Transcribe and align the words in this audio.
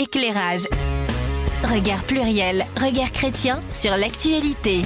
éclairage. 0.00 0.66
Regard 1.62 2.02
pluriel, 2.04 2.64
regard 2.80 3.12
chrétien 3.12 3.60
sur 3.70 3.96
l'actualité. 3.96 4.82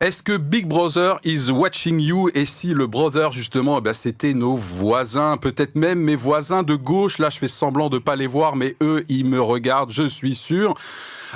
Est-ce 0.00 0.22
que 0.22 0.36
Big 0.36 0.66
Brother 0.66 1.18
is 1.24 1.50
watching 1.50 2.00
you? 2.00 2.30
Et 2.34 2.44
si 2.46 2.68
le 2.68 2.86
brother, 2.86 3.32
justement, 3.32 3.78
eh 3.78 3.80
ben, 3.82 3.92
c'était 3.92 4.32
nos 4.32 4.54
voisins, 4.54 5.36
peut-être 5.36 5.76
même 5.76 6.00
mes 6.00 6.16
voisins 6.16 6.62
de 6.62 6.74
gauche. 6.74 7.18
Là, 7.18 7.28
je 7.28 7.38
fais 7.38 7.48
semblant 7.48 7.90
de 7.90 7.98
pas 7.98 8.16
les 8.16 8.26
voir, 8.26 8.56
mais 8.56 8.76
eux, 8.82 9.04
ils 9.08 9.26
me 9.26 9.40
regardent, 9.40 9.90
je 9.90 10.06
suis 10.06 10.34
sûr. 10.34 10.74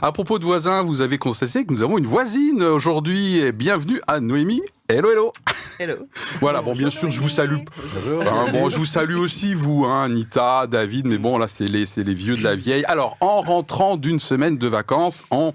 À 0.00 0.12
propos 0.12 0.38
de 0.38 0.44
voisins, 0.44 0.82
vous 0.82 1.02
avez 1.02 1.18
constaté 1.18 1.64
que 1.64 1.72
nous 1.72 1.82
avons 1.82 1.98
une 1.98 2.06
voisine 2.06 2.62
aujourd'hui. 2.62 3.52
Bienvenue 3.52 4.00
à 4.06 4.20
Noémie. 4.20 4.62
Hello, 4.88 5.10
hello. 5.10 5.32
Hello. 5.78 6.08
Voilà, 6.40 6.62
bon, 6.62 6.74
bien 6.74 6.90
sûr, 6.90 7.10
je 7.10 7.20
vous 7.20 7.28
salue. 7.28 7.56
Hein, 8.20 8.46
bon, 8.52 8.70
je 8.70 8.78
vous 8.78 8.84
salue 8.84 9.16
aussi, 9.16 9.54
vous, 9.54 9.84
hein, 9.84 10.04
Anita, 10.04 10.66
David, 10.66 11.06
mais 11.06 11.18
bon, 11.18 11.38
là, 11.38 11.46
c'est 11.48 11.66
les, 11.66 11.86
c'est 11.86 12.04
les 12.04 12.14
vieux 12.14 12.36
de 12.36 12.42
la 12.42 12.54
vieille. 12.54 12.84
Alors, 12.84 13.16
en 13.20 13.40
rentrant 13.40 13.96
d'une 13.96 14.20
semaine 14.20 14.56
de 14.56 14.68
vacances, 14.68 15.24
en 15.30 15.54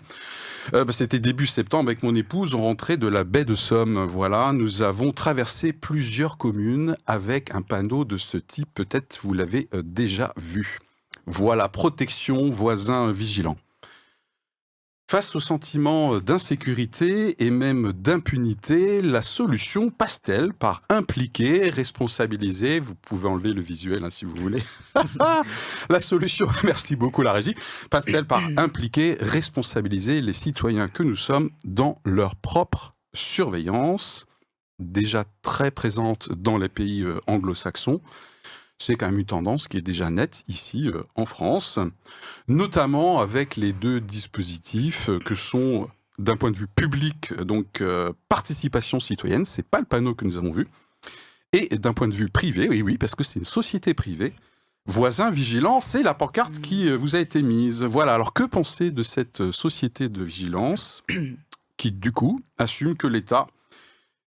euh, 0.73 0.83
bah, 0.85 0.91
C'était 0.91 1.19
début 1.19 1.47
septembre 1.47 1.89
avec 1.89 2.03
mon 2.03 2.13
épouse, 2.15 2.53
on 2.53 2.61
rentrait 2.61 2.97
de 2.97 3.07
la 3.07 3.23
baie 3.23 3.45
de 3.45 3.55
Somme. 3.55 4.05
Voilà, 4.05 4.51
nous 4.53 4.81
avons 4.81 5.11
traversé 5.11 5.73
plusieurs 5.73 6.37
communes 6.37 6.95
avec 7.07 7.55
un 7.55 7.61
panneau 7.61 8.05
de 8.05 8.17
ce 8.17 8.37
type. 8.37 8.69
Peut-être 8.75 9.19
vous 9.23 9.33
l'avez 9.33 9.67
euh, 9.73 9.81
déjà 9.83 10.33
vu. 10.37 10.79
Voilà, 11.25 11.69
protection, 11.69 12.49
voisins 12.49 13.11
vigilants. 13.11 13.57
Face 15.09 15.35
au 15.35 15.39
sentiment 15.39 16.19
d'insécurité 16.19 17.43
et 17.43 17.49
même 17.49 17.93
d'impunité, 17.93 19.01
la 19.01 19.23
solution 19.23 19.89
passe-t-elle 19.89 20.53
par 20.53 20.83
impliquer, 20.87 21.67
responsabiliser 21.71 22.79
Vous 22.79 22.93
pouvez 22.93 23.27
enlever 23.27 23.53
le 23.53 23.61
visuel 23.61 24.03
hein, 24.03 24.11
si 24.11 24.25
vous 24.25 24.35
voulez. 24.35 24.61
la 25.89 25.99
solution, 25.99 26.47
merci 26.63 26.95
beaucoup 26.95 27.23
la 27.23 27.33
régie, 27.33 27.55
passe-t-elle 27.89 28.27
par 28.27 28.43
impliquer, 28.57 29.17
responsabiliser 29.19 30.21
les 30.21 30.33
citoyens 30.33 30.89
que 30.89 31.01
nous 31.01 31.15
sommes 31.15 31.49
dans 31.65 31.99
leur 32.05 32.35
propre 32.35 32.93
surveillance, 33.15 34.27
déjà 34.77 35.23
très 35.41 35.71
présente 35.71 36.31
dans 36.33 36.59
les 36.59 36.69
pays 36.69 37.01
euh, 37.01 37.19
anglo-saxons 37.25 37.99
c'est 38.79 38.95
quand 38.95 39.07
même 39.07 39.19
une 39.19 39.25
tendance 39.25 39.67
qui 39.67 39.77
est 39.77 39.81
déjà 39.81 40.09
nette 40.09 40.43
ici 40.47 40.87
euh, 40.87 41.03
en 41.15 41.25
France, 41.25 41.79
notamment 42.47 43.19
avec 43.19 43.55
les 43.57 43.73
deux 43.73 43.99
dispositifs 43.99 45.09
euh, 45.09 45.19
que 45.19 45.35
sont 45.35 45.89
d'un 46.17 46.37
point 46.37 46.51
de 46.51 46.57
vue 46.57 46.67
public, 46.67 47.33
donc 47.33 47.81
euh, 47.81 48.11
participation 48.27 48.99
citoyenne, 48.99 49.45
c'est 49.45 49.65
pas 49.65 49.79
le 49.79 49.85
panneau 49.85 50.15
que 50.15 50.25
nous 50.25 50.37
avons 50.37 50.51
vu, 50.51 50.67
et 51.53 51.67
d'un 51.77 51.93
point 51.93 52.07
de 52.07 52.13
vue 52.13 52.29
privé, 52.29 52.67
oui, 52.69 52.81
oui, 52.81 52.97
parce 52.97 53.15
que 53.15 53.23
c'est 53.23 53.39
une 53.39 53.45
société 53.45 53.93
privée, 53.93 54.33
voisin 54.85 55.29
vigilant, 55.29 55.79
c'est 55.79 56.03
la 56.03 56.13
pancarte 56.13 56.59
qui 56.59 56.91
vous 56.95 57.15
a 57.15 57.19
été 57.19 57.41
mise. 57.41 57.83
Voilà, 57.83 58.13
alors 58.13 58.33
que 58.33 58.43
penser 58.43 58.91
de 58.91 59.01
cette 59.01 59.51
société 59.51 60.09
de 60.09 60.23
vigilance 60.23 61.03
qui, 61.77 61.91
du 61.91 62.11
coup, 62.11 62.41
assume 62.57 62.95
que 62.95 63.07
l'État 63.07 63.47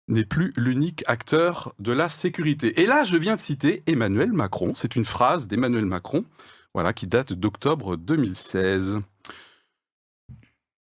n'est 0.08 0.24
plus 0.24 0.52
l'unique 0.56 1.04
acteur 1.06 1.74
de 1.78 1.92
la 1.92 2.08
sécurité. 2.08 2.80
Et 2.80 2.86
là, 2.86 3.04
je 3.04 3.16
viens 3.16 3.36
de 3.36 3.40
citer 3.40 3.82
Emmanuel 3.86 4.32
Macron. 4.32 4.72
C'est 4.74 4.96
une 4.96 5.04
phrase 5.04 5.46
d'Emmanuel 5.46 5.86
Macron, 5.86 6.24
voilà, 6.74 6.92
qui 6.92 7.06
date 7.06 7.32
d'octobre 7.32 7.96
2016. 7.96 9.00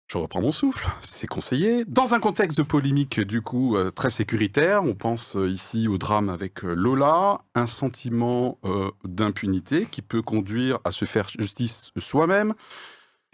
Je 0.07 0.17
reprends 0.17 0.41
mon 0.41 0.53
souffle, 0.53 0.87
c'est 1.01 1.27
conseillé. 1.27 1.83
Dans 1.83 2.13
un 2.13 2.21
contexte 2.21 2.57
de 2.57 2.63
polémique, 2.63 3.19
du 3.19 3.41
coup, 3.41 3.75
euh, 3.75 3.91
très 3.91 4.09
sécuritaire, 4.09 4.85
on 4.85 4.93
pense 4.93 5.35
euh, 5.35 5.49
ici 5.49 5.89
au 5.89 5.97
drame 5.97 6.29
avec 6.29 6.63
euh, 6.63 6.73
Lola, 6.73 7.41
un 7.55 7.67
sentiment 7.67 8.57
d'impunité 9.03 9.85
qui 9.85 10.01
peut 10.01 10.21
conduire 10.21 10.79
à 10.85 10.91
se 10.91 11.03
faire 11.03 11.27
justice 11.27 11.91
soi-même. 11.97 12.53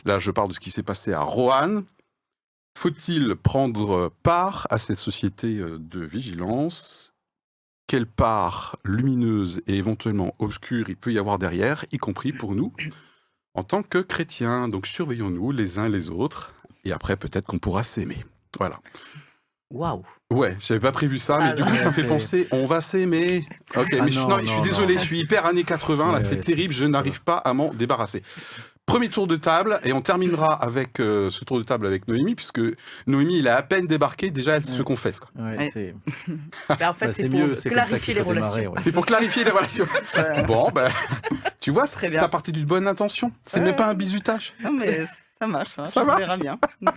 Là, 0.03 0.17
je 0.17 0.31
parle 0.31 0.49
de 0.49 0.53
ce 0.53 0.59
qui 0.59 0.71
s'est 0.71 0.81
passé 0.81 1.13
à 1.13 1.21
Roanne, 1.21 1.83
faut-il 2.77 3.35
prendre 3.35 4.11
part 4.23 4.67
à 4.69 4.77
cette 4.77 4.97
société 4.97 5.57
euh, 5.59 5.77
de 5.79 6.01
vigilance? 6.03 7.13
Quelle 7.87 8.07
part 8.07 8.77
lumineuse 8.83 9.61
et 9.67 9.75
éventuellement 9.75 10.35
obscure 10.39 10.89
il 10.89 10.95
peut 10.95 11.11
y 11.13 11.19
avoir 11.19 11.37
derrière, 11.37 11.85
y 11.91 11.97
compris 11.97 12.31
pour 12.33 12.55
nous 12.55 12.73
en 13.53 13.63
tant 13.63 13.83
que 13.83 13.99
chrétiens? 13.99 14.67
Donc 14.67 14.87
surveillons-nous 14.87 15.51
les 15.51 15.79
uns 15.79 15.89
les 15.89 16.09
autres 16.09 16.53
et 16.85 16.91
après 16.91 17.17
peut-être 17.17 17.45
qu'on 17.45 17.59
pourra 17.59 17.83
s'aimer. 17.83 18.25
Voilà. 18.57 18.79
Waouh. 19.69 20.03
Ouais, 20.31 20.55
j'avais 20.59 20.79
pas 20.79 20.91
prévu 20.91 21.17
ça, 21.17 21.39
mais 21.39 21.49
Ah 21.49 21.53
du 21.53 21.63
coup, 21.63 21.75
ça 21.77 21.87
me 21.87 21.93
fait 21.93 22.05
penser, 22.05 22.47
on 22.51 22.65
va 22.65 22.79
s'aimer. 22.79 23.47
Ok, 23.75 23.87
Ah 23.99 24.03
mais 24.03 24.11
je, 24.11 24.19
non, 24.19 24.27
non, 24.29 24.37
je 24.39 24.45
suis 24.45 24.61
désolé, 24.61 24.93
je 24.95 24.99
suis 25.03 25.19
hyper 25.19 25.47
années 25.47 25.63
80, 25.63 26.07
là, 26.07 26.13
Ouais, 26.13 26.21
c'est 26.21 26.35
ouais, 26.35 26.41
terrible, 26.41 26.73
je 26.75 26.85
n'arrive 26.85 27.23
pas 27.23 27.37
à 27.37 27.53
m'en 27.53 27.73
débarrasser. 27.73 28.21
Premier 28.85 29.07
tour 29.09 29.27
de 29.27 29.37
table, 29.37 29.79
et 29.85 29.93
on 29.93 30.01
terminera 30.01 30.53
avec 30.53 30.99
euh, 30.99 31.29
ce 31.29 31.45
tour 31.45 31.57
de 31.57 31.63
table 31.63 31.87
avec 31.87 32.07
Noémie, 32.07 32.35
puisque 32.35 32.59
Noémie, 33.07 33.39
il 33.39 33.47
a 33.47 33.55
à 33.55 33.61
peine 33.61 33.87
débarqué, 33.87 34.29
déjà, 34.29 34.57
elle 34.57 34.65
se 34.65 34.77
Ouais. 34.77 34.83
confesse. 34.83 35.19
quoi. 35.21 35.29
Ouais, 35.39 35.57
Ouais. 35.57 35.69
c'est 35.73 35.95
Bah, 36.69 36.91
en 36.91 36.93
fait, 36.93 37.07
bah, 37.07 37.13
c'est 37.13 37.29
pour 37.29 37.39
mieux, 37.39 37.55
clarifier 37.55 38.13
les 38.13 38.21
relations. 38.21 38.73
C'est 38.77 38.91
pour 38.91 39.05
clarifier 39.05 39.45
les 39.45 39.51
relations. 39.57 39.87
Bon, 40.45 40.69
ben, 40.69 40.89
tu 41.61 41.71
vois, 41.71 41.87
Très 41.87 42.07
c'est 42.07 42.11
bien. 42.11 42.19
ça 42.19 42.27
partie 42.27 42.51
d'une 42.51 42.65
bonne 42.65 42.87
intention. 42.87 43.31
C'est 43.45 43.59
Ouais. 43.59 43.65
même 43.67 43.75
pas 43.75 43.87
un 43.87 43.93
bizutage. 43.93 44.53
Non, 44.61 44.73
mais 44.73 45.05
ça 45.39 45.47
marche. 45.47 45.79
Hein, 45.79 45.87
Ça 45.87 46.03
on 46.03 46.05
marche. 46.05 46.19
verra 46.19 46.37
bien. 46.37 46.59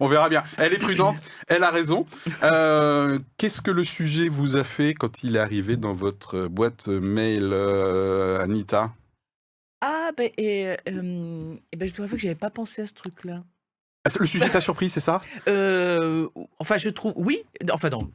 On 0.00 0.06
verra 0.08 0.28
bien. 0.28 0.42
Elle 0.58 0.72
est 0.74 0.78
prudente, 0.78 1.18
elle 1.46 1.62
a 1.62 1.70
raison. 1.70 2.04
Euh, 2.42 3.18
Qu'est-ce 3.38 3.60
que 3.62 3.70
le 3.70 3.84
sujet 3.84 4.28
vous 4.28 4.56
a 4.56 4.64
fait 4.64 4.92
quand 4.92 5.22
il 5.22 5.36
est 5.36 5.40
arrivé 5.40 5.76
dans 5.76 5.92
votre 5.92 6.48
boîte 6.48 6.88
mail, 6.88 7.50
euh, 7.52 8.40
Anita? 8.42 8.90
Ah, 9.80 10.10
ben, 10.16 10.30
et, 10.36 10.74
euh, 10.88 11.56
et 11.72 11.76
ben, 11.76 11.88
je 11.88 11.94
dois 11.94 12.04
avouer 12.06 12.16
que 12.16 12.22
j'avais 12.22 12.34
pas 12.34 12.50
pensé 12.50 12.82
à 12.82 12.86
ce 12.86 12.94
truc-là. 12.94 13.44
Ah, 14.04 14.10
Le 14.18 14.26
sujet 14.26 14.48
t'a 14.48 14.60
surpris, 14.60 14.88
c'est 14.88 15.00
ça? 15.00 15.20
Euh, 15.46 16.28
enfin, 16.58 16.76
je 16.76 16.88
trouve. 16.88 17.12
Oui. 17.16 17.44
Enfin, 17.70 17.90
non. 17.90 18.10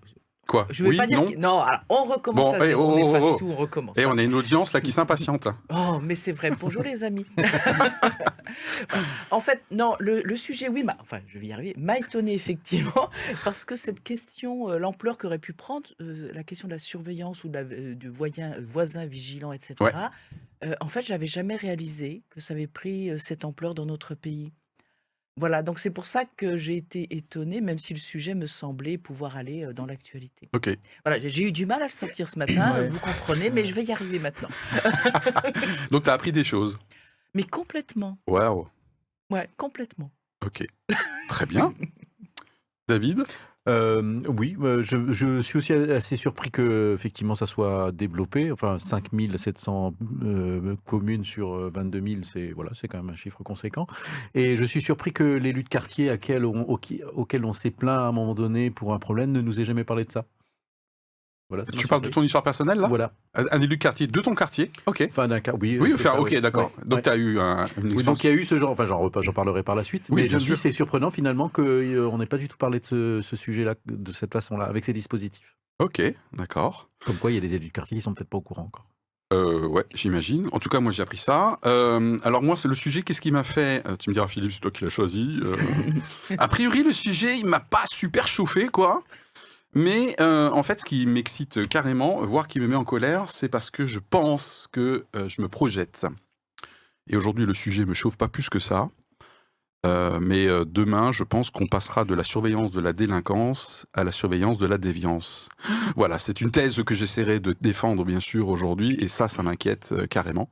Quoi 0.47 0.67
Je 0.69 0.83
Oui, 0.85 0.97
pas 0.97 1.07
dire. 1.07 1.21
non 1.21 1.31
que- 1.31 1.37
Non, 1.37 1.61
alors, 1.61 1.81
on 1.89 2.03
recommence 2.03 2.51
Bon, 2.51 2.59
à 2.59 2.65
eh, 2.65 2.67
zéro. 2.67 2.83
oh, 2.83 2.95
on 2.97 3.01
oh, 3.03 3.09
efface 3.09 3.23
oh. 3.31 3.35
tout, 3.39 3.49
on 3.49 3.55
recommence. 3.55 3.97
Et 3.97 4.05
on 4.05 4.17
a 4.17 4.23
une 4.23 4.33
audience 4.33 4.73
là 4.73 4.81
qui 4.81 4.91
s'impatiente. 4.91 5.47
Oh, 5.69 5.99
mais 6.01 6.15
c'est 6.15 6.33
vrai. 6.33 6.51
Bonjour 6.59 6.83
les 6.83 7.03
amis. 7.05 7.25
en 9.31 9.39
fait, 9.39 9.61
non, 9.71 9.95
le, 9.99 10.21
le 10.21 10.35
sujet, 10.35 10.67
oui, 10.69 10.83
m'a- 10.83 10.97
enfin, 10.99 11.19
je 11.27 11.39
vais 11.39 11.47
y 11.47 11.53
arriver, 11.53 11.73
m'a 11.77 11.97
étonné 11.97 12.33
effectivement, 12.33 13.09
parce 13.43 13.63
que 13.65 13.75
cette 13.75 14.03
question, 14.03 14.69
euh, 14.69 14.77
l'ampleur 14.77 15.17
qu'aurait 15.17 15.39
pu 15.39 15.53
prendre, 15.53 15.89
euh, 16.01 16.31
la 16.33 16.43
question 16.43 16.67
de 16.67 16.73
la 16.73 16.79
surveillance 16.79 17.43
ou 17.43 17.49
de 17.49 17.53
la- 17.53 17.61
euh, 17.61 17.95
du 17.95 18.09
voisin, 18.09 18.53
voisin 18.61 19.05
vigilant, 19.05 19.51
etc., 19.53 19.75
Ouais. 19.81 19.91
en 20.79 20.87
fait, 20.87 21.01
j'avais 21.01 21.27
jamais 21.27 21.55
réalisé 21.55 22.23
que 22.29 22.39
ça 22.41 22.53
avait 22.53 22.67
pris 22.67 23.11
cette 23.19 23.43
ampleur 23.45 23.73
dans 23.73 23.85
notre 23.85 24.15
pays. 24.15 24.51
Voilà, 25.35 25.63
donc 25.63 25.79
c'est 25.79 25.89
pour 25.89 26.05
ça 26.05 26.25
que 26.25 26.57
j'ai 26.57 26.77
été 26.77 27.15
étonnée, 27.15 27.59
même 27.59 27.79
si 27.79 27.93
le 27.95 27.99
sujet 27.99 28.35
me 28.35 28.45
semblait 28.45 28.99
pouvoir 28.99 29.35
aller 29.35 29.65
euh, 29.65 29.73
dans 29.73 29.87
l'actualité. 29.87 30.47
Ok. 30.53 30.69
Voilà, 31.03 31.19
j'ai- 31.19 31.29
j'ai 31.29 31.43
eu 31.45 31.51
du 31.51 31.65
mal 31.65 31.81
à 31.81 31.85
le 31.87 31.91
sortir 31.91 32.27
ce 32.27 32.37
matin, 32.39 32.73
Ouais. 32.73 32.87
vous 32.87 32.99
comprenez, 32.99 33.49
mais 33.49 33.65
je 33.65 33.73
vais 33.73 33.83
y 33.83 33.91
arriver 33.91 34.19
maintenant. 34.19 34.49
Donc 35.91 36.03
t'as 36.03 36.13
appris 36.13 36.31
des 36.31 36.43
choses. 36.43 36.77
Mais 37.33 37.43
complètement, 37.43 38.19
Waouh. 38.27 38.67
ouais, 39.31 39.49
complètement. 39.57 40.11
Ok. 40.45 40.65
Très 41.29 41.45
bien. 41.47 41.73
David? 42.87 43.23
Euh, 43.69 44.21
oui, 44.27 44.57
euh, 44.61 44.81
je, 44.81 45.41
suis 45.41 45.57
aussi 45.57 45.71
assez 45.71 46.17
surpris 46.17 46.51
que 46.51 46.93
effectivement 46.93 47.35
ça 47.35 47.45
soit 47.45 47.91
développé. 47.93 48.51
Enfin, 48.51 48.77
5700 48.77 49.95
euh, 50.23 50.75
communes 50.85 51.23
sur 51.23 51.53
euh, 51.55 51.71
22 51.73 52.01
000, 52.01 52.23
c'est 52.23 52.51
voilà, 52.51 52.71
c'est 52.73 52.87
quand 52.89 52.97
même 52.97 53.09
un 53.11 53.15
chiffre 53.15 53.41
conséquent. 53.43 53.87
Et 54.33 54.57
je 54.57 54.63
suis 54.65 54.81
surpris 54.81 55.13
que 55.13 55.23
l'élu 55.23 55.63
de 55.63 55.69
quartier 55.69 56.09
à 56.09 56.17
quel 56.17 56.45
on- 56.45 56.63
auquel 56.67 57.45
on 57.45 57.53
s'est 57.53 57.71
plaint 57.71 57.99
à 57.99 58.07
un 58.07 58.11
moment 58.11 58.35
donné 58.35 58.69
pour 58.69 58.93
un 58.93 58.99
problème 58.99 59.31
ne 59.31 59.41
nous 59.41 59.61
ait 59.61 59.65
jamais 59.65 59.85
parlé 59.85 60.03
de 60.03 60.11
ça. 60.11 60.25
Voilà, 61.55 61.65
Tu 61.77 61.87
parles 61.87 62.01
de 62.01 62.09
ton 62.09 62.23
histoire 62.23 62.43
personnelle 62.43 62.79
là 62.79 62.87
Voilà. 62.87 63.11
Un 63.35 63.59
élu 63.61 63.67
de 63.67 63.75
quartier 63.75 64.07
de 64.07 64.19
ton 64.21 64.33
quartier 64.35 64.71
Ok. 64.85 65.05
Enfin, 65.09 65.27
d'un 65.27 65.39
oui. 65.61 65.77
Oui, 65.79 65.91
enfin, 65.93 66.03
ça, 66.13 66.19
ok, 66.19 66.29
oui. 66.31 66.41
d'accord. 66.41 66.71
Ouais, 66.77 66.83
Donc 66.85 66.97
ouais. 66.97 67.01
tu 67.03 67.09
as 67.09 67.15
eu 67.15 67.39
un- 67.39 67.65
une 67.77 67.83
Oui, 67.85 67.93
expérience. 67.93 68.03
donc 68.05 68.23
il 68.23 68.27
y 68.27 68.29
a 68.29 68.33
eu 68.33 68.45
ce 68.45 68.57
genre, 68.57 68.71
enfin 68.71 68.85
j'en 68.85 69.09
j'en 69.21 69.33
parlerai 69.33 69.61
par 69.63 69.75
la 69.75 69.83
suite, 69.83 70.05
Oui, 70.09 70.23
mais 70.23 70.27
je 70.27 70.35
me 70.35 70.39
dis 70.41 70.55
c'est 70.57 70.71
surprenant 70.71 71.11
finalement 71.11 71.49
qu'on 71.49 72.17
n'ait 72.17 72.25
pas 72.25 72.37
du 72.37 72.47
tout 72.47 72.57
parlé 72.57 72.79
de 72.79 72.85
ce, 72.85 73.21
ce 73.21 73.35
sujet-là 73.35 73.75
de 73.85 74.11
cette 74.13 74.33
façon-là, 74.33 74.65
avec 74.65 74.83
ces 74.85 74.93
dispositifs. 74.93 75.55
Ok, 75.79 76.01
d'accord. 76.35 76.89
Comme 77.05 77.15
quoi 77.17 77.31
il 77.31 77.35
y 77.35 77.37
a 77.37 77.41
des 77.41 77.55
élus 77.55 77.67
de 77.67 77.71
quartier 77.71 77.97
qui 77.97 78.01
sont 78.01 78.13
peut-être 78.13 78.29
pas 78.29 78.37
au 78.37 78.41
courant 78.41 78.63
encore. 78.63 78.85
Euh, 79.33 79.65
ouais, 79.67 79.83
j'imagine. 79.95 80.47
En 80.51 80.59
tout 80.59 80.69
cas, 80.69 80.79
moi, 80.79 80.91
j'ai 80.91 81.01
appris 81.01 81.17
ça. 81.17 81.57
Euh, 81.65 82.19
alors 82.23 82.43
moi, 82.43 82.55
c'est 82.55 82.67
le 82.67 82.75
sujet. 82.75 83.01
Qu'est-ce 83.01 83.19
qui 83.21 83.31
m'a 83.31 83.41
fait 83.43 83.81
euh, 83.87 83.95
Tu 83.97 84.11
me 84.11 84.13
diras, 84.13 84.27
Philippe, 84.27 84.51
c'est 84.51 84.59
toi 84.59 84.69
qui 84.69 84.83
l'as 84.83 84.91
choisi. 84.91 85.39
euh. 85.43 85.55
a 86.37 86.47
priori, 86.47 86.83
le 86.83 86.93
sujet, 86.93 87.39
il 87.39 87.47
m'a 87.47 87.59
pas 87.59 87.83
super 87.87 88.27
chauffé, 88.27 88.67
quoi. 88.67 89.03
Mais 89.75 90.15
euh, 90.19 90.49
en 90.51 90.63
fait, 90.63 90.81
ce 90.81 90.85
qui 90.85 91.05
m'excite 91.05 91.67
carrément, 91.67 92.25
voire 92.25 92.47
qui 92.47 92.59
me 92.59 92.67
met 92.67 92.75
en 92.75 92.83
colère, 92.83 93.29
c'est 93.29 93.49
parce 93.49 93.71
que 93.71 93.85
je 93.85 93.99
pense 93.99 94.67
que 94.71 95.05
euh, 95.15 95.27
je 95.27 95.41
me 95.41 95.47
projette. 95.47 96.05
Et 97.07 97.17
aujourd'hui, 97.17 97.45
le 97.45 97.53
sujet 97.53 97.85
me 97.85 97.93
chauffe 97.93 98.17
pas 98.17 98.27
plus 98.27 98.49
que 98.49 98.59
ça. 98.59 98.89
Euh, 99.85 100.19
mais 100.21 100.47
demain, 100.65 101.11
je 101.11 101.25
pense 101.25 101.49
qu'on 101.49 101.67
passera 101.67 102.05
de 102.05 102.13
la 102.13 102.23
surveillance 102.23 102.71
de 102.71 102.79
la 102.79 102.93
délinquance 102.93 103.85
à 103.93 104.05
la 104.05 104.11
surveillance 104.11 104.57
de 104.57 104.65
la 104.65 104.77
déviance. 104.77 105.49
Voilà, 105.97 106.19
c'est 106.19 106.39
une 106.39 106.51
thèse 106.51 106.81
que 106.83 106.95
j'essaierai 106.95 107.41
de 107.41 107.53
défendre, 107.59 108.05
bien 108.05 108.21
sûr, 108.21 108.47
aujourd'hui, 108.47 108.95
et 109.01 109.09
ça, 109.09 109.27
ça 109.27 109.43
m'inquiète 109.43 109.93
carrément. 110.09 110.49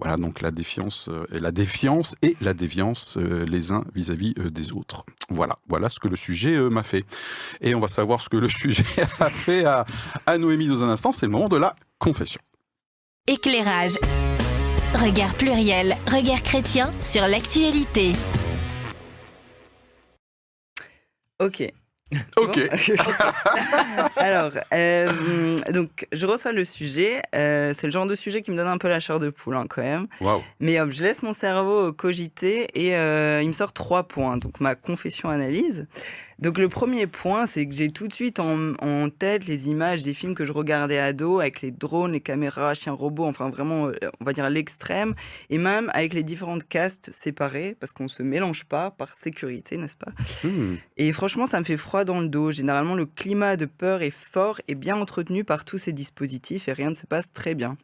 Voilà, 0.00 0.16
donc 0.16 0.42
la 0.42 0.52
défiance 0.52 1.08
euh, 1.08 1.26
et 1.32 1.40
la 1.40 1.50
défiance 1.50 2.14
et 2.22 2.36
la 2.40 2.54
déviance 2.54 3.16
euh, 3.16 3.44
les 3.44 3.72
uns 3.72 3.84
vis-à-vis 3.94 4.32
euh, 4.38 4.48
des 4.48 4.72
autres. 4.72 5.04
Voilà, 5.28 5.58
voilà 5.68 5.88
ce 5.88 5.98
que 5.98 6.06
le 6.06 6.14
sujet 6.14 6.56
m'a 6.70 6.84
fait. 6.84 7.04
Et 7.60 7.74
on 7.74 7.80
va 7.80 7.88
savoir 7.88 8.20
ce 8.20 8.28
que 8.28 8.36
le 8.36 8.48
sujet 8.48 8.84
a 9.18 9.28
fait 9.28 9.64
à, 9.64 9.86
à 10.24 10.38
Noémie 10.38 10.68
dans 10.68 10.84
un 10.84 10.88
instant. 10.88 11.10
C'est 11.10 11.26
le 11.26 11.32
moment 11.32 11.48
de 11.48 11.56
la 11.56 11.74
confession. 11.98 12.40
Éclairage. 13.26 13.98
Regard 14.94 15.34
pluriel, 15.34 15.96
regard 16.06 16.42
chrétien 16.42 16.90
sur 17.02 17.26
l'actualité. 17.26 18.14
Ok. 21.40 21.72
Ok. 22.36 22.58
Alors, 24.16 24.52
euh, 24.72 25.58
donc, 25.72 26.06
je 26.12 26.26
reçois 26.26 26.52
le 26.52 26.64
sujet. 26.64 27.20
Euh, 27.34 27.74
c'est 27.78 27.86
le 27.86 27.92
genre 27.92 28.06
de 28.06 28.14
sujet 28.14 28.40
qui 28.40 28.50
me 28.50 28.56
donne 28.56 28.68
un 28.68 28.78
peu 28.78 28.88
la 28.88 29.00
chair 29.00 29.20
de 29.20 29.30
poule, 29.30 29.56
hein, 29.56 29.66
quand 29.68 29.82
même. 29.82 30.06
Mais 30.60 30.80
hop, 30.80 30.90
je 30.90 31.02
laisse 31.04 31.22
mon 31.22 31.32
cerveau 31.32 31.92
cogiter 31.92 32.68
et 32.74 32.96
euh, 32.96 33.42
il 33.42 33.48
me 33.48 33.52
sort 33.52 33.72
trois 33.72 34.04
points. 34.04 34.36
Donc, 34.36 34.60
ma 34.60 34.74
confession-analyse. 34.74 35.86
Donc, 36.38 36.58
le 36.58 36.68
premier 36.68 37.08
point, 37.08 37.46
c'est 37.46 37.66
que 37.66 37.74
j'ai 37.74 37.90
tout 37.90 38.06
de 38.06 38.12
suite 38.12 38.38
en, 38.38 38.74
en 38.74 39.10
tête 39.10 39.46
les 39.46 39.68
images 39.68 40.02
des 40.02 40.12
films 40.12 40.36
que 40.36 40.44
je 40.44 40.52
regardais 40.52 40.98
ado 40.98 41.40
avec 41.40 41.62
les 41.62 41.72
drones, 41.72 42.12
les 42.12 42.20
caméras, 42.20 42.74
chiens 42.74 42.92
robots, 42.92 43.24
enfin 43.24 43.50
vraiment, 43.50 43.88
euh, 43.88 43.94
on 44.20 44.24
va 44.24 44.32
dire 44.32 44.44
à 44.44 44.50
l'extrême. 44.50 45.14
Et 45.50 45.58
même 45.58 45.90
avec 45.94 46.14
les 46.14 46.22
différentes 46.22 46.68
castes 46.68 47.10
séparées, 47.12 47.76
parce 47.80 47.92
qu'on 47.92 48.06
se 48.06 48.22
mélange 48.22 48.64
pas 48.64 48.92
par 48.92 49.14
sécurité, 49.14 49.76
n'est-ce 49.76 49.96
pas? 49.96 50.12
Hmm. 50.44 50.76
et 50.96 51.12
franchement, 51.12 51.46
ça 51.46 51.58
me 51.58 51.64
fait 51.64 51.76
froid 51.76 52.04
dans 52.04 52.20
le 52.20 52.28
dos. 52.28 52.52
Généralement, 52.52 52.94
le 52.94 53.06
climat 53.06 53.56
de 53.56 53.66
peur 53.66 54.02
est 54.02 54.10
fort 54.10 54.60
et 54.68 54.74
bien 54.74 54.96
entretenu 54.96 55.42
par 55.42 55.64
tous 55.64 55.78
ces 55.78 55.92
dispositifs 55.92 56.68
et 56.68 56.72
rien 56.72 56.90
ne 56.90 56.94
se 56.94 57.06
passe 57.06 57.32
très 57.32 57.54
bien. 57.54 57.76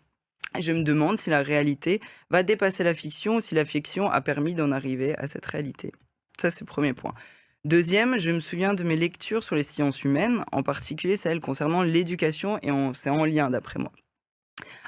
Je 0.61 0.73
me 0.73 0.85
demande 0.85 1.19
si 1.19 1.31
la 1.31 1.43
réalité 1.43 2.01
va 2.31 2.45
dépasser 2.45 2.85
la 2.85 2.95
fiction 2.95 3.37
ou 3.37 3.41
si 3.41 3.57
la 3.57 3.65
fiction 3.65 4.09
a 4.09 4.21
permis 4.21 4.55
d'en 4.55 4.71
arriver 4.71 5.17
à 5.19 5.27
cette 5.27 5.47
réalité. 5.47 5.93
Ça, 6.41 6.51
c'est 6.51 6.61
le 6.61 6.67
premier 6.67 6.93
point. 6.93 7.15
Deuxième, 7.65 8.19
je 8.19 8.31
me 8.31 8.41
souviens 8.41 8.75
de 8.75 8.85
mes 8.85 8.95
lectures 8.95 9.43
sur 9.43 9.57
les 9.57 9.63
sciences 9.63 10.05
humaines, 10.05 10.45
en 10.53 10.63
particulier 10.63 11.17
celles 11.17 11.41
concernant 11.41 11.83
l'éducation, 11.83 12.59
et 12.63 12.69
c'est 12.93 13.09
en 13.09 13.25
lien 13.25 13.49
d'après 13.49 13.79
moi. 13.79 13.91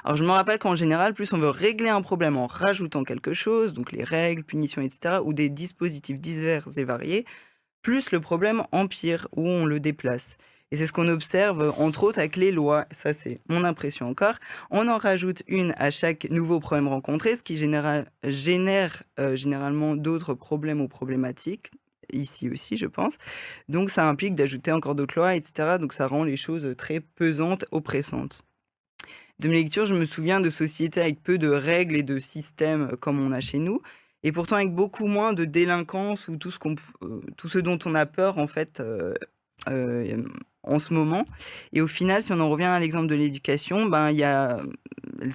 Alors 0.03 0.15
je 0.15 0.23
me 0.23 0.29
rappelle 0.29 0.59
qu'en 0.59 0.75
général, 0.75 1.15
plus 1.15 1.33
on 1.33 1.39
veut 1.39 1.49
régler 1.49 1.89
un 1.89 2.03
problème 2.03 2.37
en 2.37 2.45
rajoutant 2.45 3.03
quelque 3.03 3.33
chose, 3.33 3.73
donc 3.73 3.91
les 3.91 4.03
règles, 4.03 4.43
punitions, 4.43 4.83
etc., 4.83 5.15
ou 5.23 5.33
des 5.33 5.49
dispositifs 5.49 6.19
divers 6.19 6.67
et 6.77 6.83
variés, 6.83 7.25
plus 7.81 8.11
le 8.11 8.19
problème 8.19 8.61
empire 8.71 9.27
ou 9.35 9.47
on 9.47 9.65
le 9.65 9.79
déplace. 9.79 10.37
Et 10.69 10.77
c'est 10.77 10.85
ce 10.85 10.93
qu'on 10.93 11.07
observe, 11.07 11.73
entre 11.79 12.03
autres, 12.03 12.19
avec 12.19 12.35
les 12.35 12.51
lois. 12.51 12.85
Ça, 12.91 13.11
c'est 13.11 13.39
mon 13.49 13.63
impression 13.63 14.07
encore. 14.07 14.35
On 14.69 14.87
en 14.87 14.99
rajoute 14.99 15.41
une 15.47 15.73
à 15.77 15.89
chaque 15.89 16.29
nouveau 16.29 16.59
problème 16.59 16.89
rencontré, 16.89 17.37
ce 17.37 17.41
qui 17.41 17.57
génère 17.57 18.05
euh, 19.19 19.35
généralement 19.35 19.95
d'autres 19.95 20.35
problèmes 20.35 20.81
ou 20.81 20.87
problématiques, 20.87 21.71
ici 22.13 22.49
aussi, 22.49 22.77
je 22.77 22.87
pense. 22.87 23.17
Donc, 23.69 23.89
ça 23.89 24.07
implique 24.07 24.35
d'ajouter 24.35 24.71
encore 24.71 24.95
d'autres 24.95 25.17
lois, 25.17 25.35
etc. 25.35 25.77
Donc, 25.79 25.93
ça 25.93 26.07
rend 26.07 26.23
les 26.23 26.37
choses 26.37 26.75
très 26.77 26.99
pesantes, 26.99 27.65
oppressantes. 27.71 28.43
De 29.39 29.49
mes 29.49 29.55
lectures, 29.55 29.85
je 29.85 29.93
me 29.93 30.05
souviens 30.05 30.39
de 30.39 30.49
sociétés 30.49 30.99
avec 30.99 31.21
peu 31.21 31.37
de 31.37 31.49
règles 31.49 31.95
et 31.95 32.03
de 32.03 32.17
systèmes 32.17 32.89
euh, 32.91 32.95
comme 32.95 33.19
on 33.19 33.31
a 33.31 33.39
chez 33.39 33.59
nous, 33.59 33.81
et 34.23 34.31
pourtant 34.31 34.55
avec 34.55 34.73
beaucoup 34.73 35.05
moins 35.05 35.33
de 35.33 35.45
délinquance 35.45 36.27
ou 36.27 36.37
tout 36.37 36.49
ce, 36.49 36.57
euh, 37.03 37.61
dont 37.61 37.77
on 37.85 37.93
a 37.93 38.05
peur 38.07 38.39
en 38.39 38.47
fait 38.47 38.81
euh, 38.81 39.13
en 40.63 40.79
ce 40.79 40.93
moment. 40.93 41.25
Et 41.71 41.81
au 41.81 41.87
final, 41.87 42.23
si 42.23 42.33
on 42.33 42.39
en 42.39 42.49
revient 42.49 42.65
à 42.65 42.79
l'exemple 42.79 43.07
de 43.07 43.15
l'éducation, 43.15 43.85
ben 43.85 44.09
il 44.09 44.17
y 44.17 44.23
a 44.23 44.59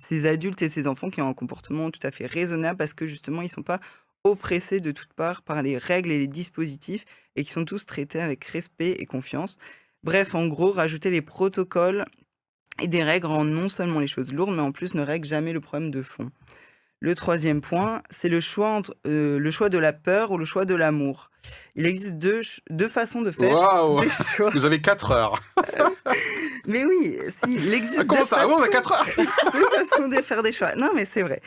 ces 0.08 0.26
adultes 0.26 0.62
et 0.62 0.68
ces 0.68 0.86
enfants 0.88 1.10
qui 1.10 1.22
ont 1.22 1.28
un 1.28 1.34
comportement 1.34 1.90
tout 1.90 2.04
à 2.04 2.10
fait 2.10 2.26
raisonnable 2.26 2.76
parce 2.76 2.94
que 2.94 3.06
justement 3.06 3.42
ils 3.42 3.48
sont 3.48 3.62
pas 3.62 3.80
oppressés 4.24 4.80
de 4.80 4.92
toutes 4.92 5.12
parts 5.12 5.42
par 5.42 5.62
les 5.62 5.76
règles 5.78 6.10
et 6.10 6.18
les 6.18 6.26
dispositifs 6.26 7.04
et 7.36 7.44
qui 7.44 7.50
sont 7.50 7.64
tous 7.64 7.86
traités 7.86 8.20
avec 8.20 8.44
respect 8.44 8.92
et 8.98 9.06
confiance. 9.06 9.58
Bref, 10.04 10.34
en 10.34 10.46
gros, 10.46 10.70
rajouter 10.70 11.10
les 11.10 11.22
protocoles 11.22 12.04
et 12.80 12.88
des 12.88 13.02
règles 13.02 13.26
rend 13.26 13.44
non 13.44 13.68
seulement 13.68 14.00
les 14.00 14.06
choses 14.06 14.32
lourdes, 14.32 14.54
mais 14.54 14.62
en 14.62 14.72
plus 14.72 14.94
ne 14.94 15.02
règle 15.02 15.26
jamais 15.26 15.52
le 15.52 15.60
problème 15.60 15.90
de 15.90 16.02
fond. 16.02 16.30
Le 17.04 17.16
troisième 17.16 17.60
point, 17.60 18.00
c'est 18.10 18.28
le 18.28 18.38
choix 18.38 18.68
entre 18.68 18.94
euh, 19.08 19.36
le 19.36 19.50
choix 19.50 19.68
de 19.68 19.76
la 19.76 19.92
peur 19.92 20.30
ou 20.30 20.38
le 20.38 20.44
choix 20.44 20.64
de 20.64 20.74
l'amour. 20.76 21.30
Il 21.74 21.84
existe 21.86 22.14
deux, 22.14 22.42
deux 22.70 22.88
façons 22.88 23.22
de 23.22 23.32
faire 23.32 23.48
des 24.00 24.08
choix. 24.36 24.50
Vous 24.50 24.64
avez 24.64 24.80
4 24.80 25.10
heures. 25.10 25.40
Mais 26.66 26.84
oui, 26.84 27.18
si, 27.28 27.54
il 27.54 27.74
existe 27.74 27.96
Ah, 27.98 28.04
comment 28.06 28.24
ça 28.24 28.36
Ah 28.42 28.46
bon, 28.46 28.52
on 28.52 28.62
a 28.62 28.66
façons- 28.66 28.70
4 28.70 28.92
heures 28.92 29.06
deux 29.52 29.86
façons 29.88 30.06
de 30.06 30.14
faire 30.22 30.44
des 30.44 30.52
choix. 30.52 30.76
Non, 30.76 30.90
mais 30.94 31.04
c'est 31.04 31.22
vrai. 31.22 31.42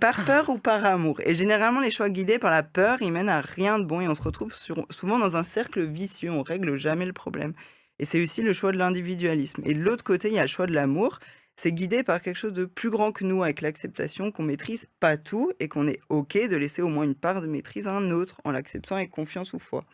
Par 0.00 0.24
peur 0.24 0.48
ou 0.48 0.58
par 0.58 0.84
amour. 0.84 1.20
Et 1.24 1.34
généralement, 1.34 1.78
les 1.78 1.92
choix 1.92 2.08
guidés 2.08 2.40
par 2.40 2.50
la 2.50 2.64
peur, 2.64 2.98
ils 3.00 3.12
mènent 3.12 3.28
à 3.28 3.40
rien 3.40 3.78
de 3.78 3.84
bon 3.84 4.00
et 4.00 4.08
on 4.08 4.14
se 4.16 4.22
retrouve 4.22 4.52
sur- 4.52 4.86
souvent 4.90 5.20
dans 5.20 5.36
un 5.36 5.44
cercle 5.44 5.84
vicieux. 5.84 6.32
On 6.32 6.42
règle 6.42 6.74
jamais 6.74 7.06
le 7.06 7.12
problème. 7.12 7.52
Et 8.00 8.04
c'est 8.04 8.20
aussi 8.20 8.42
le 8.42 8.52
choix 8.52 8.72
de 8.72 8.78
l'individualisme. 8.78 9.62
Et 9.64 9.74
de 9.74 9.80
l'autre 9.80 10.02
côté, 10.02 10.26
il 10.28 10.34
y 10.34 10.38
a 10.38 10.42
le 10.42 10.48
choix 10.48 10.66
de 10.66 10.72
l'amour. 10.74 11.20
C'est 11.62 11.72
guidé 11.72 12.02
par 12.02 12.22
quelque 12.22 12.36
chose 12.36 12.54
de 12.54 12.64
plus 12.64 12.88
grand 12.88 13.12
que 13.12 13.22
nous, 13.22 13.42
avec 13.42 13.60
l'acceptation 13.60 14.32
qu'on 14.32 14.44
maîtrise 14.44 14.88
pas 14.98 15.18
tout 15.18 15.52
et 15.60 15.68
qu'on 15.68 15.88
est 15.88 16.00
OK 16.08 16.38
de 16.48 16.56
laisser 16.56 16.80
au 16.80 16.88
moins 16.88 17.04
une 17.04 17.14
part 17.14 17.42
de 17.42 17.46
maîtrise 17.46 17.86
à 17.86 17.92
un 17.92 18.10
autre 18.12 18.40
en 18.44 18.50
l'acceptant 18.50 18.96
avec 18.96 19.10
confiance 19.10 19.52
ou 19.52 19.58
foi. 19.58 19.84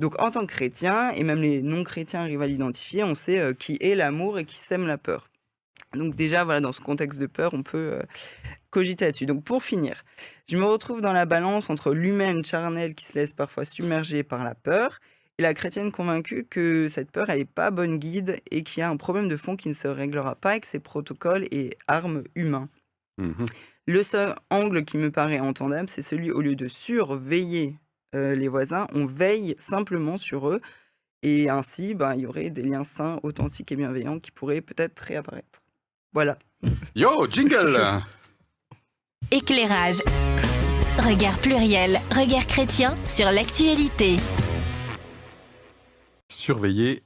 Donc, 0.00 0.20
en 0.20 0.32
tant 0.32 0.40
que 0.40 0.52
chrétien, 0.52 1.12
et 1.12 1.22
même 1.22 1.42
les 1.42 1.62
non-chrétiens 1.62 2.22
arrivent 2.22 2.42
à 2.42 2.48
l'identifier, 2.48 3.04
on 3.04 3.14
sait 3.14 3.38
euh, 3.38 3.54
qui 3.54 3.78
est 3.80 3.94
l'amour 3.94 4.40
et 4.40 4.44
qui 4.44 4.56
sème 4.56 4.88
la 4.88 4.98
peur. 4.98 5.30
Donc 5.94 6.16
déjà, 6.16 6.42
voilà, 6.42 6.60
dans 6.60 6.72
ce 6.72 6.80
contexte 6.80 7.20
de 7.20 7.26
peur, 7.26 7.54
on 7.54 7.62
peut 7.62 7.92
euh, 7.92 8.02
cogiter 8.70 9.04
là-dessus. 9.04 9.26
Donc 9.26 9.44
pour 9.44 9.62
finir, 9.62 10.02
je 10.48 10.56
me 10.56 10.64
retrouve 10.64 11.00
dans 11.00 11.12
la 11.12 11.24
balance 11.24 11.70
entre 11.70 11.92
l'humaine 11.92 12.44
charnelle 12.44 12.96
qui 12.96 13.04
se 13.04 13.12
laisse 13.12 13.32
parfois 13.32 13.64
submerger 13.64 14.24
par 14.24 14.42
la 14.42 14.56
peur 14.56 14.98
et 15.40 15.42
la 15.42 15.54
chrétienne 15.54 15.90
convaincue 15.90 16.44
que 16.44 16.86
cette 16.88 17.10
peur, 17.10 17.30
elle 17.30 17.38
n'est 17.38 17.44
pas 17.46 17.70
bonne 17.70 17.96
guide 17.96 18.36
et 18.50 18.62
qu'il 18.62 18.80
y 18.80 18.82
a 18.82 18.90
un 18.90 18.98
problème 18.98 19.26
de 19.26 19.38
fond 19.38 19.56
qui 19.56 19.70
ne 19.70 19.74
se 19.74 19.88
réglera 19.88 20.34
pas 20.34 20.50
avec 20.50 20.66
ces 20.66 20.80
protocoles 20.80 21.46
et 21.50 21.78
armes 21.88 22.24
humains. 22.34 22.68
Mhm. 23.16 23.46
Le 23.86 24.02
seul 24.02 24.34
angle 24.50 24.84
qui 24.84 24.98
me 24.98 25.10
paraît 25.10 25.40
entendable, 25.40 25.88
c'est 25.88 26.02
celui 26.02 26.30
au 26.30 26.42
lieu 26.42 26.56
de 26.56 26.68
surveiller 26.68 27.78
euh, 28.14 28.34
les 28.34 28.48
voisins, 28.48 28.86
on 28.92 29.06
veille 29.06 29.56
simplement 29.58 30.18
sur 30.18 30.50
eux. 30.50 30.60
Et 31.22 31.48
ainsi, 31.48 31.94
ben, 31.94 32.14
il 32.16 32.20
y 32.20 32.26
aurait 32.26 32.50
des 32.50 32.62
liens 32.62 32.84
sains, 32.84 33.18
authentiques 33.22 33.72
et 33.72 33.76
bienveillants 33.76 34.20
qui 34.20 34.32
pourraient 34.32 34.60
peut-être 34.60 35.00
réapparaître. 35.00 35.62
Voilà. 36.12 36.36
Yo, 36.94 37.26
jingle 37.30 37.78
Éclairage. 39.30 40.00
Regard 40.98 41.38
pluriel, 41.38 41.98
regard 42.10 42.46
chrétien 42.46 42.94
sur 43.06 43.30
l'actualité. 43.30 44.18
Surveiller 46.40 47.02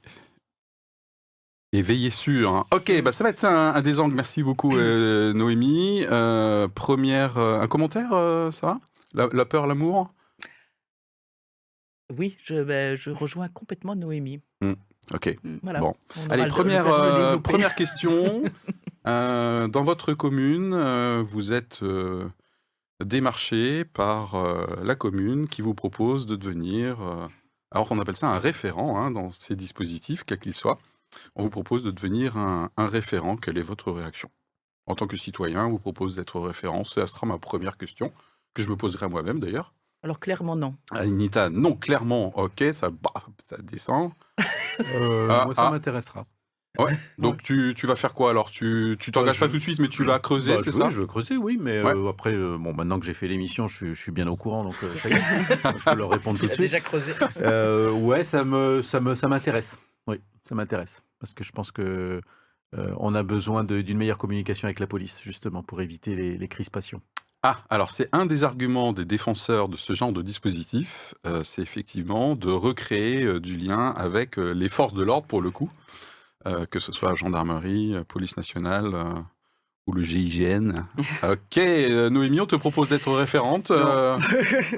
et 1.73 1.81
veiller 1.81 2.09
sur. 2.09 2.53
hein. 2.55 2.65
Ok, 2.71 3.01
bah 3.03 3.11
ça 3.11 3.23
va 3.25 3.31
être 3.31 3.43
un, 3.43 3.75
un 3.75 3.81
des 3.81 3.99
angles. 3.99 4.15
Merci 4.15 4.41
beaucoup, 4.43 4.77
euh, 4.77 5.33
Noémie. 5.33 6.05
Euh, 6.09 6.69
première, 6.69 7.37
euh, 7.37 7.59
un 7.59 7.67
commentaire, 7.67 8.11
ça 8.53 8.67
va 8.67 8.79
la, 9.13 9.27
la 9.33 9.45
peur, 9.45 9.67
l'amour? 9.67 10.13
Oui, 12.17 12.37
je, 12.43 12.63
ben, 12.63 12.95
je 12.95 13.09
rejoins 13.09 13.47
complètement 13.49 13.95
Noémie. 13.95 14.39
Ok. 15.13 15.35
Voilà. 15.63 15.79
Bon. 15.81 15.95
Allez, 16.29 16.43
le- 16.43 16.49
première, 16.49 17.41
première 17.41 17.75
question. 17.75 18.41
Dans 19.05 19.83
votre 19.83 20.13
commune, 20.13 20.75
vous 21.21 21.51
êtes 21.53 21.83
démarché 23.03 23.83
par 23.85 24.35
la 24.83 24.95
commune 24.95 25.47
qui 25.47 25.61
vous 25.61 25.73
propose 25.73 26.25
de 26.25 26.35
devenir, 26.35 27.29
alors 27.75 27.91
on 27.91 27.99
appelle 27.99 28.15
ça 28.15 28.29
un 28.29 28.39
référent 28.39 28.97
hein, 28.97 29.11
dans 29.11 29.31
ces 29.33 29.55
dispositifs, 29.57 30.23
quels 30.23 30.39
qu'ils 30.39 30.53
soient. 30.53 30.79
On 31.35 31.43
vous 31.43 31.49
propose 31.49 31.83
de 31.83 31.91
devenir 31.91 32.37
un, 32.37 32.71
un 32.77 32.87
référent. 32.87 33.35
Quelle 33.35 33.57
est 33.57 33.61
votre 33.61 33.91
réaction? 33.91 34.29
En 34.85 34.95
tant 34.95 35.07
que 35.07 35.17
citoyen, 35.17 35.65
on 35.65 35.71
vous 35.71 35.79
propose 35.79 36.15
d'être 36.15 36.39
référent. 36.39 36.85
Ça 36.85 37.05
sera 37.05 37.27
ma 37.27 37.37
première 37.37 37.77
question, 37.77 38.13
que 38.53 38.61
je 38.61 38.69
me 38.69 38.77
poserai 38.77 39.09
moi-même 39.09 39.41
d'ailleurs. 39.41 39.73
Alors 40.03 40.21
clairement 40.21 40.55
non. 40.55 40.75
Anita, 40.91 41.49
non, 41.49 41.75
clairement, 41.75 42.37
ok, 42.37 42.63
ça, 42.71 42.91
bah, 42.91 43.11
ça 43.43 43.57
descend. 43.57 44.11
Euh, 44.93 45.27
Ah, 45.29 45.45
moi, 45.45 45.53
ça 45.53 45.67
ah. 45.67 45.71
m'intéressera. 45.71 46.25
Donc 47.17 47.41
tu, 47.43 47.73
tu 47.75 47.87
vas 47.87 47.95
faire 47.95 48.13
quoi 48.13 48.29
alors? 48.29 48.51
Tu 48.51 48.97
tu 48.99 49.11
t'engages 49.11 49.39
Bah, 49.39 49.47
pas 49.47 49.51
tout 49.51 49.57
de 49.57 49.61
suite, 49.61 49.79
mais 49.79 49.87
tu 49.87 50.03
vas 50.03 50.19
creuser, 50.19 50.55
Bah, 50.55 50.61
c'est 50.63 50.71
ça? 50.71 50.89
Je 50.89 51.01
veux 51.01 51.07
creuser, 51.07 51.37
oui, 51.37 51.57
mais 51.59 51.81
Ouais. 51.81 51.93
euh, 51.95 52.09
après, 52.09 52.33
euh, 52.33 52.57
bon, 52.57 52.73
maintenant 52.73 52.99
que 52.99 53.05
j'ai 53.05 53.13
fait 53.13 53.27
l'émission, 53.27 53.67
je, 53.67 53.75
suis- 53.75 53.93
je 53.93 54.01
suis 54.01 54.11
bien 54.11 54.27
au 54.27 54.35
courant, 54.35 54.63
donc 54.63 54.75
euh, 54.83 54.95
ça 54.95 55.09
y 55.09 55.13
est, 55.13 55.15
je 55.79 55.89
peux 55.89 55.95
leur 55.95 56.09
répondre 56.09 56.39
tout 56.39 56.47
de 56.47 56.51
suite. 56.51 56.61
déjà 56.65 56.81
creusé. 56.81 57.13
Euh, 57.37 57.91
ouais, 57.91 58.23
ça 58.23 58.43
me, 58.43 58.81
ça 58.81 58.99
me, 58.99 59.15
ça 59.15 59.27
m'intéresse. 59.27 59.77
Oui, 60.07 60.17
ça 60.43 60.55
m'intéresse 60.55 61.01
parce 61.19 61.33
que 61.33 61.43
je 61.43 61.51
pense 61.51 61.71
que 61.71 62.21
euh, 62.77 62.93
on 62.97 63.15
a 63.15 63.23
besoin 63.23 63.63
d'une 63.63 63.97
meilleure 63.97 64.17
communication 64.17 64.65
avec 64.67 64.79
la 64.79 64.87
police 64.87 65.21
justement 65.23 65.63
pour 65.63 65.81
éviter 65.81 66.13
les, 66.15 66.37
les 66.37 66.47
crispations. 66.47 67.01
Ah, 67.41 67.59
alors 67.69 67.89
c'est 67.91 68.09
un 68.11 68.25
des 68.25 68.43
arguments 68.43 68.91
des 68.91 69.05
défenseurs 69.05 69.69
de 69.69 69.77
ce 69.77 69.93
genre 69.93 70.11
de 70.11 70.21
dispositif, 70.23 71.13
euh, 71.27 71.43
c'est 71.43 71.61
effectivement 71.61 72.35
de 72.35 72.49
recréer 72.49 73.23
euh, 73.23 73.39
du 73.39 73.55
lien 73.55 73.91
avec 73.91 74.37
euh, 74.39 74.51
les 74.53 74.67
forces 74.67 74.93
de 74.95 75.03
l'ordre 75.03 75.27
pour 75.27 75.41
le 75.41 75.51
coup, 75.51 75.69
euh, 76.47 76.65
que 76.65 76.79
ce 76.79 76.91
soit 76.91 77.15
gendarmerie, 77.15 77.95
euh, 77.95 78.03
police 78.03 78.37
nationale 78.37 78.91
euh, 78.93 79.13
ou 79.87 79.93
le 79.93 80.03
GIGN. 80.03 80.73
ok, 81.23 81.57
Noémie, 82.11 82.41
on 82.41 82.45
te 82.45 82.55
propose 82.55 82.89
d'être 82.89 83.11
référente. 83.11 83.71
non? 83.71 84.17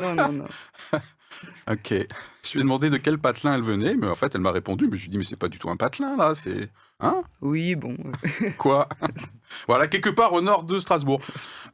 Non, 0.00 0.14
non, 0.14 0.32
non. 0.32 0.44
Ok. 1.70 1.88
Je 1.90 2.52
lui 2.52 2.60
ai 2.60 2.62
demandé 2.62 2.88
de 2.88 2.96
quel 2.96 3.18
patelin 3.18 3.54
elle 3.54 3.62
venait, 3.62 3.94
mais 3.94 4.06
en 4.08 4.14
fait, 4.14 4.34
elle 4.34 4.40
m'a 4.40 4.52
répondu. 4.52 4.88
Mais 4.90 4.96
je 4.96 5.02
lui 5.02 5.08
ai 5.08 5.10
dit, 5.10 5.18
mais 5.18 5.24
c'est 5.24 5.36
pas 5.36 5.48
du 5.48 5.58
tout 5.58 5.68
un 5.68 5.76
patelin, 5.76 6.16
là. 6.16 6.34
C'est. 6.34 6.70
Hein? 7.00 7.22
Oui, 7.42 7.74
bon. 7.74 7.96
Quoi? 8.58 8.88
Voilà, 9.66 9.86
quelque 9.86 10.08
part 10.08 10.32
au 10.32 10.40
nord 10.40 10.64
de 10.64 10.80
Strasbourg. 10.80 11.20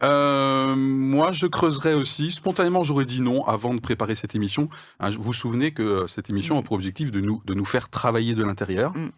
Euh, 0.02 0.74
moi, 0.74 1.30
je 1.32 1.46
creuserais 1.46 1.94
aussi. 1.94 2.30
Spontanément, 2.32 2.82
j'aurais 2.82 3.04
dit 3.04 3.20
non 3.20 3.44
avant 3.46 3.72
de 3.72 3.80
préparer 3.80 4.14
cette 4.16 4.34
émission. 4.34 4.68
Hein, 5.00 5.10
vous 5.10 5.22
vous 5.22 5.32
souvenez 5.32 5.72
que 5.72 5.82
euh, 5.82 6.06
cette 6.06 6.28
émission 6.28 6.58
a 6.58 6.62
pour 6.62 6.74
objectif 6.74 7.12
de 7.12 7.20
nous, 7.20 7.40
de 7.44 7.54
nous 7.54 7.64
faire 7.64 7.88
travailler 7.88 8.34
de 8.34 8.42
l'intérieur. 8.42 8.96
Mm. 8.96 9.10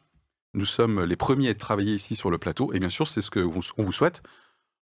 Nous 0.54 0.66
sommes 0.66 1.04
les 1.04 1.16
premiers 1.16 1.48
à 1.48 1.50
être 1.52 1.58
travaillés 1.58 1.94
ici 1.94 2.16
sur 2.16 2.30
le 2.30 2.38
plateau. 2.38 2.72
Et 2.74 2.78
bien 2.78 2.90
sûr, 2.90 3.08
c'est 3.08 3.20
ce 3.22 3.30
vous- 3.40 3.60
qu'on 3.74 3.82
vous 3.82 3.92
souhaite 3.92 4.22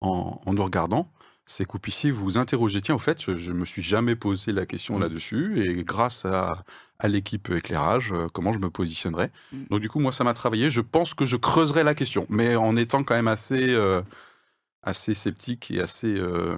en, 0.01 0.39
en 0.45 0.53
nous 0.53 0.63
regardant. 0.63 1.11
C'est 1.45 1.65
que 1.65 1.73
vous 1.73 1.79
puissiez 1.79 2.09
vous 2.09 2.37
interroger. 2.37 2.79
Tiens, 2.81 2.95
au 2.95 2.99
fait, 2.99 3.35
je 3.35 3.51
ne 3.51 3.57
me 3.57 3.65
suis 3.65 3.81
jamais 3.81 4.15
posé 4.15 4.51
la 4.53 4.65
question 4.65 4.97
Mm. 4.97 5.01
là-dessus. 5.01 5.61
Et 5.65 5.83
grâce 5.83 6.23
à, 6.25 6.63
à 6.99 7.07
l'équipe 7.09 7.49
éclairage, 7.49 8.13
euh, 8.13 8.27
comment 8.31 8.53
je 8.53 8.59
me 8.59 8.69
positionnerais. 8.69 9.29
Mm. 9.51 9.63
Donc, 9.69 9.81
du 9.81 9.89
coup, 9.89 9.99
moi, 9.99 10.11
ça 10.13 10.23
m'a 10.23 10.33
travaillé. 10.33 10.69
Je 10.69 10.81
pense 10.81 11.13
que 11.13 11.25
je 11.25 11.35
creuserai 11.35 11.83
la 11.83 11.95
question, 11.95 12.25
mais 12.29 12.55
en 12.55 12.75
étant 12.77 13.03
quand 13.03 13.15
même 13.15 13.27
assez, 13.27 13.71
euh, 13.73 14.01
assez 14.83 15.13
sceptique 15.13 15.69
et 15.71 15.81
assez, 15.81 16.07
euh, 16.17 16.55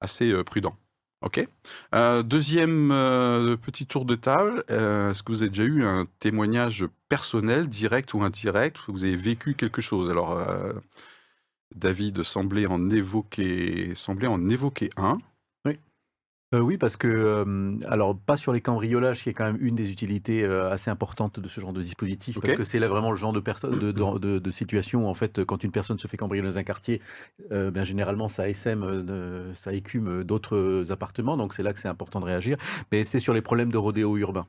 assez 0.00 0.32
prudent. 0.44 0.76
OK? 1.22 1.44
Euh, 1.94 2.22
Deuxième 2.22 2.88
petit 3.62 3.86
tour 3.86 4.04
de 4.04 4.14
table. 4.14 4.62
Est-ce 4.68 5.22
que 5.22 5.32
vous 5.32 5.42
avez 5.42 5.50
déjà 5.50 5.64
eu 5.64 5.84
un 5.84 6.06
témoignage 6.20 6.86
personnel, 7.08 7.68
direct 7.68 8.14
ou 8.14 8.22
indirect 8.22 8.86
où 8.88 8.92
Vous 8.92 9.04
avez 9.04 9.16
vécu 9.16 9.54
quelque 9.54 9.80
chose? 9.82 10.10
Alors, 10.10 10.38
David 11.74 12.22
semblait 12.22 12.66
en 12.66 12.90
évoquer, 12.90 13.94
semblait 13.94 14.26
en 14.26 14.48
évoquer 14.48 14.90
un. 14.96 15.18
Euh, 16.54 16.60
oui, 16.60 16.78
parce 16.78 16.96
que, 16.96 17.06
euh, 17.08 17.76
alors, 17.86 18.18
pas 18.18 18.38
sur 18.38 18.54
les 18.54 18.62
cambriolages, 18.62 19.22
qui 19.22 19.28
est 19.28 19.34
quand 19.34 19.44
même 19.44 19.58
une 19.60 19.74
des 19.74 19.90
utilités 19.90 20.42
euh, 20.42 20.70
assez 20.70 20.90
importantes 20.90 21.38
de 21.38 21.46
ce 21.46 21.60
genre 21.60 21.74
de 21.74 21.82
dispositif, 21.82 22.40
parce 22.40 22.54
que 22.56 22.64
c'est 22.64 22.78
là 22.78 22.88
vraiment 22.88 23.10
le 23.10 23.18
genre 23.18 23.34
de, 23.34 23.40
de, 23.40 23.92
de, 23.92 24.18
de- 24.18 24.38
de 24.38 24.50
situation 24.50 25.04
où, 25.04 25.08
en 25.08 25.12
fait, 25.12 25.44
quand 25.44 25.62
une 25.62 25.72
personne 25.72 25.98
se 25.98 26.08
fait 26.08 26.16
cambrioler 26.16 26.48
dans 26.48 26.56
un 26.58 26.64
quartier, 26.64 27.02
ben, 27.50 27.84
généralement, 27.84 28.28
ça 28.28 28.48
SM, 28.48 29.52
ça 29.54 29.74
écume 29.74 30.24
d'autres 30.24 30.86
appartements, 30.90 31.36
donc 31.36 31.52
c'est 31.52 31.62
là 31.62 31.74
que 31.74 31.80
c'est 31.80 31.88
important 31.88 32.18
de 32.20 32.24
réagir. 32.24 32.56
Mais 32.92 33.04
c'est 33.04 33.20
sur 33.20 33.34
les 33.34 33.42
problèmes 33.42 33.70
de 33.70 33.76
rodéo 33.76 34.16
urbain. 34.16 34.46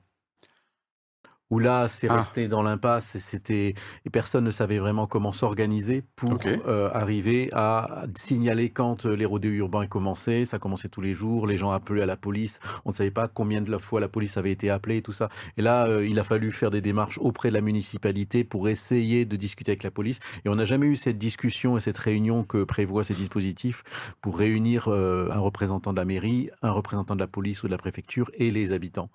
Où 1.50 1.58
là, 1.58 1.88
c'est 1.88 2.08
Ah. 2.08 2.18
resté 2.18 2.48
dans 2.48 2.62
l'impasse 2.62 3.15
et 3.15 3.20
c'était 3.20 3.74
et 4.06 4.10
personne 4.12 4.44
ne 4.44 4.51
savait 4.51 4.77
vraiment 4.77 5.08
comment 5.08 5.32
s'organiser 5.32 6.03
pour 6.15 6.38
euh, 6.46 6.91
arriver 6.94 7.50
à 7.53 8.03
signaler 8.15 8.70
quand 8.70 9.06
euh, 9.08 9.15
les 9.15 9.25
rodéos 9.25 9.53
urbains 9.53 9.88
commençaient. 9.88 10.46
Ça 10.46 10.60
commençait 10.60 10.89
tous 10.89 11.01
les 11.01 11.15
jours, 11.15 11.48
les 11.48 11.58
gens 11.58 11.72
appelaient 11.72 12.03
à 12.03 12.06
la 12.06 12.18
police. 12.18 12.60
On 12.86 12.89
ne 12.89 12.94
savait 12.94 13.10
pas 13.10 13.27
combien 13.27 13.62
de 13.62 13.77
fois 13.79 14.00
la 14.00 14.08
police 14.08 14.38
avait 14.38 14.51
été 14.51 14.70
appelée 14.70 14.98
et 14.98 15.01
tout 15.01 15.12
ça. 15.12 15.29
Et 15.58 15.62
là, 15.63 15.88
euh, 15.88 16.06
il 16.06 16.20
a 16.20 16.24
fallu 16.24 16.51
faire 16.51 16.70
des 16.70 16.82
démarches 16.82 17.18
auprès 17.20 17.50
de 17.50 17.56
la 17.56 17.62
municipalité 17.62 18.44
pour 18.44 18.70
essayer 18.70 19.25
de 19.25 19.36
discuter 19.36 19.72
avec 19.72 19.84
la 19.84 19.91
police. 19.91 20.20
Et 20.46 20.50
on 20.50 20.56
n'a 20.56 20.65
jamais 20.65 20.86
eu 20.86 20.96
cette 20.96 21.18
discussion 21.18 21.77
et 21.77 21.79
cette 21.79 21.98
réunion 21.98 22.44
que 22.44 22.63
prévoient 22.63 23.03
ces 23.03 23.15
dispositifs 23.15 23.84
pour 24.22 24.38
réunir 24.38 24.88
euh, 24.88 25.29
un 25.32 25.39
représentant 25.39 25.94
de 25.94 25.98
la 25.98 26.06
mairie, 26.06 26.50
un 26.62 26.72
représentant 26.72 27.15
de 27.15 27.22
la 27.22 27.27
police 27.27 27.63
ou 27.63 27.68
de 27.68 27.72
la 27.72 27.77
préfecture 27.79 28.29
et 28.36 28.51
les 28.51 28.72
habitants. 28.72 29.10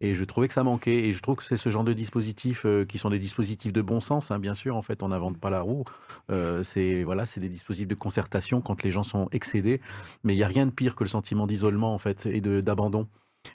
Et 0.00 0.14
je 0.14 0.24
trouvais 0.24 0.48
que 0.48 0.54
ça 0.54 0.62
manquait. 0.62 1.04
Et 1.06 1.12
je 1.12 1.22
trouve 1.22 1.36
que 1.36 1.44
c'est 1.44 1.56
ce 1.56 1.70
genre 1.70 1.84
de 1.84 1.92
dispositifs 1.92 2.66
euh, 2.66 2.84
qui 2.84 2.98
sont 2.98 3.10
des 3.10 3.18
dispositifs 3.18 3.72
de 3.72 3.82
bon 3.82 4.00
sens, 4.00 4.30
hein, 4.30 4.38
bien 4.38 4.54
sûr. 4.54 4.76
En 4.76 4.82
fait, 4.82 5.02
on 5.02 5.08
n'invente 5.08 5.38
pas 5.38 5.50
la 5.50 5.60
roue. 5.60 5.84
Euh, 6.30 6.62
c'est 6.62 7.02
voilà, 7.04 7.26
c'est 7.26 7.40
des 7.40 7.48
dispositifs 7.48 7.88
de 7.88 7.94
concertation 7.94 8.60
quand 8.60 8.82
les 8.82 8.90
gens 8.90 9.02
sont 9.02 9.28
excédés. 9.32 9.80
Mais 10.24 10.34
il 10.34 10.36
n'y 10.36 10.42
a 10.42 10.48
rien 10.48 10.66
de 10.66 10.70
pire 10.70 10.94
que 10.96 11.04
le 11.04 11.08
sentiment 11.08 11.46
d'isolement, 11.46 11.94
en 11.94 11.98
fait, 11.98 12.26
et 12.26 12.40
d'abandon. 12.40 13.08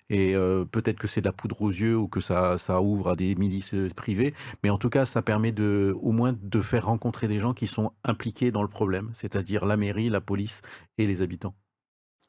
Et 0.09 0.35
euh, 0.35 0.65
peut-être 0.65 0.99
que 0.99 1.07
c'est 1.07 1.21
de 1.21 1.25
la 1.25 1.33
poudre 1.33 1.61
aux 1.61 1.69
yeux 1.69 1.97
ou 1.97 2.07
que 2.07 2.21
ça, 2.21 2.57
ça 2.57 2.81
ouvre 2.81 3.09
à 3.09 3.15
des 3.15 3.35
milices 3.35 3.75
privées. 3.95 4.33
Mais 4.63 4.69
en 4.69 4.77
tout 4.77 4.89
cas, 4.89 5.05
ça 5.05 5.21
permet 5.21 5.51
de, 5.51 5.95
au 6.01 6.11
moins 6.11 6.35
de 6.41 6.61
faire 6.61 6.85
rencontrer 6.85 7.27
des 7.27 7.39
gens 7.39 7.53
qui 7.53 7.67
sont 7.67 7.91
impliqués 8.03 8.51
dans 8.51 8.63
le 8.63 8.69
problème, 8.69 9.09
c'est-à-dire 9.13 9.65
la 9.65 9.77
mairie, 9.77 10.09
la 10.09 10.21
police 10.21 10.61
et 10.97 11.05
les 11.05 11.21
habitants. 11.21 11.55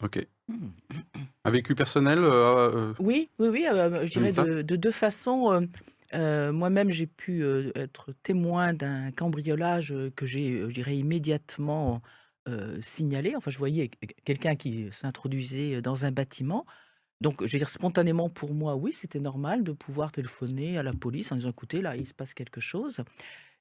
Ok. 0.02 0.26
Un 1.44 1.50
vécu 1.50 1.74
personnel 1.74 2.18
euh, 2.18 2.90
euh, 2.90 2.94
Oui, 2.98 3.30
oui, 3.38 3.48
oui, 3.48 3.66
euh, 3.70 4.04
je 4.04 4.12
dirais 4.12 4.32
de, 4.32 4.62
de 4.62 4.76
deux 4.76 4.90
façons. 4.90 5.66
euh, 6.14 6.52
Moi-même, 6.52 6.90
j'ai 6.90 7.06
pu 7.06 7.44
être 7.74 8.12
témoin 8.22 8.72
d'un 8.74 9.10
cambriolage 9.12 9.94
que 10.16 10.26
j'ai, 10.26 10.60
je 10.68 10.74
dirais, 10.74 10.96
immédiatement 10.96 12.02
signalé. 12.80 13.36
Enfin, 13.36 13.50
je 13.52 13.58
voyais 13.58 13.90
quelqu'un 14.24 14.56
qui 14.56 14.88
s'introduisait 14.90 15.80
dans 15.80 16.04
un 16.04 16.10
bâtiment. 16.10 16.66
Donc, 17.20 17.46
je 17.46 17.52
veux 17.52 17.58
dire, 17.58 17.68
spontanément, 17.68 18.28
pour 18.28 18.52
moi, 18.52 18.74
oui, 18.74 18.92
c'était 18.92 19.20
normal 19.20 19.62
de 19.62 19.70
pouvoir 19.70 20.10
téléphoner 20.10 20.76
à 20.76 20.82
la 20.82 20.92
police 20.92 21.30
en 21.30 21.36
disant, 21.36 21.50
écoutez, 21.50 21.80
là, 21.80 21.94
il 21.96 22.04
se 22.06 22.14
passe 22.14 22.34
quelque 22.34 22.60
chose. 22.60 23.00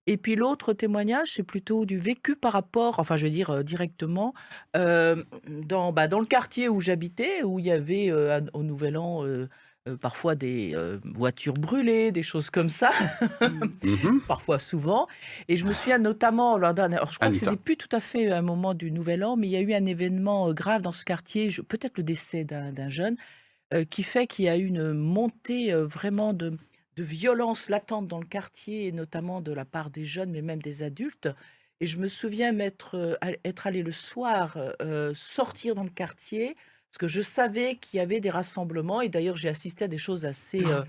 Et 0.08 0.18
puis 0.18 0.36
l'autre 0.36 0.74
témoignage, 0.74 1.34
c'est 1.36 1.44
plutôt 1.44 1.86
du 1.86 1.98
vécu 2.00 2.36
par 2.36 2.54
rapport, 2.54 3.00
enfin 3.00 3.16
je 3.18 3.26
veux 3.26 3.30
dire 3.32 3.50
euh, 3.52 3.64
directement, 3.64 4.34
euh, 4.76 5.24
dans, 5.48 5.94
bah, 5.94 6.08
dans 6.08 6.20
le 6.20 6.26
quartier 6.26 6.70
où 6.70 6.82
j'habitais, 6.82 7.44
où 7.44 7.60
il 7.60 7.66
y 7.68 7.72
avait 7.72 8.12
euh, 8.12 8.40
à- 8.40 8.58
au 8.58 8.64
Nouvel 8.64 8.98
An 8.98 9.24
euh, 9.26 9.48
euh, 9.88 9.98
parfois 9.98 10.36
des 10.36 10.74
euh, 10.76 11.00
voitures 11.06 11.54
brûlées, 11.56 12.12
des 12.12 12.24
choses 12.24 12.50
comme 12.50 12.70
ça, 12.70 12.92
mhm. 13.84 14.22
parfois 14.28 14.60
souvent. 14.60 15.08
Et 15.48 15.56
je 15.56 15.66
me 15.66 15.74
souviens 15.74 15.98
notamment, 16.00 16.58
lors 16.58 16.74
d'un- 16.74 16.92
alors 16.92 17.12
je 17.12 17.18
crois 17.18 17.28
Anita. 17.28 17.40
que 17.40 17.46
c'était 17.52 17.62
plus 17.64 17.78
tout 17.78 17.90
à 17.96 18.00
fait 18.00 18.32
un 18.32 18.42
moment 18.42 18.74
du 18.74 18.92
Nouvel 18.92 19.24
An, 19.24 19.36
mais 19.38 19.48
il 19.48 19.52
y 19.52 19.56
a 19.56 19.62
eu 19.62 19.74
un 19.74 19.86
événement 19.86 20.50
euh, 20.50 20.54
grave 20.54 20.82
dans 20.82 20.92
ce 20.92 21.06
quartier, 21.06 21.50
je- 21.50 21.62
peut-être 21.62 21.98
le 21.98 22.04
décès 22.04 22.44
d'un 22.44 22.72
d'un 22.72 22.90
jeune, 22.90 23.18
euh, 23.74 23.86
qui 23.86 24.04
fait 24.04 24.28
qu'il 24.28 24.46
y 24.46 24.50
a 24.50 24.58
eu 24.58 24.66
une 24.66 24.94
montée 24.94 25.74
euh, 25.74 25.86
vraiment 25.86 26.34
de, 26.34 26.58
de 26.96 27.04
violence 27.04 27.70
latente 27.70 28.08
dans 28.08 28.20
le 28.20 28.26
quartier, 28.26 28.88
et 28.88 28.92
notamment 28.92 29.42
de 29.42 29.52
la 29.52 29.66
part 29.66 29.90
des 29.90 30.06
jeunes, 30.06 30.32
mais 30.32 30.42
même 30.42 30.62
des 30.62 30.84
adultes. 30.84 31.30
Et 31.80 31.88
je 31.88 31.98
me 31.98 32.08
souviens 32.08 32.52
m'être, 32.52 32.96
euh, 32.96 33.16
être 33.44 33.68
allé 33.68 33.82
le 33.84 33.92
soir 33.92 34.58
euh, 34.82 35.14
sortir 35.14 35.74
dans 35.74 35.84
le 35.84 35.90
quartier, 35.90 36.56
parce 36.90 36.98
que 37.00 37.08
je 37.08 37.22
savais 37.22 37.76
qu'il 37.76 37.98
y 37.98 38.02
avait 38.02 38.20
des 38.20 38.30
rassemblements, 38.30 39.02
et 39.02 39.10
d'ailleurs 39.10 39.38
j'ai 39.38 39.50
assisté 39.50 39.86
à 39.86 39.88
des 39.88 39.98
choses 39.98 40.26
assez... 40.26 40.66
euh, 40.66 40.84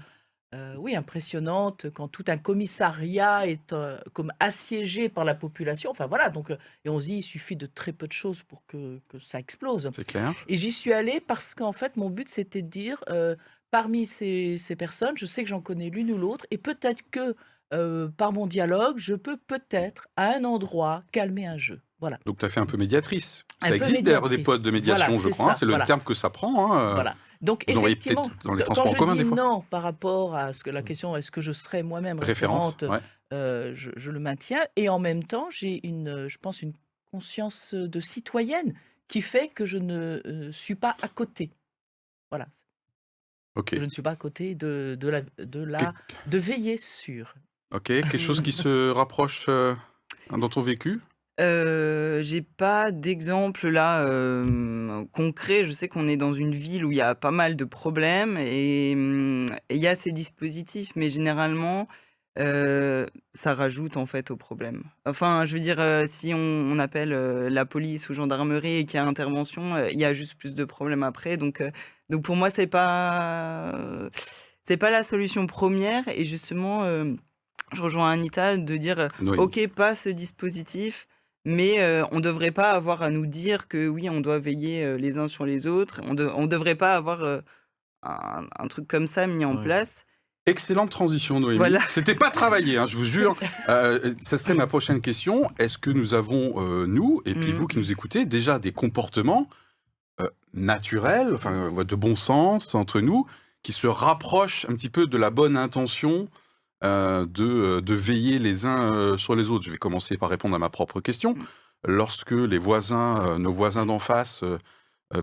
euh, 0.54 0.74
oui, 0.76 0.94
impressionnantes, 0.94 1.88
quand 1.94 2.08
tout 2.08 2.24
un 2.26 2.36
commissariat 2.36 3.46
est 3.46 3.72
euh, 3.72 3.98
comme 4.12 4.32
assiégé 4.38 5.08
par 5.08 5.24
la 5.24 5.34
population. 5.34 5.90
Enfin 5.90 6.06
voilà, 6.06 6.28
donc, 6.28 6.50
euh, 6.50 6.58
et 6.84 6.90
on 6.90 7.00
se 7.00 7.06
dit, 7.06 7.16
il 7.16 7.22
suffit 7.22 7.56
de 7.56 7.64
très 7.64 7.92
peu 7.92 8.06
de 8.06 8.12
choses 8.12 8.42
pour 8.42 8.62
que, 8.66 9.00
que 9.08 9.18
ça 9.18 9.38
explose. 9.38 9.90
C'est 9.94 10.06
clair. 10.06 10.34
Et 10.48 10.56
j'y 10.56 10.70
suis 10.70 10.92
allée 10.92 11.20
parce 11.20 11.54
qu'en 11.54 11.72
fait, 11.72 11.96
mon 11.96 12.10
but, 12.10 12.28
c'était 12.28 12.60
de 12.60 12.68
dire, 12.68 13.02
euh, 13.08 13.34
parmi 13.72 14.06
ces, 14.06 14.58
ces 14.58 14.76
personnes, 14.76 15.16
je 15.16 15.26
sais 15.26 15.42
que 15.42 15.48
j'en 15.48 15.60
connais 15.60 15.90
l'une 15.90 16.12
ou 16.12 16.18
l'autre, 16.18 16.46
et 16.52 16.58
peut-être 16.58 17.02
que 17.10 17.34
euh, 17.74 18.08
par 18.16 18.32
mon 18.32 18.46
dialogue, 18.46 18.98
je 18.98 19.14
peux 19.14 19.36
peut-être, 19.38 20.06
à 20.16 20.34
un 20.36 20.44
endroit, 20.44 21.02
calmer 21.10 21.46
un 21.46 21.56
jeu. 21.56 21.80
Voilà. 21.98 22.18
Donc, 22.26 22.38
tu 22.38 22.44
as 22.44 22.50
fait 22.50 22.60
un 22.60 22.66
peu 22.66 22.76
médiatrice. 22.76 23.44
Un 23.62 23.66
Ça 23.66 23.70
peu 23.70 23.76
existe 23.76 24.02
d'ailleurs 24.02 24.28
des 24.28 24.38
postes 24.38 24.62
de 24.62 24.70
médiation, 24.70 25.06
Voilà, 25.06 25.20
je 25.22 25.28
crois. 25.30 25.50
hein, 25.50 25.54
C'est 25.54 25.64
le 25.64 25.70
voilà. 25.72 25.86
terme 25.86 26.02
que 26.02 26.14
ça 26.14 26.28
prend. 26.30 26.72
hein, 26.74 26.80
euh, 26.90 26.94
Voilà. 26.94 27.14
Donc, 27.40 27.64
vous 27.66 27.78
en 27.78 27.86
effectivement, 27.86 28.26
dans 28.44 28.54
les 28.54 28.62
quand 28.62 28.74
transports 28.74 28.90
en 28.90 28.92
je 28.92 28.98
commun, 28.98 29.12
dis 29.14 29.18
des 29.20 29.24
fois. 29.24 29.36
non 29.36 29.64
par 29.70 29.82
rapport 29.82 30.36
à 30.36 30.52
ce 30.52 30.62
que 30.62 30.70
la 30.70 30.82
question 30.82 31.16
est-ce 31.16 31.30
que 31.30 31.40
je 31.40 31.50
serais 31.52 31.82
moi-même 31.82 32.20
référente, 32.20 32.82
ouais. 32.82 32.98
euh, 33.32 33.72
je, 33.74 33.90
je 33.96 34.10
le 34.10 34.20
maintiens. 34.20 34.60
Et 34.76 34.88
en 34.88 34.98
même 34.98 35.24
temps, 35.24 35.48
j'ai 35.50 35.84
une, 35.86 36.28
je 36.28 36.38
pense, 36.38 36.60
une 36.62 36.74
conscience 37.10 37.72
de 37.74 38.00
citoyenne 38.00 38.74
qui 39.08 39.22
fait 39.22 39.48
que 39.48 39.64
je 39.64 39.78
ne 39.78 40.20
euh, 40.26 40.52
suis 40.52 40.74
pas 40.76 40.94
à 41.02 41.08
côté. 41.08 41.50
Voilà. 42.30 42.46
Ok. 43.54 43.74
Je 43.74 43.84
ne 43.84 43.90
suis 43.90 44.02
pas 44.02 44.10
à 44.10 44.16
côté 44.16 44.54
de, 44.54 44.96
de, 44.98 45.08
la, 45.08 45.22
de, 45.38 45.62
la, 45.62 45.94
de 46.26 46.38
veiller 46.38 46.76
sur. 46.76 47.34
Ok. 47.72 47.84
Quelque 47.84 48.18
chose 48.18 48.40
qui 48.40 48.52
se 48.52 48.90
rapproche 48.90 49.46
euh, 49.48 49.74
dans 50.30 50.48
ton 50.48 50.62
vécu? 50.62 51.00
Euh, 51.40 52.22
j'ai 52.22 52.42
pas 52.42 52.90
d'exemple 52.92 53.68
là 53.68 54.04
euh, 54.06 55.04
concret. 55.12 55.64
Je 55.64 55.72
sais 55.72 55.88
qu'on 55.88 56.06
est 56.06 56.16
dans 56.16 56.34
une 56.34 56.54
ville 56.54 56.84
où 56.84 56.92
il 56.92 56.98
y 56.98 57.02
a 57.02 57.14
pas 57.14 57.30
mal 57.30 57.56
de 57.56 57.64
problèmes 57.64 58.36
et 58.38 58.92
et 58.92 59.76
il 59.76 59.78
y 59.78 59.86
a 59.86 59.96
ces 59.96 60.12
dispositifs, 60.12 60.90
mais 60.94 61.08
généralement 61.08 61.88
euh, 62.38 63.06
ça 63.34 63.54
rajoute 63.54 63.96
en 63.96 64.06
fait 64.06 64.30
au 64.30 64.36
problème. 64.36 64.84
Enfin, 65.06 65.44
je 65.44 65.54
veux 65.54 65.60
dire, 65.60 65.80
euh, 65.80 66.04
si 66.06 66.32
on, 66.34 66.38
on 66.38 66.78
appelle 66.78 67.10
la 67.10 67.64
police 67.64 68.08
ou 68.10 68.14
gendarmerie 68.14 68.76
et 68.76 68.84
qu'il 68.84 68.96
y 68.98 69.00
a 69.00 69.04
intervention, 69.06 69.86
il 69.86 69.98
y 69.98 70.04
a 70.04 70.12
juste 70.12 70.34
plus 70.34 70.54
de 70.54 70.64
problèmes 70.64 71.02
après. 71.02 71.36
Donc, 71.38 71.62
donc 72.12 72.22
pour 72.22 72.36
moi, 72.36 72.50
c'est 72.50 72.66
pas 72.68 73.72
c'est 74.68 74.76
pas 74.76 74.90
la 74.90 75.02
solution 75.02 75.46
première. 75.46 76.04
Et 76.08 76.24
justement, 76.24 76.84
euh, 76.84 77.12
je 77.72 77.82
rejoins 77.82 78.10
Anita 78.10 78.56
de 78.56 78.76
dire 78.76 79.08
ok, 79.38 79.66
pas 79.74 79.94
ce 79.94 80.08
dispositif, 80.10 81.08
mais 81.44 81.80
euh, 81.80 82.04
on 82.12 82.16
ne 82.16 82.20
devrait 82.22 82.52
pas 82.52 82.70
avoir 82.70 83.02
à 83.02 83.10
nous 83.10 83.26
dire 83.26 83.66
que 83.66 83.88
oui, 83.88 84.08
on 84.08 84.20
doit 84.20 84.38
veiller 84.38 84.84
euh, 84.84 84.96
les 84.96 85.18
uns 85.18 85.26
sur 85.28 85.44
les 85.46 85.66
autres. 85.66 86.00
On 86.06 86.14
ne 86.14 86.46
devrait 86.46 86.76
pas 86.76 86.94
avoir 86.94 87.22
euh, 87.24 87.40
un, 88.02 88.44
un 88.58 88.68
truc 88.68 88.86
comme 88.86 89.06
ça 89.06 89.26
mis 89.26 89.44
en 89.44 89.56
Ouais. 89.56 89.64
place. 89.64 89.94
Excellente 90.44 90.90
transition, 90.90 91.38
Noémie. 91.38 91.58
Voilà. 91.58 91.78
C'était 91.88 92.16
pas 92.16 92.30
travaillé, 92.30 92.76
hein, 92.76 92.86
je 92.88 92.96
vous 92.96 93.04
jure. 93.04 93.36
Euh, 93.68 94.12
ça 94.20 94.38
serait 94.38 94.54
ma 94.54 94.66
prochaine 94.66 95.00
question. 95.00 95.48
Est-ce 95.58 95.78
que 95.78 95.88
nous 95.90 96.14
avons, 96.14 96.54
euh, 96.60 96.86
nous, 96.86 97.22
et 97.26 97.34
puis 97.34 97.50
Mhm. 97.50 97.54
vous 97.54 97.66
qui 97.68 97.78
nous 97.78 97.92
écoutez, 97.92 98.24
déjà 98.26 98.58
des 98.58 98.72
comportements 98.72 99.46
euh, 100.22 100.28
naturels, 100.54 101.34
enfin, 101.34 101.52
euh, 101.52 101.84
de 101.84 101.94
bon 101.96 102.16
sens 102.16 102.74
entre 102.74 103.00
nous, 103.00 103.26
qui 103.62 103.72
se 103.72 103.86
rapprochent 103.86 104.66
un 104.68 104.74
petit 104.74 104.90
peu 104.90 105.06
de 105.06 105.18
la 105.18 105.30
bonne 105.30 105.56
intention 105.56 106.28
euh, 106.84 107.26
de, 107.26 107.78
de 107.78 107.94
veiller 107.94 108.40
les 108.40 108.66
uns 108.66 108.92
euh, 108.92 109.16
sur 109.16 109.36
les 109.36 109.50
autres 109.50 109.64
Je 109.64 109.70
vais 109.70 109.76
commencer 109.76 110.16
par 110.16 110.30
répondre 110.30 110.56
à 110.56 110.58
ma 110.58 110.68
propre 110.68 111.00
question. 111.00 111.36
Lorsque 111.86 112.32
les 112.32 112.58
voisins, 112.58 113.24
euh, 113.24 113.38
nos 113.38 113.52
voisins 113.52 113.86
d'en 113.86 113.98
face, 113.98 114.42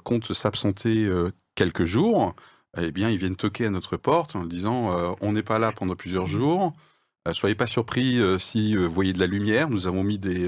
comptent 0.03 0.33
s'absenter 0.33 1.09
quelques 1.55 1.85
jours, 1.85 2.35
eh 2.77 2.91
bien, 2.91 3.09
ils 3.09 3.17
viennent 3.17 3.35
toquer 3.35 3.65
à 3.65 3.69
notre 3.71 3.97
porte 3.97 4.35
en 4.35 4.45
disant 4.45 5.15
on 5.19 5.31
n'est 5.31 5.41
pas 5.41 5.57
là 5.57 5.71
pendant 5.71 5.95
plusieurs 5.95 6.27
jours. 6.27 6.73
Euh, 7.27 7.33
soyez 7.33 7.55
pas 7.55 7.65
surpris 7.65 8.21
si 8.39 8.75
vous 8.75 8.89
voyez 8.89 9.13
de 9.13 9.19
la 9.19 9.25
lumière. 9.25 9.69
Nous 9.71 9.87
avons 9.87 10.03
mis 10.03 10.19
des, 10.19 10.47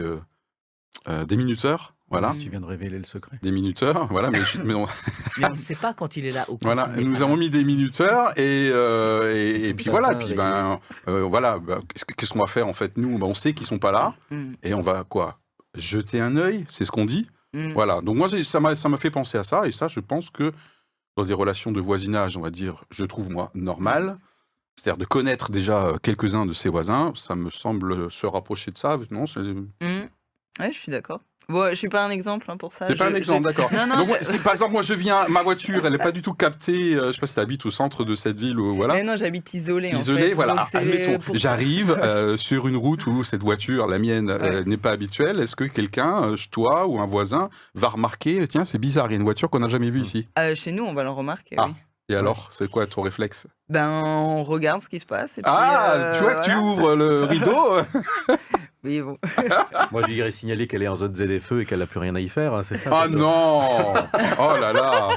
des 1.08 1.36
minuteurs. 1.36 1.96
Voilà. 2.12 2.34
Si 2.34 2.40
tu 2.40 2.50
viens 2.50 2.60
de 2.62 2.66
révéler 2.66 2.98
le 2.98 3.04
secret. 3.06 3.40
Des 3.42 3.52
minuteurs, 3.52 4.08
voilà, 4.08 4.30
mais, 4.30 4.44
je- 4.46 4.58
mais 4.62 4.74
on- 4.74 4.86
Mais 5.38 5.46
on 5.46 5.54
ne 5.54 5.58
sait 5.58 5.76
pas 5.76 5.94
quand 5.94 6.18
il 6.18 6.26
est 6.26 6.32
là. 6.32 6.44
Ou 6.50 6.54
quand 6.58 6.66
voilà, 6.66 6.88
nous 6.98 7.14
pas 7.14 7.22
avons 7.22 7.36
là. 7.36 7.40
mis 7.40 7.50
des 7.50 7.64
minuteurs 7.64 8.38
et, 8.38 8.70
euh, 8.72 9.34
et, 9.34 9.70
et 9.70 9.74
puis 9.74 9.90
voilà, 9.90 10.10
va, 10.10 10.16
puis 10.16 10.34
ben 10.34 10.80
euh, 11.08 11.22
voilà, 11.22 11.58
bah, 11.60 11.80
qu'est-ce 11.88 12.06
que- 12.06 12.14
qu'est-ce 12.14 12.32
qu'on 12.32 12.40
va 12.40 12.48
faire 12.48 12.68
en 12.68 12.74
fait? 12.74 12.98
Nous 12.98 13.18
Ben, 13.18 13.26
On 13.28 13.34
sait 13.34 13.54
qu'ils 13.54 13.66
sont 13.66 13.80
pas 13.80 13.92
là 13.92 14.14
Mm, 14.30 14.54
et 14.64 14.74
on 14.74 14.82
va 14.82 15.04
quoi 15.06 15.40
Jeter 15.76 16.20
un 16.20 16.36
œil, 16.36 16.66
c'est 16.70 16.84
ce 16.86 16.92
qu'on 16.92 17.06
dit. 17.06 17.30
mm. 17.54 17.72
Voilà, 17.72 18.02
donc 18.02 18.18
moi 18.18 18.28
ça 18.28 18.60
m'a 18.60 18.76
ça 18.76 18.90
m'a 18.90 18.98
fait 18.98 19.10
penser 19.12 19.38
à 19.38 19.44
ça 19.46 19.66
et 19.66 19.72
ça 19.72 19.88
je 19.88 20.02
pense 20.02 20.30
que 20.30 20.52
dans 21.18 21.24
des 21.24 21.34
relations 21.34 21.72
de 21.72 21.80
voisinage, 21.80 22.36
on 22.38 22.42
va 22.42 22.50
dire, 22.52 22.84
je 22.92 23.06
trouve 23.06 23.30
moi 23.30 23.52
normal, 23.56 24.18
c'est-à-dire 24.76 24.98
de 24.98 25.06
connaître 25.06 25.50
déjà 25.52 25.86
euh, 25.88 25.98
quelques-uns 26.02 26.46
de 26.46 26.54
ses 26.54 26.68
voisins, 26.70 27.14
ça 27.16 27.36
me 27.36 27.50
semble 27.50 28.12
se 28.12 28.26
rapprocher 28.26 28.72
de 28.72 28.78
ça. 28.78 28.98
Non, 29.12 29.26
c'est 29.28 29.40
Mm. 29.42 30.10
Ouais, 30.60 30.72
je 30.74 30.78
suis 30.78 30.92
d'accord. 30.92 31.22
Bon, 31.50 31.68
je 31.70 31.76
suis 31.76 31.90
pas 31.90 32.04
un 32.06 32.10
exemple 32.12 32.46
hein, 32.50 32.56
pour 32.58 32.72
ça. 32.72 32.88
c'est 32.88 32.96
pas 32.96 33.08
un 33.08 33.14
exemple, 33.14 33.48
d'accord. 33.48 33.70
Si 34.22 34.38
par 34.38 34.54
exemple 34.54 34.72
moi 34.72 34.82
je 34.84 34.94
viens, 34.94 35.28
ma 35.28 35.42
voiture, 35.44 35.86
elle 35.86 35.92
n'est 35.92 35.98
pas 35.98 36.12
du 36.12 36.22
tout 36.22 36.34
captée. 36.34 36.96
euh, 36.96 37.08
je 37.08 37.12
sais 37.14 37.20
pas 37.20 37.28
si 37.28 37.34
tu 37.34 37.40
habites 37.40 37.66
au 37.66 37.72
centre 37.72 38.04
de 38.06 38.16
cette 38.16 38.40
ville 38.40 38.60
ou 38.60 38.76
voilà. 38.76 38.94
Mais 38.94 39.04
non, 39.04 39.16
j'habite 39.18 39.54
isolé. 39.54 39.94
en 39.94 39.98
Isolé, 39.98 40.30
fait, 40.30 40.34
voilà. 40.34 40.66
c'est 40.72 40.78
Admettons, 40.78 41.20
pour 41.20 41.36
j'arrive 41.36 41.92
euh, 42.02 42.38
sur 42.38 42.68
une 42.68 42.78
route 42.78 43.06
où 43.08 43.24
cette 43.24 43.42
voiture, 43.42 43.88
la 43.88 44.00
mienne, 44.00 44.30
euh, 44.30 44.64
n'est 44.66 44.78
pas 44.78 44.92
habituelle. 44.92 45.40
Est-ce 45.42 45.56
que 45.56 45.66
quelqu'un, 45.66 46.24
euh, 46.24 46.36
toi 46.52 46.86
ou 46.88 47.00
un 47.00 47.06
voisin, 47.06 47.50
va 47.76 47.90
remarquer, 47.90 48.48
tiens, 48.48 48.64
c'est 48.66 48.78
bizarre, 48.80 49.08
il 49.08 49.12
y 49.12 49.16
a 49.16 49.18
une 49.18 49.24
voiture 49.24 49.50
qu'on 49.50 49.60
n'a 49.60 49.68
jamais 49.68 49.90
vue 49.90 50.02
ici 50.02 50.28
Euh, 50.40 50.56
chez 50.56 50.72
nous, 50.72 50.84
on 50.86 50.94
va 50.94 51.04
le 51.04 51.10
remarquer. 51.10 51.56
Ah. 51.60 51.66
oui. 51.68 51.74
Et 52.10 52.16
alors, 52.16 52.48
c'est 52.52 52.70
quoi 52.70 52.86
ton 52.88 53.02
réflexe? 53.04 53.46
Ben, 53.70 53.90
on 54.04 54.44
regarde 54.44 54.82
ce 54.82 54.90
qui 54.90 55.00
se 55.00 55.06
passe. 55.06 55.32
et 55.38 55.42
puis, 55.42 55.44
Ah, 55.46 55.94
euh, 55.96 56.18
tu 56.18 56.24
vois 56.24 56.36
que 56.36 56.44
tu 56.46 56.54
ouvres 56.56 56.94
le 56.96 57.24
rideau 57.24 57.78
Oui, 58.84 59.02
bon. 59.02 59.18
Moi, 59.92 60.02
j'irais 60.08 60.32
signaler 60.32 60.68
qu'elle 60.68 60.82
est 60.84 60.88
en 60.88 60.96
zone 60.96 61.14
ZFE 61.16 61.52
et 61.62 61.66
qu'elle 61.66 61.80
n'a 61.80 61.86
plus 61.86 62.00
rien 62.00 62.16
à 62.16 62.20
y 62.20 62.30
faire. 62.30 62.54
hein, 62.56 62.64
c'est 62.64 62.78
ça. 62.78 62.90
Ah 63.04 63.08
non 63.08 63.94
Oh 64.40 64.58
là 64.60 64.74
là 64.74 65.10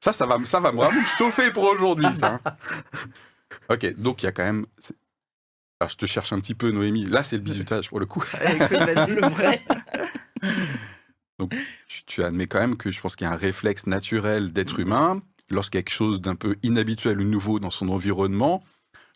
Ça, 0.00 0.12
ça 0.12 0.26
va, 0.26 0.38
ça 0.44 0.58
va 0.60 0.70
vraiment 0.72 0.90
me 1.00 1.06
chauffer 1.18 1.50
pour 1.50 1.64
aujourd'hui, 1.64 2.14
ça. 2.16 2.40
Ok, 3.68 3.94
donc 3.96 4.22
il 4.22 4.26
y 4.26 4.28
a 4.28 4.32
quand 4.32 4.44
même... 4.44 4.66
c'est- 4.78 4.96
Ah, 5.80 5.86
je 5.88 5.96
te 5.96 6.06
cherche 6.06 6.32
un 6.32 6.40
petit 6.40 6.54
peu, 6.54 6.70
Noémie. 6.72 7.04
Là, 7.06 7.22
c'est 7.22 7.36
le 7.36 7.42
bisutage, 7.42 7.88
pour 7.88 8.00
le 8.00 8.06
coup. 8.06 8.24
Écoute, 8.44 8.70
vas-y. 8.78 9.10
Le 9.14 9.28
vrai. 9.28 9.62
tu, 11.88 12.04
tu 12.06 12.22
admets 12.24 12.46
quand 12.46 12.58
même 12.60 12.76
que 12.76 12.90
je 12.90 13.00
pense 13.00 13.16
qu'il 13.16 13.26
y 13.26 13.30
a 13.30 13.32
un 13.32 13.36
réflexe 13.36 13.86
naturel 13.86 14.52
d'être 14.52 14.78
humain. 14.80 15.22
Lorsqu'il 15.50 15.78
y 15.78 15.80
a 15.80 15.82
quelque 15.82 15.94
chose 15.94 16.20
d'un 16.20 16.36
peu 16.36 16.56
inhabituel 16.62 17.20
ou 17.20 17.24
nouveau 17.24 17.58
dans 17.60 17.70
son 17.70 17.88
environnement, 17.88 18.62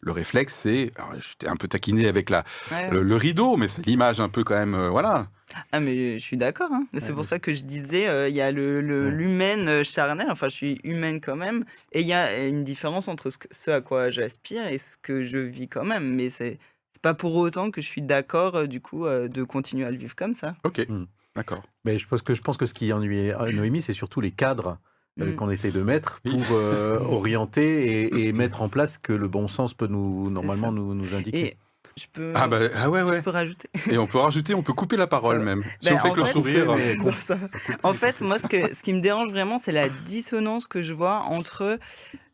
le 0.01 0.13
réflexe, 0.13 0.55
c'est... 0.63 0.93
t'ai 1.39 1.49
un 1.49 1.57
peu 1.57 1.69
taquiné 1.69 2.07
avec 2.09 2.31
la, 2.31 2.45
Ouais. 2.71 2.91
le, 2.91 3.03
le 3.03 3.17
rideau, 3.17 3.57
mais 3.57 3.69
c'est 3.69 3.85
l'image 3.87 4.21
un 4.21 4.29
peu 4.29 4.45
quand 4.45 4.57
même... 4.57 4.75
euh, 4.75 4.89
voilà. 4.91 5.29
Ah, 5.73 5.81
mais 5.81 6.19
je 6.19 6.23
suis 6.25 6.37
d'accord. 6.37 6.71
hein. 6.73 6.87
C'est 6.95 7.09
Ouais, 7.09 7.15
pour 7.15 7.25
ça 7.25 7.39
que 7.39 7.53
je 7.55 7.63
disais, 7.63 8.07
euh, 8.07 8.29
il 8.29 8.37
y 8.37 8.41
a 8.41 8.53
le- 8.53 8.81
le- 8.81 9.07
Ouais. 9.07 9.11
l'humaine 9.11 9.67
euh, 9.69 9.83
charnelle. 9.83 10.29
Enfin, 10.31 10.49
je 10.49 10.55
suis 10.55 10.79
humaine 10.85 11.21
quand 11.21 11.37
même. 11.37 11.65
Et 11.93 12.03
il 12.03 12.07
y 12.07 12.13
a 12.13 12.47
une 12.47 12.65
différence 12.65 13.09
entre 13.09 13.31
ce, 13.31 13.39
que- 13.39 13.49
ce 13.51 13.71
à 13.71 13.81
quoi 13.81 14.11
j'aspire 14.11 14.67
et 14.69 14.79
ce 14.79 14.97
que 15.03 15.23
je 15.23 15.39
vis 15.39 15.67
quand 15.69 15.85
même. 15.85 16.15
Mais 16.15 16.29
c'est 16.31 16.59
pas 17.03 17.15
pour 17.15 17.35
autant 17.37 17.71
que 17.71 17.81
je 17.81 17.87
suis 17.87 18.03
d'accord, 18.03 18.57
euh, 18.57 18.67
du 18.67 18.81
coup, 18.81 19.07
euh, 19.07 19.27
de 19.29 19.43
continuer 19.43 19.87
à 19.87 19.91
le 19.91 19.97
vivre 19.97 20.15
comme 20.15 20.35
ça. 20.35 20.55
Ok, 20.65 20.85
Hmm. 20.89 21.05
d'accord. 21.35 21.63
Mais 21.85 21.97
je 21.97 22.07
pense 22.07 22.21
que 22.23 22.35
je 22.35 22.43
pense 22.43 22.57
que 22.59 22.67
ce 22.67 22.75
qui 22.75 22.93
ennuie 22.93 23.31
euh, 23.33 23.51
Noémie, 23.53 23.81
c'est 23.83 23.95
surtout 23.95 24.21
les 24.21 24.31
cadres 24.33 24.79
euh, 25.21 25.27
Mm. 25.33 25.35
qu'on 25.37 25.51
essaie 25.51 25.71
de 25.71 25.83
mettre 25.83 26.21
pour 26.23 26.41
euh, 26.53 26.99
orienter 27.01 28.03
et, 28.05 28.29
et 28.29 28.33
mettre 28.33 28.63
en 28.63 28.69
place 28.69 28.99
que 28.99 29.13
le 29.13 29.29
bon 29.29 29.49
sens 29.49 29.75
peut 29.75 29.87
nous 29.89 30.31
normalement 30.31 30.71
nous, 30.73 30.95
nous 30.95 31.15
indiquer. 31.15 31.47
Et 31.47 31.57
je 31.99 32.07
peux, 32.13 32.33
Ah, 32.37 32.47
bah, 32.47 32.59
ah 32.77 32.89
ouais, 32.89 33.01
je 33.01 33.05
ouais. 33.07 33.23
peux 33.23 33.31
rajouter. 33.31 33.69
Et 33.91 33.99
on 33.99 34.07
peut 34.07 34.19
rajouter, 34.19 34.55
on 34.55 34.63
peut 34.63 34.73
couper 34.73 34.97
la 34.97 35.09
parole 35.09 35.41
même. 35.41 35.65
Si 35.81 35.89
Ben, 35.91 35.97
on 35.97 35.99
fait 35.99 36.09
en 36.09 36.13
que 36.13 36.21
le 36.21 36.25
fait, 36.27 36.33
sourire. 36.33 36.75
mais- 36.77 36.95
Non, 36.95 37.13
ça- 37.27 37.39
En 37.83 37.93
fait, 37.93 38.21
moi, 38.21 38.39
ce, 38.39 38.47
que, 38.47 38.73
ce 38.73 38.81
qui 38.83 38.93
me 38.93 39.01
dérange 39.01 39.31
vraiment, 39.33 39.59
c'est 39.59 39.73
la 39.73 39.89
dissonance 39.89 40.67
que 40.69 40.81
je 40.83 40.93
vois 40.93 41.21
entre. 41.29 41.79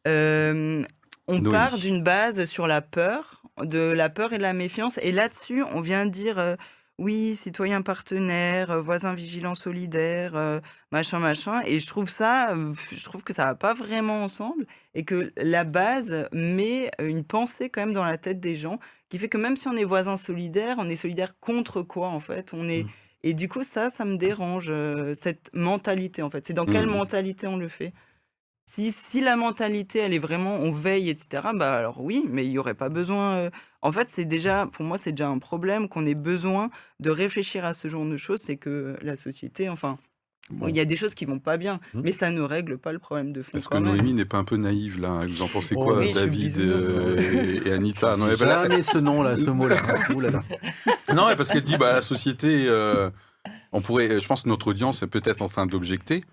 euh, 0.06 0.82
on 1.26 1.40
part 1.42 1.78
d'une 1.78 2.02
base 2.02 2.44
sur 2.44 2.66
la 2.66 2.82
peur, 2.82 3.42
de 3.62 3.78
la 3.78 4.10
peur 4.10 4.34
et 4.34 4.36
de 4.38 4.42
la 4.42 4.52
méfiance, 4.52 4.98
et 5.00 5.10
là-dessus, 5.12 5.62
on 5.74 5.80
vient 5.80 6.04
dire 6.04 6.38
euh, 6.38 6.56
oui, 6.98 7.35
citoyen 7.37 7.83
partenaire, 7.83 8.80
voisin 8.83 9.14
vigilant 9.14 9.54
solidaire, 9.54 10.61
machin, 10.92 11.18
machin. 11.18 11.61
Et 11.64 11.78
je 11.80 11.87
trouve 11.88 12.09
ça, 12.09 12.54
je 12.92 13.04
trouve 13.04 13.24
que 13.24 13.33
ça 13.33 13.46
va 13.46 13.54
pas 13.57 13.74
vraiment 13.74 14.22
ensemble, 14.24 14.66
et 14.94 15.04
que 15.04 15.33
la 15.37 15.64
base 15.64 16.28
met 16.33 16.90
une 17.00 17.24
pensée 17.24 17.68
quand 17.70 17.80
même 17.83 17.92
dans 17.94 18.04
la 18.04 18.18
tête 18.18 18.40
des 18.40 18.54
gens, 18.57 18.78
qui 19.09 19.18
fait 19.18 19.28
que 19.28 19.38
même 19.38 19.57
si 19.57 19.66
on 19.68 19.76
est 19.76 19.85
voisin 19.85 20.16
solidaire, 20.16 20.76
on 20.78 20.88
est 20.88 20.96
solidaire 20.96 21.38
contre 21.40 21.83
quoi 21.83 22.09
en 22.09 22.20
fait? 22.20 22.52
On 22.54 22.68
est 22.68 22.87
Mm. 22.87 22.94
et 23.26 23.33
du 23.35 23.48
coup, 23.48 23.62
ça, 23.62 23.88
ça 23.90 24.04
me 24.04 24.16
dérange, 24.18 24.66
euh, 24.70 25.14
cette 25.14 25.50
mentalité, 25.54 26.20
en 26.22 26.28
fait. 26.30 26.46
C'est 26.46 26.52
dans 26.52 26.66
quelle 26.66 26.87
Mhm. 26.87 26.88
mentalité 26.88 27.46
on 27.46 27.57
le 27.57 27.68
fait? 27.68 27.94
Si, 28.70 28.94
si 29.09 29.20
la 29.20 29.37
mentalité, 29.37 30.00
elle 30.00 30.12
est 30.14 30.18
vraiment, 30.18 30.57
on 30.57 30.72
veille, 30.72 31.11
etc., 31.11 31.48
bah 31.55 31.74
alors 31.74 32.00
oui, 32.00 32.24
mais 32.29 32.44
il 32.44 32.50
n'y 32.50 32.59
aurait 32.59 32.74
pas 32.74 32.88
besoin... 32.88 33.35
euh, 33.37 33.50
En 33.83 33.92
fait, 33.92 34.09
c'est 34.11 34.24
déjà, 34.24 34.66
pour 34.72 34.85
moi, 34.85 34.98
c'est 34.98 35.12
déjà 35.12 35.29
un 35.29 35.38
problème 35.38 35.88
qu'on 35.88 36.07
ait 36.07 36.14
besoin 36.14 36.70
de 37.00 37.11
réfléchir 37.11 37.64
à 37.64 37.74
ce 37.74 37.87
genre 37.88 38.05
de 38.07 38.16
choses, 38.16 38.40
c'est 38.44 38.57
que 38.57 38.96
la 39.03 39.14
société, 39.16 39.68
enfin, 39.68 39.98
Bon. 40.50 40.68
il 40.68 40.77
y 40.77 40.81
a 40.81 40.85
des 40.85 40.96
choses 40.96 41.14
qui 41.14 41.24
vont 41.24 41.38
pas 41.38 41.57
bien, 41.57 41.81
Mhm. 41.94 42.03
mais 42.05 42.12
ça 42.12 42.31
ne 42.31 42.42
règle 42.42 42.77
pas 42.77 42.92
le 42.92 42.98
problème 42.98 43.33
de 43.33 43.40
fond 43.42 43.57
Est-ce 43.57 43.66
que 43.68 43.74
quand 43.77 43.81
même. 43.81 43.92
Noémie 43.96 44.12
n'est 44.12 44.24
pas 44.27 44.37
un 44.38 44.44
peu 44.44 44.57
naïve 44.57 45.00
là? 45.00 45.24
Vous 45.27 45.40
en 45.42 45.48
pensez 45.48 45.74
Oh, 45.77 45.83
quoi, 45.85 45.98
oui, 46.00 46.09
je 46.12 46.18
suis 46.18 46.27
David 46.27 46.40
bisounours. 46.42 46.77
euh, 46.77 47.61
et, 47.64 47.68
et 47.68 47.72
Anita? 47.72 48.16
Non, 48.18 48.27
mais, 48.27 48.37
bah, 48.37 48.44
là- 48.46 48.62
Jamais 48.64 48.83
ce 48.83 48.98
nom-là, 48.98 49.37
ce 49.38 49.48
mot-là. 49.50 49.77
hein. 49.88 50.14
Ouh 50.14 50.20
là 50.20 50.29
là. 50.31 50.42
non, 51.14 51.29
mais 51.29 51.37
parce 51.37 51.48
qu'elle 51.50 51.62
dit 51.62 51.77
bah, 51.79 51.92
la 51.94 52.00
société, 52.03 52.64
euh, 52.68 53.09
on 53.72 53.81
pourrait, 53.81 54.20
je 54.20 54.27
pense 54.29 54.42
que 54.42 54.48
notre 54.50 54.68
audience 54.68 55.03
est 55.03 55.07
peut-être 55.07 55.40
en 55.40 55.48
train 55.48 55.64
d'objecter. 55.66 56.24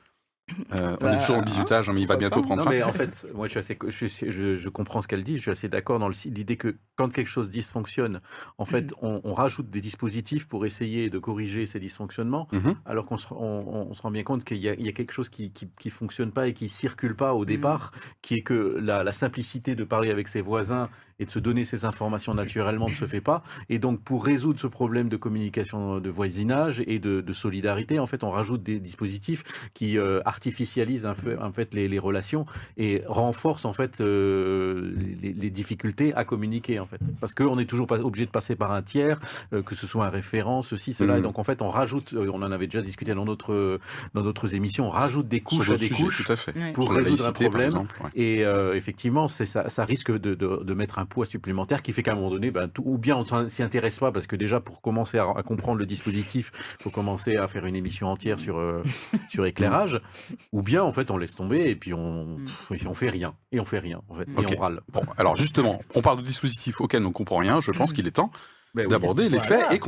Euh, 0.75 0.97
on 1.01 1.07
est 1.07 1.11
Bah, 1.11 1.17
toujours 1.19 1.37
en 1.37 1.41
bisutage, 1.43 1.89
hein, 1.89 1.93
mais 1.93 2.01
il 2.01 2.07
va 2.07 2.17
bientôt 2.17 2.41
pas 2.41 2.47
prendre 2.47 2.63
Non, 2.63 2.69
fin. 2.69 2.75
mais 2.75 2.83
en 2.83 2.91
fait, 2.91 3.25
moi, 3.33 3.47
je, 3.47 3.51
suis 3.51 3.59
assez, 3.59 3.77
je, 3.87 4.05
suis- 4.05 4.31
je- 4.31 4.57
je 4.57 4.69
comprends 4.69 5.01
ce 5.01 5.07
qu'elle 5.07 5.23
dit. 5.23 5.37
Je 5.37 5.41
suis 5.43 5.51
assez 5.51 5.69
d'accord 5.69 5.97
dans 5.99 6.09
l'idée 6.09 6.57
que 6.57 6.77
quand 6.97 7.07
quelque 7.09 7.29
chose 7.29 7.49
dysfonctionne, 7.51 8.19
en 8.57 8.65
fait, 8.65 8.93
on, 9.01 9.21
on 9.23 9.33
rajoute 9.33 9.69
des 9.69 9.79
dispositifs 9.79 10.47
pour 10.47 10.65
essayer 10.65 11.09
de 11.09 11.19
corriger 11.19 11.65
ces 11.65 11.79
dysfonctionnements, 11.79 12.47
Mhm. 12.51 12.75
alors 12.85 13.05
qu'on 13.05 13.17
se, 13.17 13.27
on- 13.33 13.87
on 13.89 13.93
se 13.93 14.01
rend 14.01 14.11
bien 14.11 14.23
compte 14.23 14.43
qu'il 14.43 14.57
y, 14.57 14.67
a- 14.67 14.73
il 14.73 14.85
y 14.85 14.89
a 14.89 14.93
quelque 14.93 15.13
chose 15.13 15.29
qui, 15.29 15.53
qui 15.53 15.89
fonctionne 15.89 16.31
pas 16.31 16.47
et 16.47 16.53
qui 16.53 16.67
circule 16.69 17.15
pas 17.15 17.33
au 17.33 17.45
départ, 17.45 17.91
qui 18.21 18.35
est 18.35 18.41
que 18.41 18.77
la, 18.77 19.03
la 19.03 19.11
simplicité 19.13 19.75
de 19.75 19.83
parler 19.85 20.11
avec 20.11 20.27
ses 20.27 20.41
voisins 20.41 20.89
et 21.21 21.25
de 21.25 21.31
se 21.31 21.39
donner 21.39 21.63
ces 21.63 21.85
informations 21.85 22.33
naturellement 22.33 22.89
ne 22.89 22.93
se 22.93 23.05
fait 23.05 23.21
pas. 23.21 23.43
Et 23.69 23.79
donc, 23.79 24.01
pour 24.01 24.25
résoudre 24.25 24.59
ce 24.59 24.67
problème 24.67 25.07
de 25.07 25.15
communication 25.17 25.99
de 25.99 26.09
voisinage 26.09 26.83
et 26.87 26.99
de, 26.99 27.21
de 27.21 27.33
solidarité, 27.33 27.99
en 27.99 28.07
fait, 28.07 28.23
on 28.25 28.31
rajoute 28.31 28.63
des 28.63 28.79
dispositifs 28.79 29.43
qui 29.73 29.97
euh, 29.97 30.19
artificialisent 30.25 31.05
en 31.05 31.51
fait 31.53 31.73
les, 31.73 31.87
les 31.87 31.99
relations 31.99 32.45
et 32.75 33.03
renforcent 33.07 33.65
en 33.65 33.73
fait 33.73 34.01
euh, 34.01 34.91
les, 35.21 35.31
les 35.33 35.49
difficultés 35.49 36.13
à 36.15 36.25
communiquer 36.25 36.79
en 36.79 36.85
fait. 36.85 36.99
Parce 37.19 37.33
qu'on 37.33 37.57
est 37.59 37.65
toujours 37.65 37.87
pas 37.87 37.99
obligé 38.01 38.25
de 38.25 38.31
passer 38.31 38.55
par 38.55 38.71
un 38.71 38.81
tiers, 38.81 39.19
euh, 39.53 39.61
que 39.61 39.75
ce 39.75 39.85
soit 39.87 40.05
un 40.07 40.09
référent, 40.09 40.61
ceci, 40.63 40.93
cela. 40.93 41.19
Et 41.19 41.21
donc, 41.21 41.37
en 41.39 41.43
fait, 41.43 41.61
on 41.61 41.69
rajoute, 41.69 42.13
euh, 42.13 42.31
on 42.33 42.41
en 42.41 42.51
avait 42.51 42.67
déjà 42.67 42.81
discuté 42.81 43.13
dans 43.13 43.25
d'autres 43.25 43.79
dans 44.15 44.23
d'autres 44.23 44.55
émissions, 44.55 44.87
on 44.87 44.89
rajoute 44.89 45.27
des 45.27 45.41
couches 45.41 45.69
à 45.69 45.77
des 45.77 45.85
sujets, 45.87 46.03
couches. 46.03 46.25
tout 46.25 46.31
à 46.31 46.35
fait. 46.35 46.53
Pour 46.73 46.85
Sur 46.85 46.95
résoudre 46.95 47.21
un 47.21 47.25
laïcité, 47.27 47.45
problème. 47.45 47.65
exemple, 47.67 47.95
ouais. 48.03 48.09
Et 48.15 48.45
euh, 48.45 48.73
effectivement, 48.75 49.27
c'est 49.27 49.45
ça, 49.45 49.69
ça 49.69 49.85
risque 49.85 50.11
de, 50.11 50.33
de- 50.35 50.63
de 50.63 50.73
mettre 50.73 50.99
un 50.99 51.05
poids 51.11 51.27
supplémentaire 51.27 51.83
qui 51.83 51.91
fait 51.93 52.01
qu'à 52.01 52.13
un 52.13 52.15
moment 52.15 52.31
donné, 52.31 52.49
ben, 52.49 52.67
tout- 52.67 52.81
ou 52.85 52.97
bien 52.97 53.15
on 53.17 53.25
s'en- 53.25 53.47
s'y 53.49 53.61
intéresse 53.61 53.99
pas, 53.99 54.11
parce 54.11 54.25
que 54.25 54.35
déjà 54.35 54.59
pour 54.59 54.81
commencer 54.81 55.19
à, 55.19 55.27
à 55.35 55.43
comprendre 55.43 55.77
le 55.77 55.85
dispositif, 55.85 56.51
il 56.79 56.83
faut 56.83 56.89
commencer 56.89 57.35
à 57.35 57.47
faire 57.47 57.65
une 57.67 57.75
émission 57.75 58.07
entière 58.07 58.39
sur, 58.39 58.57
euh, 58.57 58.81
sur 59.29 59.45
éclairage, 59.45 60.01
ou 60.51 60.63
bien 60.63 60.81
en 60.83 60.91
fait 60.91 61.11
on 61.11 61.17
laisse 61.17 61.35
tomber 61.35 61.69
et 61.69 61.75
puis 61.75 61.93
on, 61.93 62.37
pff, 62.69 62.87
on 62.87 62.93
fait 62.95 63.09
rien. 63.09 63.35
Et 63.51 63.59
on 63.59 63.65
fait 63.65 63.79
rien, 63.79 64.01
en 64.09 64.15
fait. 64.15 64.23
Et 64.41 64.55
on 64.57 64.59
râle. 64.59 64.81
Bon, 64.91 65.01
alors 65.17 65.35
justement, 65.35 65.81
on 65.93 66.01
parle 66.01 66.21
de 66.21 66.25
dispositifs 66.25 66.81
auxquels 66.81 67.03
on 67.03 67.09
ne 67.09 67.13
comprend 67.13 67.37
rien. 67.37 67.61
Je 67.61 67.71
pense 67.71 67.93
qu'il 67.93 68.07
est 68.07 68.11
temps 68.11 68.31
Ben 68.73 68.83
oui. 68.85 68.89
d'aborder 68.89 69.23
les 69.29 69.37
Voilà. 69.37 69.43
faits 69.65 69.73
et 69.73 69.79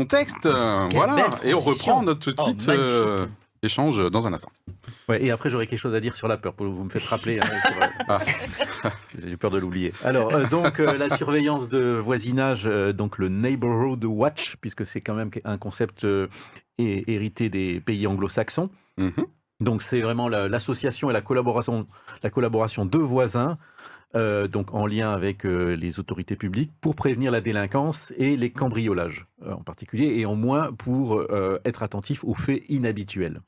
Quelle 0.89 0.95
voilà. 0.97 1.29
Et 1.45 1.53
on 1.53 1.59
reprend 1.61 2.03
notre 2.03 2.33
Oh, 2.37 2.45
magnifique. 2.47 2.69
euh, 2.69 3.25
échange 3.63 4.09
dans 4.11 4.27
un 4.27 4.33
instant. 4.33 4.51
Ouais, 5.09 5.23
et 5.23 5.31
après, 5.31 5.49
j'aurais 5.49 5.67
quelque 5.67 5.79
chose 5.79 5.95
à 5.95 5.99
dire 5.99 6.15
sur 6.15 6.27
la 6.27 6.37
peur. 6.37 6.53
Vous 6.57 6.83
me 6.83 6.89
faites 6.89 7.03
rappeler. 7.03 7.39
Hein, 7.39 7.45
euh, 7.81 7.85
Ah. 8.07 8.19
J'ai 9.17 9.37
peur 9.37 9.51
de 9.51 9.57
l'oublier. 9.59 9.93
Alors, 10.03 10.33
euh, 10.33 10.45
donc, 10.47 10.79
euh, 10.79 10.97
la 10.97 11.09
surveillance 11.09 11.69
de 11.69 11.95
voisinage, 11.95 12.63
euh, 12.67 12.91
donc 12.93 13.17
le 13.17 13.29
Neighborhood 13.29 14.03
Watch, 14.05 14.57
puisque 14.61 14.85
c'est 14.85 15.01
quand 15.01 15.13
même 15.15 15.31
un 15.45 15.57
concept 15.57 16.05
hé- 16.05 17.03
hérité 17.07 17.49
des 17.49 17.79
pays 17.79 18.05
anglo-saxons. 18.07 18.69
Mhm. 18.97 19.11
Donc, 19.61 19.81
c'est 19.81 20.01
vraiment 20.01 20.27
la- 20.27 20.49
l'association 20.49 21.09
et 21.09 21.13
la 21.13 21.21
collaboration, 21.21 21.87
la 22.23 22.29
collaboration 22.29 22.85
de 22.85 22.97
voisins, 22.97 23.57
euh, 24.15 24.47
donc 24.47 24.73
en 24.73 24.85
lien 24.85 25.11
avec 25.11 25.45
euh, 25.45 25.75
les 25.75 25.99
autorités 25.99 26.35
publiques, 26.35 26.71
pour 26.81 26.95
prévenir 26.95 27.31
la 27.31 27.39
délinquance 27.41 28.11
et 28.17 28.35
les 28.35 28.51
cambriolages 28.51 29.25
euh, 29.45 29.53
en 29.53 29.63
particulier, 29.63 30.19
et 30.19 30.25
en 30.25 30.35
moins 30.35 30.71
pour 30.73 31.23
être 31.65 31.81
attentif 31.83 32.23
aux 32.23 32.35
faits 32.35 32.63
inhabituels. 32.69 33.39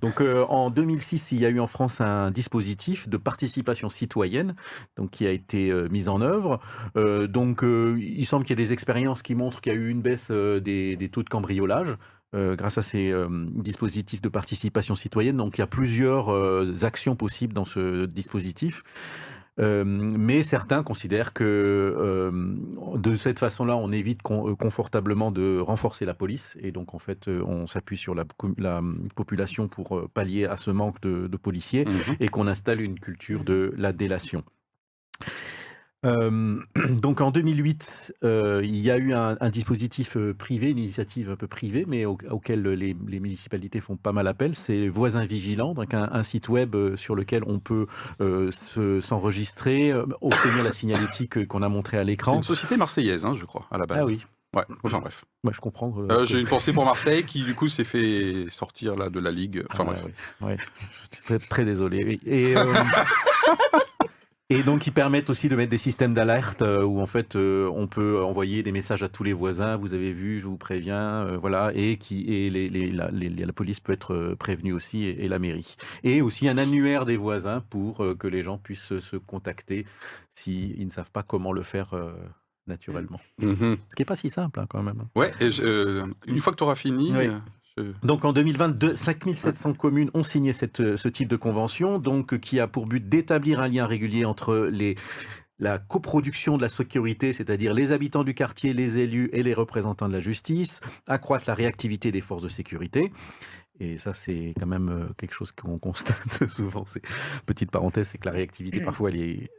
Donc 0.00 0.20
euh, 0.20 0.44
en 0.46 0.70
2006, 0.70 1.32
il 1.32 1.40
y 1.40 1.46
a 1.46 1.48
eu 1.48 1.60
en 1.60 1.66
France 1.66 2.00
un 2.00 2.30
dispositif 2.30 3.08
de 3.08 3.16
participation 3.16 3.88
citoyenne 3.88 4.54
donc, 4.96 5.10
qui 5.10 5.26
a 5.26 5.32
été 5.32 5.70
euh, 5.70 5.88
mis 5.90 6.08
en 6.08 6.20
œuvre. 6.20 6.60
Euh, 6.96 7.26
donc 7.26 7.62
il 7.62 8.24
semble 8.24 8.44
qu'il 8.44 8.58
y 8.58 8.62
ait 8.62 8.64
des 8.64 8.72
expériences 8.72 9.22
qui 9.22 9.34
montrent 9.34 9.60
qu'il 9.60 9.72
y 9.72 9.76
a 9.76 9.78
eu 9.78 9.88
une 9.88 10.02
baisse 10.02 10.30
des, 10.30 10.96
des 10.96 11.08
taux 11.08 11.22
de 11.22 11.28
cambriolage. 11.28 11.96
grâce 12.34 12.78
à 12.78 12.82
ces 12.82 13.12
dispositifs 13.54 14.20
de 14.20 14.28
participation 14.28 14.94
citoyenne. 14.94 15.36
Donc 15.36 15.58
il 15.58 15.60
y 15.60 15.64
a 15.64 15.66
plusieurs 15.66 16.84
actions 16.84 17.16
possibles 17.16 17.54
dans 17.54 17.64
ce 17.64 18.06
dispositif. 18.06 18.82
Euh, 19.58 19.84
mais 19.84 20.42
certains 20.42 20.82
considèrent 20.82 21.32
que 21.32 21.44
euh, 21.44 22.30
de 22.96 23.16
cette 23.16 23.38
façon-là, 23.38 23.76
on 23.76 23.90
évite 23.90 24.22
con- 24.22 24.50
euh, 24.50 24.54
confortablement 24.54 25.30
de 25.32 25.58
renforcer 25.58 26.04
la 26.04 26.14
police. 26.14 26.56
Et 26.60 26.70
donc, 26.70 26.94
en 26.94 26.98
fait, 26.98 27.28
on 27.28 27.66
s'appuie 27.66 27.96
sur 27.96 28.14
la, 28.14 28.24
population 29.14 29.68
pour 29.68 30.08
pallier 30.14 30.46
à 30.46 30.56
ce 30.56 30.70
manque 30.70 31.00
de, 31.00 31.26
de 31.26 31.36
policiers 31.36 31.84
Mhm. 31.84 32.16
et 32.20 32.28
qu'on 32.28 32.46
installe 32.46 32.80
une 32.80 32.98
culture 33.00 33.42
de 33.44 33.72
la 33.76 33.92
délation. 33.92 34.44
Euh, 36.06 36.60
donc 36.90 37.20
en 37.20 37.30
2008, 37.32 38.12
euh, 38.24 38.60
il 38.64 38.76
y 38.76 38.90
a 38.90 38.96
eu 38.98 39.12
un, 39.14 39.36
un 39.40 39.48
dispositif 39.48 40.16
euh, 40.16 40.32
privé, 40.32 40.70
une 40.70 40.78
initiative 40.78 41.30
un 41.30 41.36
peu 41.36 41.48
privée, 41.48 41.84
mais 41.88 42.04
au- 42.04 42.18
auquel 42.30 42.62
les, 42.62 42.96
les 43.06 43.20
municipalités 43.20 43.80
font 43.80 43.96
pas 43.96 44.12
mal 44.12 44.26
appel. 44.28 44.54
C'est 44.54 44.88
Voisins 44.88 45.24
Vigilants, 45.26 45.74
donc 45.74 45.92
un, 45.94 46.08
un 46.12 46.22
site 46.22 46.48
web 46.48 46.74
euh, 46.76 46.96
sur 46.96 47.14
lequel 47.16 47.42
on 47.46 47.58
peut 47.58 47.86
euh, 48.20 48.50
se- 48.52 49.00
s'enregistrer, 49.00 49.92
obtenir 50.20 50.62
la 50.62 50.72
signalétique 50.72 51.46
qu'on 51.48 51.62
a 51.62 51.68
montrée 51.68 51.96
à 51.96 52.00
C'est 52.02 52.06
l'écran. 52.06 52.36
une 52.36 52.42
société 52.42 52.76
marseillaise, 52.76 53.24
hein, 53.24 53.34
je 53.34 53.44
crois, 53.44 53.66
à 53.70 53.78
la 53.78 53.86
base. 53.86 53.98
Ah 54.00 54.06
oui, 54.06 54.24
Ouais. 54.54 54.64
Enfin 54.82 55.00
bref. 55.00 55.26
moi 55.44 55.52
je 55.54 55.60
comprends. 55.60 55.92
euh, 55.98 56.06
Euh, 56.20 56.24
J'ai 56.24 56.40
une 56.40 56.46
pensée 56.46 56.72
pour 56.72 56.86
Marseille 56.86 57.22
qui 57.24 57.42
du 57.44 57.54
coup 57.54 57.68
s'est 57.68 57.84
fait 57.84 58.46
sortir 58.48 58.96
là 58.96 59.10
de 59.10 59.20
la 59.20 59.30
ligue. 59.30 59.62
Enfin 59.70 59.84
Ah, 59.86 59.90
bref. 59.92 60.04
oui, 60.06 60.46
ouais. 60.46 60.56
Je 60.58 61.16
suis 61.16 61.24
très, 61.26 61.38
très 61.38 61.64
désolé. 61.66 62.18
Et, 62.24 62.56
euh, 62.56 62.64
et 64.50 64.62
donc, 64.62 64.86
ils 64.86 64.92
permettent 64.92 65.28
aussi 65.30 65.48
de 65.48 65.56
mettre 65.56 65.70
des 65.70 65.78
systèmes 65.78 66.14
d'alerte 66.14 66.62
euh, 66.62 66.82
où 66.82 67.00
en 67.00 67.06
fait, 67.06 67.36
euh, 67.36 67.70
on 67.74 67.86
peut 67.86 68.22
envoyer 68.22 68.62
des 68.62 68.72
messages 68.72 69.02
à 69.02 69.08
tous 69.08 69.22
les 69.24 69.32
voisins. 69.32 69.76
Vous 69.76 69.92
avez 69.94 70.12
vu, 70.12 70.40
je 70.40 70.46
vous 70.46 70.56
préviens, 70.56 71.26
euh, 71.26 71.36
voilà, 71.36 71.70
et 71.74 71.96
qui 71.98 72.24
et 72.32 72.48
les, 72.50 72.68
les- 72.70 72.90
la, 72.90 73.10
les- 73.10 73.28
la 73.28 73.52
police 73.52 73.80
peut 73.80 73.92
être 73.92 74.34
prévenue 74.38 74.72
aussi 74.72 75.04
et, 75.04 75.24
et 75.24 75.28
la 75.28 75.38
mairie. 75.38 75.76
Et 76.02 76.22
aussi 76.22 76.48
un 76.48 76.56
annuaire 76.58 77.04
des 77.04 77.16
voisins 77.16 77.62
pour 77.68 78.04
que 78.18 78.26
les 78.26 78.42
gens 78.42 78.58
puissent 78.58 78.98
se 78.98 79.16
contacter 79.16 79.84
s'ils 80.34 80.84
ne 80.84 80.90
savent 80.90 81.10
pas 81.10 81.22
comment 81.22 81.52
le 81.52 81.62
faire. 81.62 81.94
naturellement. 82.66 83.18
Mhm. 83.40 83.78
Ce 83.88 83.96
qui 83.96 84.02
n'est 84.02 84.04
pas 84.04 84.14
si 84.16 84.28
simple 84.28 84.60
hein, 84.60 84.66
quand 84.68 84.82
même. 84.82 85.04
Ouais, 85.16 85.32
et 85.40 85.50
je- 85.50 85.62
euh, 85.62 86.06
une 86.26 86.38
fois 86.38 86.52
que 86.52 86.58
tu 86.58 86.64
auras 86.64 86.74
fini, 86.74 87.12
Oui. 87.16 87.28
Euh, 87.78 87.94
Donc 88.02 88.24
en 88.24 88.32
2022, 88.32 88.96
5700 88.96 89.74
communes 89.74 90.10
ont 90.14 90.22
signé 90.22 90.52
euh, 90.80 90.96
ce 90.96 91.08
type 91.08 91.28
de 91.28 91.36
convention, 91.36 91.98
donc 91.98 92.34
euh, 92.34 92.38
qui 92.38 92.60
a 92.60 92.66
pour 92.66 92.86
but 92.86 93.08
d'établir 93.08 93.60
un 93.60 93.68
lien 93.68 93.86
régulier 93.86 94.24
entre 94.24 94.70
la 95.58 95.78
coproduction 95.78 96.56
de 96.56 96.62
la 96.62 96.68
sécurité, 96.68 97.32
c'est-à-dire 97.32 97.74
les 97.74 97.92
habitants 97.92 98.24
du 98.24 98.34
quartier, 98.34 98.72
les 98.72 98.98
élus 98.98 99.30
et 99.32 99.42
les 99.42 99.54
représentants 99.54 100.08
de 100.08 100.12
la 100.12 100.20
justice, 100.20 100.80
accroître 101.06 101.44
la 101.48 101.54
réactivité 101.54 102.12
des 102.12 102.20
forces 102.20 102.42
de 102.42 102.48
sécurité. 102.48 103.12
Et 103.80 103.96
ça, 103.96 104.12
c'est 104.12 104.54
quand 104.58 104.66
même 104.66 105.08
quelque 105.16 105.32
chose 105.32 105.52
qu'on 105.52 105.78
constate 105.78 106.48
souvent. 106.48 106.84
Petite 107.46 107.70
parenthèse, 107.70 108.08
c'est 108.08 108.18
que 108.18 108.26
la 108.26 108.34
réactivité 108.34 108.80
parfois 108.80 109.10
elle 109.10 109.20
est, 109.20 109.50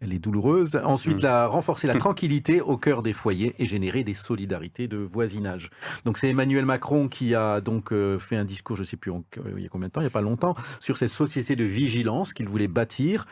elle 0.00 0.12
est 0.14 0.18
douloureuse. 0.18 0.80
Ensuite, 0.84 1.18
Mm. 1.18 1.22
la, 1.22 1.46
renforcer 1.46 1.86
la 1.86 1.94
tranquillité 1.98 2.60
au 2.60 2.76
cœur 2.76 3.02
des 3.02 3.12
foyers 3.12 3.54
et 3.58 3.66
générer 3.66 4.02
des 4.04 4.14
solidarités 4.14 4.88
de 4.88 4.96
voisinage. 4.98 5.70
Donc 6.04 6.16
c'est 6.18 6.28
Emmanuel 6.28 6.64
Macron 6.64 7.08
qui 7.08 7.34
a 7.34 7.60
donc 7.60 7.92
euh, 7.92 8.18
fait 8.18 8.36
un 8.36 8.44
discours, 8.44 8.76
je 8.76 8.82
ne 8.82 8.86
sais 8.86 8.96
plus 8.96 9.10
en- 9.10 9.24
euh, 9.38 9.52
il 9.56 9.62
y 9.62 9.66
a 9.66 9.68
combien 9.68 9.88
de 9.88 9.92
temps, 9.92 10.00
il 10.00 10.04
n'y 10.04 10.08
a 10.08 10.10
pas 10.10 10.20
longtemps, 10.22 10.54
sur 10.80 10.96
cette 10.96 11.10
société 11.10 11.54
de 11.56 11.64
vigilance 11.64 12.32
qu'il 12.32 12.48
voulait 12.48 12.68
bâtir 12.68 13.26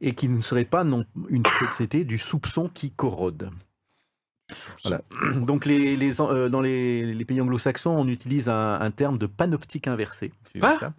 et 0.00 0.14
qui 0.14 0.28
ne 0.28 0.40
serait 0.40 0.64
pas 0.64 0.82
non 0.84 1.04
une 1.28 1.44
société 1.60 2.04
du 2.04 2.18
soupçon 2.18 2.68
qui 2.72 2.90
corrode. 2.90 3.50
Voilà. 4.82 5.00
Donc 5.40 5.64
les, 5.66 5.96
les, 5.96 6.20
euh, 6.20 6.48
dans 6.48 6.60
les, 6.60 7.12
les 7.12 7.24
pays 7.24 7.40
anglo-saxons, 7.40 7.90
on 7.90 8.06
utilise 8.08 8.48
un, 8.48 8.80
un 8.80 8.90
terme 8.90 9.18
de 9.18 9.26
panoptique 9.26 9.88
inversé. 9.88 10.32
J'ai 10.54 10.60
vu 10.60 10.60
Quoi? 10.60 10.78
ça. 10.78 10.92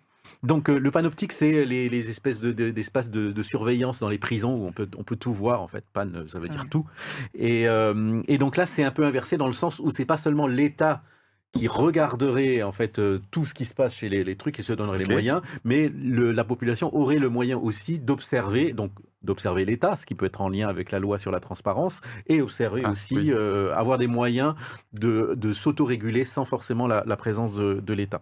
Donc 0.44 0.70
euh, 0.70 0.78
le 0.80 0.92
panoptique, 0.92 1.32
c'est 1.32 1.66
les, 1.66 1.90
les 1.90 2.10
espèces 2.10 2.40
de- 2.40 2.52
de- 2.52 2.70
d'espaces 2.72 3.10
de, 3.10 3.32
de 3.32 3.44
surveillance 3.44 4.00
dans 4.00 4.10
les 4.10 4.18
prisons 4.20 4.56
où 4.56 4.66
on 4.68 4.72
peut, 4.72 4.88
on 4.98 5.04
peut 5.04 5.16
tout 5.16 5.34
voir 5.34 5.62
en 5.62 5.68
fait. 5.68 5.84
Pan, 5.94 6.08
ça 6.28 6.40
veut 6.40 6.48
dire 6.50 6.62
Ouais. 6.62 6.70
tout. 6.70 6.86
Et, 7.34 7.68
euh, 7.68 8.22
et 8.28 8.38
donc 8.38 8.58
là, 8.58 8.66
c'est 8.66 8.84
un 8.84 8.92
peu 8.92 9.06
inversé 9.06 9.38
dans 9.38 9.48
le 9.48 9.54
sens 9.54 9.80
où 9.80 9.90
c'est 9.92 10.06
pas 10.06 10.18
seulement 10.18 10.48
l'État 10.48 11.04
qui 11.52 11.68
regarderait 11.70 12.64
en 12.64 12.74
fait 12.74 13.00
euh, 13.00 13.20
tout 13.32 13.46
ce 13.46 13.54
qui 13.54 13.64
se 13.64 13.74
passe 13.74 13.96
chez 13.96 14.10
les, 14.10 14.26
les 14.26 14.36
trucs 14.36 14.60
et 14.60 14.62
se 14.62 14.74
donnerait 14.74 14.98
les 14.98 15.06
moyens, 15.06 15.42
mais 15.64 15.88
le- 15.90 16.34
la 16.34 16.44
population 16.44 16.94
aurait 16.94 17.18
le 17.18 17.30
moyen 17.30 17.58
aussi 17.58 17.98
d'observer, 17.98 18.74
donc 18.74 18.92
d'observer 19.22 19.64
l'État, 19.64 19.96
ce 19.96 20.06
qui 20.06 20.16
peut 20.16 20.26
être 20.26 20.42
en 20.42 20.50
lien 20.50 20.68
avec 20.68 20.92
la 20.92 21.00
loi 21.00 21.18
sur 21.18 21.32
la 21.32 21.40
transparence, 21.40 22.02
et 22.28 22.42
observer 22.42 22.82
Ah, 22.84 22.92
aussi, 22.92 23.16
oui. 23.16 23.32
euh, 23.32 23.74
avoir 23.74 23.98
des 23.98 24.08
moyens 24.08 24.54
de, 24.92 25.34
de 25.38 25.54
s'autoréguler 25.54 26.26
sans 26.26 26.44
forcément 26.44 26.88
la, 26.88 27.04
la 27.08 27.16
présence 27.16 27.56
de, 27.56 27.76
de 27.76 27.94
l'État. 27.94 28.22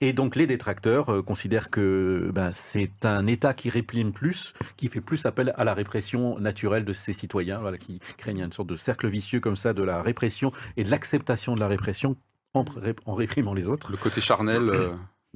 Et 0.00 0.12
donc 0.12 0.36
les 0.36 0.46
détracteurs 0.46 1.10
euh, 1.10 1.22
considèrent 1.22 1.70
que 1.70 2.30
ben, 2.32 2.52
c'est 2.54 3.04
un 3.04 3.26
État 3.26 3.54
qui 3.54 3.70
réprime 3.70 4.12
plus, 4.12 4.54
qui 4.76 4.88
fait 4.88 5.00
plus 5.00 5.26
appel 5.26 5.52
à 5.56 5.64
la 5.64 5.74
répression 5.74 6.38
naturelle 6.38 6.84
de 6.84 6.92
ses 6.92 7.12
citoyens, 7.12 7.56
voilà, 7.56 7.78
qui 7.78 8.00
craignent 8.16 8.44
une 8.44 8.52
sorte 8.52 8.68
de 8.68 8.76
cercle 8.76 9.08
vicieux 9.08 9.40
comme 9.40 9.56
ça 9.56 9.72
de 9.72 9.82
la 9.82 10.02
répression 10.02 10.52
et 10.76 10.84
de 10.84 10.90
l'acceptation 10.90 11.54
de 11.54 11.60
la 11.60 11.68
répression 11.68 12.16
en 12.54 13.14
réprimant 13.14 13.54
les 13.54 13.68
autres. 13.68 13.90
Le 13.90 13.96
côté 13.96 14.20
charnel 14.20 14.68
euh, 14.70 14.92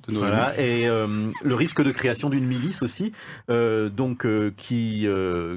de 0.06 0.12
nos 0.12 0.20
Voilà, 0.20 0.58
et 0.60 0.86
euh, 0.88 1.06
le 1.42 1.54
risque 1.54 1.82
de 1.82 1.90
création 1.90 2.28
d'une 2.30 2.46
milice 2.46 2.82
aussi, 2.82 3.12
euh, 3.50 3.88
donc 3.88 4.24
euh, 4.26 4.52
qui 4.56 5.06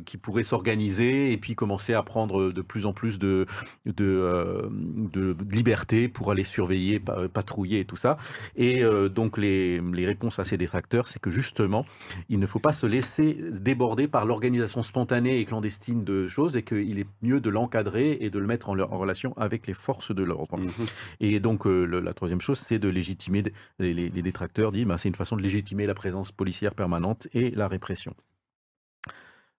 qui 0.06 0.17
pourrait 0.17 0.43
s'organiser 0.43 1.32
et 1.32 1.38
puis 1.38 1.56
commencer 1.56 1.93
à 1.93 2.04
prendre 2.04 2.51
de 2.51 2.62
plus 2.62 2.86
en 2.86 2.93
plus 2.93 3.19
de 3.19 3.45
de, 3.86 5.36
liberté 5.51 6.08
pour 6.08 6.32
aller 6.32 6.43
surveiller, 6.43 6.99
pa- 6.99 7.27
patrouiller 7.27 7.80
et 7.82 7.86
tout 7.86 7.95
ça. 7.95 8.17
Et 8.56 8.84
donc 9.13 9.38
les, 9.38 9.80
les 9.82 10.06
réponses 10.06 10.39
à 10.39 10.45
ces 10.45 10.58
détracteurs, 10.58 11.08
c'est 11.08 11.19
que 11.19 11.30
justement, 11.30 11.86
il 12.30 12.39
ne 12.39 12.47
faut 12.47 12.60
pas 12.60 12.73
se 12.73 12.86
laisser 12.86 13.38
déborder 13.51 14.08
par 14.08 14.25
l'organisation 14.25 14.84
spontanée 14.84 15.39
et 15.39 15.45
clandestine 15.45 16.04
de 16.04 16.27
choses 16.27 16.58
et 16.58 16.63
qu'il 16.63 16.99
est 16.99 17.08
mieux 17.21 17.39
de 17.39 17.49
l'encadrer 17.49 18.17
et 18.21 18.30
de 18.30 18.39
le 18.39 18.47
mettre 18.47 18.69
en, 18.69 18.80
en 18.80 18.97
relation 18.97 19.34
avec 19.38 19.67
les 19.67 19.73
forces 19.73 20.13
de 20.13 20.23
l'ordre. 20.23 20.58
Mhm. 20.58 20.71
Et 21.19 21.39
donc, 21.39 21.65
le- 21.65 21.86
la 21.99 22.13
troisième 22.13 22.41
chose, 22.41 22.60
c'est 22.60 22.80
de 22.80 22.89
légitimer, 22.89 23.43
les, 23.80 23.93
les- 23.93 24.10
les 24.10 24.21
détracteurs 24.32 24.72
disent, 24.72 24.86
ben, 24.86 24.98
c'est 24.98 25.10
une 25.10 25.15
façon 25.15 25.36
de 25.36 25.41
légitimer 25.41 25.86
la 25.86 25.94
présence 25.94 26.32
policière 26.32 26.74
permanente 26.74 27.28
et 27.34 27.52
la 27.52 27.67
répression. 27.67 28.13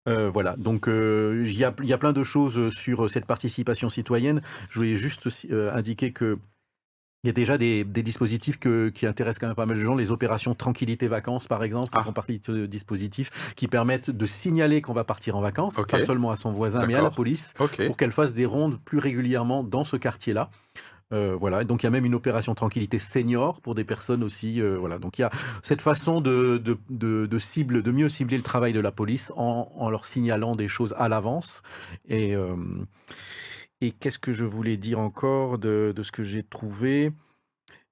Euh, 0.08 0.28
voilà, 0.28 0.56
donc 0.56 0.88
euh, 0.88 1.44
il 1.46 1.56
y, 1.56 1.64
a, 1.64 1.72
y 1.82 1.92
a 1.92 1.98
plein 1.98 2.12
de 2.12 2.24
choses 2.24 2.74
sur 2.74 3.08
cette 3.08 3.24
participation 3.26 3.88
citoyenne. 3.88 4.42
Je 4.70 4.78
voulais 4.80 4.96
juste 4.96 5.28
euh, 5.50 5.72
indiquer 5.72 6.12
que 6.12 6.38
il 7.24 7.28
y 7.28 7.30
a 7.30 7.32
déjà 7.32 7.56
des, 7.56 7.85
des 7.85 8.02
dispositifs 8.02 8.58
que- 8.58 8.88
qui 8.88 9.06
intéressent 9.06 9.38
quand 9.38 9.46
même 9.46 9.54
pas 9.54 9.64
mal 9.64 9.76
de 9.76 9.82
gens, 9.85 9.94
les 9.94 10.11
opérations 10.11 10.56
tranquillité 10.56 11.06
vacances 11.06 11.46
par 11.46 11.62
exemple, 11.62 11.90
qui 11.90 11.98
Ah. 12.00 12.02
font 12.02 12.12
partie 12.12 12.40
de 12.40 12.44
ce 12.44 12.66
dispositif, 12.66 13.30
qui 13.54 13.68
permettent 13.68 14.11
de 14.11 14.26
signaler 14.26 14.82
qu'on 14.82 14.92
va 14.92 15.04
partir 15.04 15.37
en 15.37 15.40
vacances, 15.40 15.74
pas 15.87 15.98
seulement 16.06 16.32
à 16.32 16.37
son 16.37 16.50
voisin, 16.50 16.80
mais 16.88 16.94
à 16.94 17.02
la 17.04 17.11
police, 17.14 17.52
pour 17.87 17.96
qu'elle 17.96 18.11
fasse 18.11 18.32
des 18.35 18.44
rondes 18.44 18.80
plus 18.85 18.98
régulièrement 18.98 19.62
dans 19.62 19.85
ce 19.85 19.94
quartier-là. 19.96 20.50
Euh, 21.12 21.35
voilà, 21.38 21.64
donc 21.64 21.83
il 21.83 21.87
y 21.87 21.88
a 21.88 21.90
même 21.90 22.07
une 22.07 22.14
opération 22.14 22.55
tranquillité 22.55 22.98
senior 22.98 23.61
pour 23.61 23.75
des 23.75 23.85
personnes 23.85 24.22
aussi. 24.22 24.61
euh, 24.61 24.77
voilà, 24.79 24.98
donc 24.98 25.18
il 25.18 25.22
y 25.22 25.25
a 25.25 25.31
cette 25.62 25.83
façon 25.83 26.20
de, 26.20 26.59
de, 26.59 26.79
de, 26.90 27.27
de 27.27 27.38
cible, 27.38 27.83
de 27.83 27.90
mieux 27.90 28.09
cibler 28.09 28.37
le 28.37 28.42
travail 28.42 28.72
de 28.72 28.81
la 28.81 28.92
police 28.92 29.33
en, 29.37 29.70
en 29.77 29.90
leur 29.90 30.07
signalant 30.07 30.55
des 30.55 30.68
choses 30.68 30.94
à 30.96 31.09
l'avance. 31.09 31.62
Et, 32.09 32.35
euh, 32.35 32.57
et 33.81 33.90
qu'est-ce 33.90 34.18
que 34.18 34.33
je 34.33 34.44
voulais 34.44 34.77
dire 34.77 34.98
encore 35.01 35.59
de, 35.59 35.92
ce 36.03 36.12
que 36.12 36.22
j'ai 36.25 36.42
trouvé? 36.42 37.12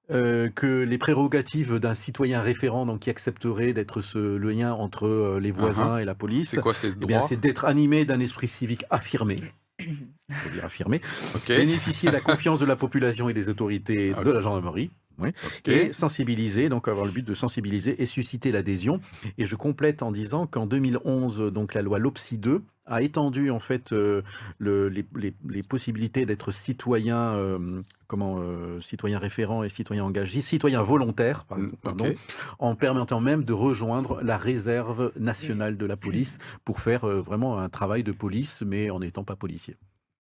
Euh, 0.09 0.49
que 0.49 0.83
les 0.83 0.97
prérogatives 0.97 1.79
d'un 1.79 1.93
citoyen 1.93 2.41
référent, 2.41 2.85
donc 2.85 3.01
qui 3.01 3.09
accepterait 3.09 3.71
d'être 3.71 4.01
ce, 4.01 4.17
le 4.35 4.51
lien 4.51 4.73
entre 4.73 5.07
euh, 5.07 5.39
les 5.39 5.51
voisins 5.51 5.99
et 5.99 6.05
la 6.05 6.15
police, 6.15 6.49
C'est 6.49 6.59
quoi 6.59 6.73
ces 6.73 6.89
eh 6.89 7.21
c'est 7.21 7.39
d'être 7.39 7.63
animé 7.63 8.03
d'un 8.03 8.19
esprit 8.19 8.49
civique 8.49 8.83
affirmé. 8.89 9.39
Affirmé. 10.63 11.01
Ok. 11.35 11.47
Bénéficier 11.47 12.09
de 12.09 12.13
la 12.13 12.21
confiance 12.21 12.59
de 12.59 12.65
la 12.65 12.75
population 12.75 13.29
et 13.29 13.33
des 13.33 13.49
autorités 13.49 14.13
de 14.13 14.31
la 14.31 14.39
gendarmerie. 14.39 14.91
Oui. 15.19 15.29
Et 15.67 15.93
sensibiliser, 15.93 16.69
donc 16.69 16.87
avoir 16.87 17.05
le 17.05 17.11
but 17.11 17.25
de 17.25 17.33
sensibiliser 17.33 18.01
et 18.01 18.05
susciter 18.05 18.51
l'adhésion. 18.51 19.01
Et 19.37 19.45
je 19.45 19.55
complète 19.55 20.01
en 20.01 20.11
disant 20.11 20.47
qu'en 20.47 20.65
2011, 20.65 21.51
donc 21.53 21.73
la 21.73 21.81
loi 21.81 21.99
LOPSI 21.99 22.37
2 22.37 22.63
a 22.91 23.01
étendu 23.01 23.49
en 23.49 23.59
fait 23.59 23.93
euh, 23.93 24.21
le- 24.59 24.89
les, 24.89 25.05
les- 25.15 25.33
les 25.49 25.63
possibilités 25.63 26.25
d'être 26.25 26.51
citoyen, 26.51 27.33
euh, 27.35 27.81
comment, 28.07 28.37
euh, 28.39 28.79
citoyen 28.81 29.17
référent 29.17 29.63
et 29.63 29.69
citoyen 29.69 30.03
engagé, 30.03 30.41
citoyen 30.41 30.81
volontaire, 30.81 31.45
Mm, 31.49 31.71
pardon, 31.81 32.05
en 32.59 32.75
permettant 32.75 33.19
même 33.21 33.43
de 33.43 33.53
rejoindre 33.53 34.21
la 34.21 34.37
réserve 34.37 35.11
nationale 35.17 35.77
de 35.77 35.85
la 35.85 35.95
police 35.97 36.37
pour 36.65 36.79
faire 36.81 37.05
euh, 37.05 37.21
vraiment 37.21 37.57
un 37.59 37.69
travail 37.69 38.03
de 38.03 38.11
police, 38.11 38.61
mais 38.61 38.89
en 38.89 38.99
n'étant 38.99 39.23
pas 39.23 39.35
policier. 39.35 39.75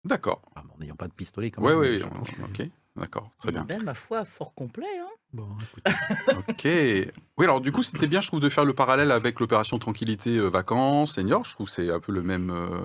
D'accord. 0.04 0.42
Enfin, 0.54 0.66
en 0.74 0.78
n'ayant 0.80 0.96
pas 0.96 1.08
de 1.08 1.12
pistolet 1.12 1.50
quand 1.50 1.62
même. 1.62 1.78
oui, 1.78 1.88
oui, 1.90 1.98
je- 2.00 2.44
ok. 2.64 2.70
D'accord, 2.96 3.30
très 3.38 3.50
bien. 3.52 3.64
Ben, 3.64 3.82
ma 3.82 3.94
foi, 3.94 4.24
fort 4.26 4.52
complet. 4.54 4.86
Hein. 5.00 5.08
Bon, 5.32 5.48
écoute. 5.62 5.84
Ok. 6.48 6.64
Oui, 6.64 7.44
alors 7.44 7.60
du 7.62 7.72
coup, 7.72 7.82
c'était 7.82 8.06
bien, 8.06 8.20
je 8.20 8.26
trouve, 8.28 8.40
de 8.40 8.50
faire 8.50 8.66
le 8.66 8.74
parallèle 8.74 9.10
avec 9.10 9.40
l'opération 9.40 9.78
Tranquillité 9.78 10.36
euh, 10.36 10.48
Vacances, 10.48 11.14
Senior. 11.14 11.44
Je 11.44 11.52
trouve 11.54 11.66
que 11.66 11.72
c'est 11.72 11.90
un 11.90 12.00
peu 12.00 12.12
le 12.12 12.22
même. 12.22 12.50
euh, 12.50 12.82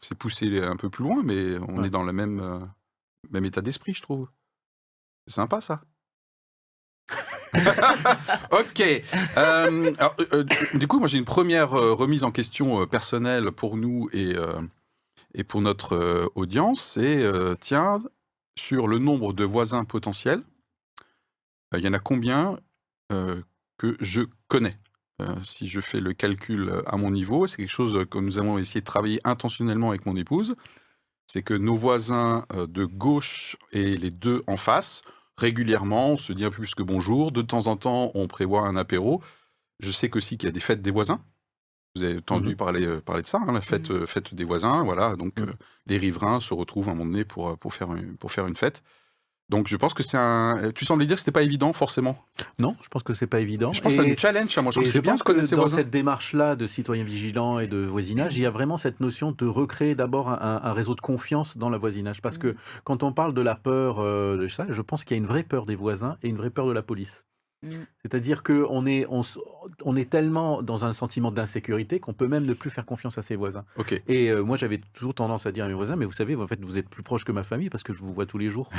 c'est 0.00 0.16
poussé 0.16 0.60
un 0.62 0.76
peu 0.76 0.90
plus 0.90 1.02
loin, 1.04 1.22
mais 1.24 1.58
on 1.68 1.80
Ouais. 1.80 1.88
est 1.88 1.90
dans 1.90 2.04
le 2.04 2.12
même, 2.12 2.38
euh, 2.40 2.60
même 3.30 3.44
état 3.46 3.60
d'esprit, 3.60 3.94
je 3.94 4.02
trouve. 4.02 4.28
C'est 5.26 5.34
sympa, 5.34 5.60
ça. 5.60 5.80
ok. 8.52 8.80
Euh, 9.36 9.92
alors, 9.98 10.14
euh, 10.32 10.44
du 10.74 10.86
coup, 10.86 10.98
moi, 11.00 11.08
j'ai 11.08 11.18
une 11.18 11.24
première 11.24 11.74
euh, 11.74 11.94
remise 11.94 12.22
en 12.24 12.30
question 12.30 12.82
euh, 12.82 12.86
personnelle 12.86 13.50
pour 13.52 13.76
nous 13.76 14.08
et, 14.12 14.36
euh, 14.36 14.60
et 15.34 15.44
pour 15.44 15.60
notre 15.62 15.94
euh, 15.96 16.26
audience. 16.36 16.92
C'est, 16.94 17.22
euh, 17.22 17.54
tiens, 17.58 18.00
sur 18.58 18.88
le 18.88 18.98
nombre 18.98 19.32
de 19.32 19.44
voisins 19.44 19.84
potentiels, 19.84 20.42
euh, 21.74 21.78
il 21.78 21.84
y 21.84 21.88
en 21.88 21.92
a 21.92 21.98
combien 21.98 22.58
euh, 23.12 23.42
que 23.78 23.96
je 24.00 24.22
connais? 24.48 24.78
Euh, 25.20 25.36
Si 25.42 25.66
je 25.66 25.80
fais 25.80 26.00
le 26.00 26.12
calcul 26.12 26.82
à 26.86 26.96
mon 26.96 27.10
niveau, 27.10 27.46
c'est 27.46 27.56
quelque 27.56 27.70
chose 27.70 28.06
que 28.10 28.18
nous 28.18 28.38
avons 28.38 28.58
essayé 28.58 28.80
de 28.80 28.86
travailler 28.86 29.20
intentionnellement 29.24 29.90
avec 29.90 30.06
mon 30.06 30.16
épouse. 30.16 30.56
C'est 31.26 31.42
que 31.42 31.54
nos 31.54 31.76
voisins 31.76 32.46
de 32.54 32.84
gauche 32.86 33.56
et 33.72 33.98
les 33.98 34.10
deux 34.10 34.42
en 34.46 34.56
face, 34.56 35.02
régulièrement, 35.36 36.12
on 36.12 36.16
se 36.16 36.32
dit 36.32 36.44
un 36.44 36.50
peu 36.50 36.58
plus 36.58 36.74
que 36.74 36.82
bonjour. 36.82 37.32
De 37.32 37.42
temps 37.42 37.66
en 37.66 37.76
temps, 37.76 38.10
on 38.14 38.28
prévoit 38.28 38.62
un 38.62 38.76
apéro. 38.76 39.22
Je 39.80 39.90
sais 39.90 40.08
qu'aussi 40.08 40.38
qu'il 40.38 40.46
y 40.46 40.50
a 40.50 40.52
des 40.52 40.60
fêtes 40.60 40.80
des 40.80 40.90
voisins. 40.90 41.22
Vous 41.98 42.04
avez 42.04 42.16
entendu 42.18 42.50
Mhm. 42.50 42.56
parler, 42.56 42.98
parler 43.04 43.22
de 43.22 43.26
ça, 43.26 43.40
hein, 43.46 43.52
la 43.52 43.60
fête, 43.60 43.90
euh, 43.90 44.06
fête 44.06 44.34
des 44.34 44.44
voisins. 44.44 44.82
Voilà, 44.84 45.16
donc 45.16 45.38
Mhm. 45.38 45.48
euh, 45.48 45.52
les 45.86 45.98
riverains 45.98 46.40
se 46.40 46.54
retrouvent 46.54 46.88
à 46.88 46.92
un 46.92 46.94
moment 46.94 47.10
donné 47.10 47.24
pour, 47.24 47.56
pour, 47.58 47.74
faire, 47.74 47.92
une, 47.94 48.16
pour 48.16 48.32
faire 48.32 48.46
une 48.46 48.56
fête. 48.56 48.82
Donc 49.50 49.66
je 49.66 49.76
pense 49.78 49.94
que 49.94 50.02
c'est 50.02 50.18
un. 50.18 50.72
Tu 50.74 50.84
semblais 50.84 51.06
dire 51.06 51.14
que 51.16 51.20
c'était 51.20 51.32
pas 51.32 51.42
évident 51.42 51.72
forcément. 51.72 52.22
Non, 52.58 52.76
je 52.82 52.88
pense 52.88 53.02
que 53.02 53.14
c'est 53.14 53.26
pas 53.26 53.40
évident. 53.40 53.72
Je 53.72 53.80
pense 53.80 53.96
que 53.96 54.02
Et- 54.02 54.04
c'est 54.04 54.12
un 54.12 54.16
challenge. 54.16 54.58
hein. 54.58 54.60
Moi, 54.60 54.72
je 54.72 54.80
Et 54.80 54.84
je 54.84 54.98
bien 55.00 55.12
pense 55.12 55.22
que 55.22 55.32
dans 55.32 55.56
voisins. 55.62 55.78
cette 55.78 55.88
démarche-là 55.88 56.54
de 56.54 56.66
citoyen 56.66 57.02
vigilant 57.02 57.58
et 57.58 57.66
de 57.66 57.78
voisinage, 57.78 58.36
il 58.36 58.42
y 58.42 58.46
a 58.46 58.50
vraiment 58.50 58.76
cette 58.76 59.00
notion 59.00 59.32
de 59.32 59.46
recréer 59.46 59.94
d'abord 59.94 60.28
un, 60.28 60.60
un 60.62 60.72
réseau 60.74 60.94
de 60.94 61.00
confiance 61.00 61.56
dans 61.56 61.70
le 61.70 61.78
voisinage. 61.78 62.20
Parce 62.20 62.36
que 62.36 62.56
quand 62.84 63.02
on 63.02 63.14
parle 63.14 63.32
de 63.32 63.40
la 63.40 63.54
peur 63.54 64.00
euh, 64.00 64.36
de 64.36 64.48
ça, 64.48 64.66
je 64.68 64.82
pense 64.82 65.02
qu'il 65.04 65.16
y 65.16 65.18
a 65.18 65.22
une 65.22 65.26
vraie 65.26 65.44
peur 65.44 65.64
des 65.64 65.76
voisins 65.76 66.18
et 66.22 66.28
une 66.28 66.36
vraie 66.36 66.50
peur 66.50 66.66
de 66.66 66.72
la 66.72 66.82
police. 66.82 67.24
Mm. 67.62 67.72
C'est-à-dire 68.02 68.42
qu'on 68.44 68.86
est, 68.86 69.06
on, 69.84 69.96
est 69.96 70.08
tellement 70.08 70.62
dans 70.62 70.84
un 70.84 70.92
sentiment 70.92 71.32
d'insécurité 71.32 71.98
qu'on 71.98 72.12
peut 72.14 72.28
même 72.28 72.44
ne 72.44 72.54
plus 72.54 72.70
faire 72.70 72.86
confiance 72.86 73.18
à 73.18 73.22
ses 73.22 73.34
voisins. 73.34 73.64
Et 74.06 74.28
euh, 74.30 74.42
moi, 74.42 74.56
j'avais 74.56 74.80
toujours 74.94 75.14
tendance 75.14 75.44
à 75.46 75.50
dire 75.52 75.64
à 75.64 75.68
mes 75.68 75.74
voisins, 75.74 75.96
mais 75.96 76.04
vous 76.04 76.12
savez, 76.12 76.36
en 76.36 76.46
fait, 76.46 76.60
vous 76.64 76.78
êtes 76.78 76.88
plus 76.88 77.02
proche 77.02 77.24
que 77.24 77.32
ma 77.32 77.42
famille 77.42 77.68
parce 77.68 77.82
que 77.82 77.92
je 77.92 78.00
vous 78.02 78.12
vois 78.14 78.26
tous 78.26 78.38
les 78.38 78.48
jours. 78.50 78.70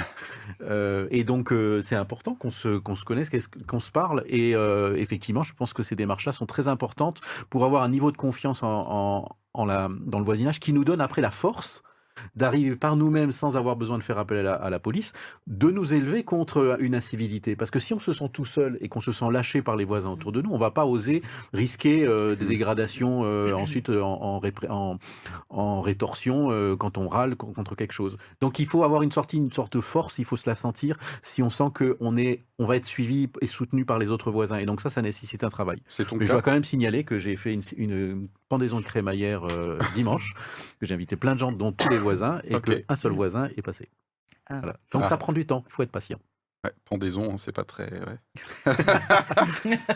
Euh, 0.62 1.08
et 1.12 1.24
donc, 1.24 1.52
euh, 1.52 1.82
c'est 1.82 1.96
important 1.96 2.36
qu'on 2.36 2.52
se, 2.52 2.78
qu'on 2.78 2.96
se 2.96 3.06
connaisse, 3.06 3.30
qu'on 3.68 3.80
se 3.80 3.92
parle. 3.92 4.24
Et 4.28 4.56
euh, 4.56 4.96
effectivement, 4.98 5.42
je 5.44 5.54
pense 5.54 5.74
que 5.74 5.84
ces 5.84 5.96
démarches-là 5.96 6.32
sont 6.34 6.46
très 6.46 6.68
importantes 6.68 7.22
pour 7.50 7.66
avoir 7.66 7.84
un 7.84 7.90
niveau 7.90 8.12
de 8.12 8.18
confiance 8.18 8.62
en, 8.64 8.86
en- 8.88 9.30
en 9.54 9.66
la, 9.66 9.90
dans 10.02 10.20
le 10.20 10.26
voisinage 10.26 10.60
qui 10.60 10.74
nous 10.74 10.84
donne 10.84 11.02
après 11.02 11.22
la 11.22 11.32
force 11.32 11.82
d'arriver 12.36 12.76
par 12.76 12.96
nous-mêmes 12.96 13.32
sans 13.32 13.58
avoir 13.58 13.76
besoin 13.76 13.98
de 13.98 14.04
faire 14.04 14.18
appel 14.18 14.38
à 14.40 14.44
la, 14.44 14.54
à 14.54 14.70
la 14.70 14.80
police, 14.80 15.14
de 15.48 15.70
nous 15.72 15.94
élever 15.94 16.24
contre 16.24 16.78
une 16.80 16.96
incivilité. 16.96 17.56
Parce 17.56 17.72
que 17.72 17.80
si 17.80 17.94
on 17.94 18.00
se 18.00 18.14
sent 18.14 18.30
tout 18.34 18.46
seul 18.46 18.78
et 18.82 18.90
qu'on 18.90 19.02
se 19.02 19.12
sent 19.12 19.26
lâché 19.32 19.62
par 19.62 19.76
les 19.76 19.86
voisins 19.86 20.10
autour 20.12 20.32
de 20.32 20.42
nous, 20.42 20.52
on 20.52 20.58
va 20.58 20.72
pas 20.72 20.86
oser 20.86 21.22
risquer 21.54 22.06
euh, 22.06 22.36
des 22.36 22.46
dégradations 22.46 23.22
euh, 23.24 23.54
ensuite 23.56 23.90
euh, 23.90 24.02
en, 24.02 24.14
en, 24.22 24.40
répré- 24.40 24.70
en- 24.70 24.98
en 25.50 25.82
rétorsion 25.82 26.50
euh, 26.52 26.76
quand 26.76 26.98
on 26.98 27.08
râle 27.08 27.36
con- 27.36 27.54
contre 27.54 27.76
quelque 27.76 27.94
chose. 27.94 28.18
Donc 28.42 28.60
il 28.60 28.66
faut 28.66 28.84
avoir 28.84 29.02
une 29.02 29.12
sortie, 29.12 29.38
une 29.38 29.52
sorte 29.52 29.76
de 29.76 29.82
force, 29.82 30.18
il 30.20 30.26
faut 30.26 30.36
se 30.38 30.50
la 30.50 30.56
sentir 30.56 30.98
si 31.22 31.42
on 31.44 31.50
sent 31.50 31.66
qu'on 31.76 32.18
est, 32.18 32.44
on 32.58 32.66
va 32.66 32.76
être 32.76 32.86
suivi 32.86 33.30
et 33.42 33.48
soutenu 33.48 33.86
par 33.86 34.00
les 34.00 34.12
autres 34.12 34.32
voisins. 34.32 34.58
Et 34.58 34.66
donc 34.66 34.82
ça, 34.82 34.90
ça 34.90 35.02
nécessite 35.02 35.44
un 35.44 35.50
travail. 35.50 35.82
Mais 36.20 36.26
je 36.26 36.32
dois 36.32 36.42
quand 36.42 36.52
même 36.52 36.64
signaler 36.64 37.04
que 37.04 37.18
j'ai 37.18 37.36
fait 37.36 37.54
une, 37.54 37.62
une 37.78 38.28
pendaison 38.50 38.80
de 38.80 38.86
crémaillère 38.86 39.44
dimanche, 39.96 40.34
que 40.80 40.86
j'ai 40.86 40.94
invité 40.94 41.16
plein 41.16 41.34
de 41.34 41.40
gens, 41.40 41.52
dont 41.52 41.72
tous 41.72 41.90
les 41.90 41.98
voisins, 41.98 42.09
et 42.44 42.60
qu'un 42.62 42.96
seul 42.96 43.12
voisin 43.12 43.50
est 43.56 43.62
passé. 43.62 43.90
Ah. 44.48 44.60
Voilà. 44.60 44.78
Donc 44.92 45.04
Ah. 45.06 45.10
ça 45.10 45.18
prend 45.18 45.34
du 45.34 45.46
temps, 45.46 45.64
il 45.68 45.72
faut 45.74 45.84
être 45.84 45.92
patient. 45.92 46.20
Ouais, 46.66 46.72
pendaison, 46.84 47.32
hein, 47.32 47.38
c'est 47.38 47.54
pas 47.54 47.64
très. 47.64 47.90
ouais. 47.90 48.18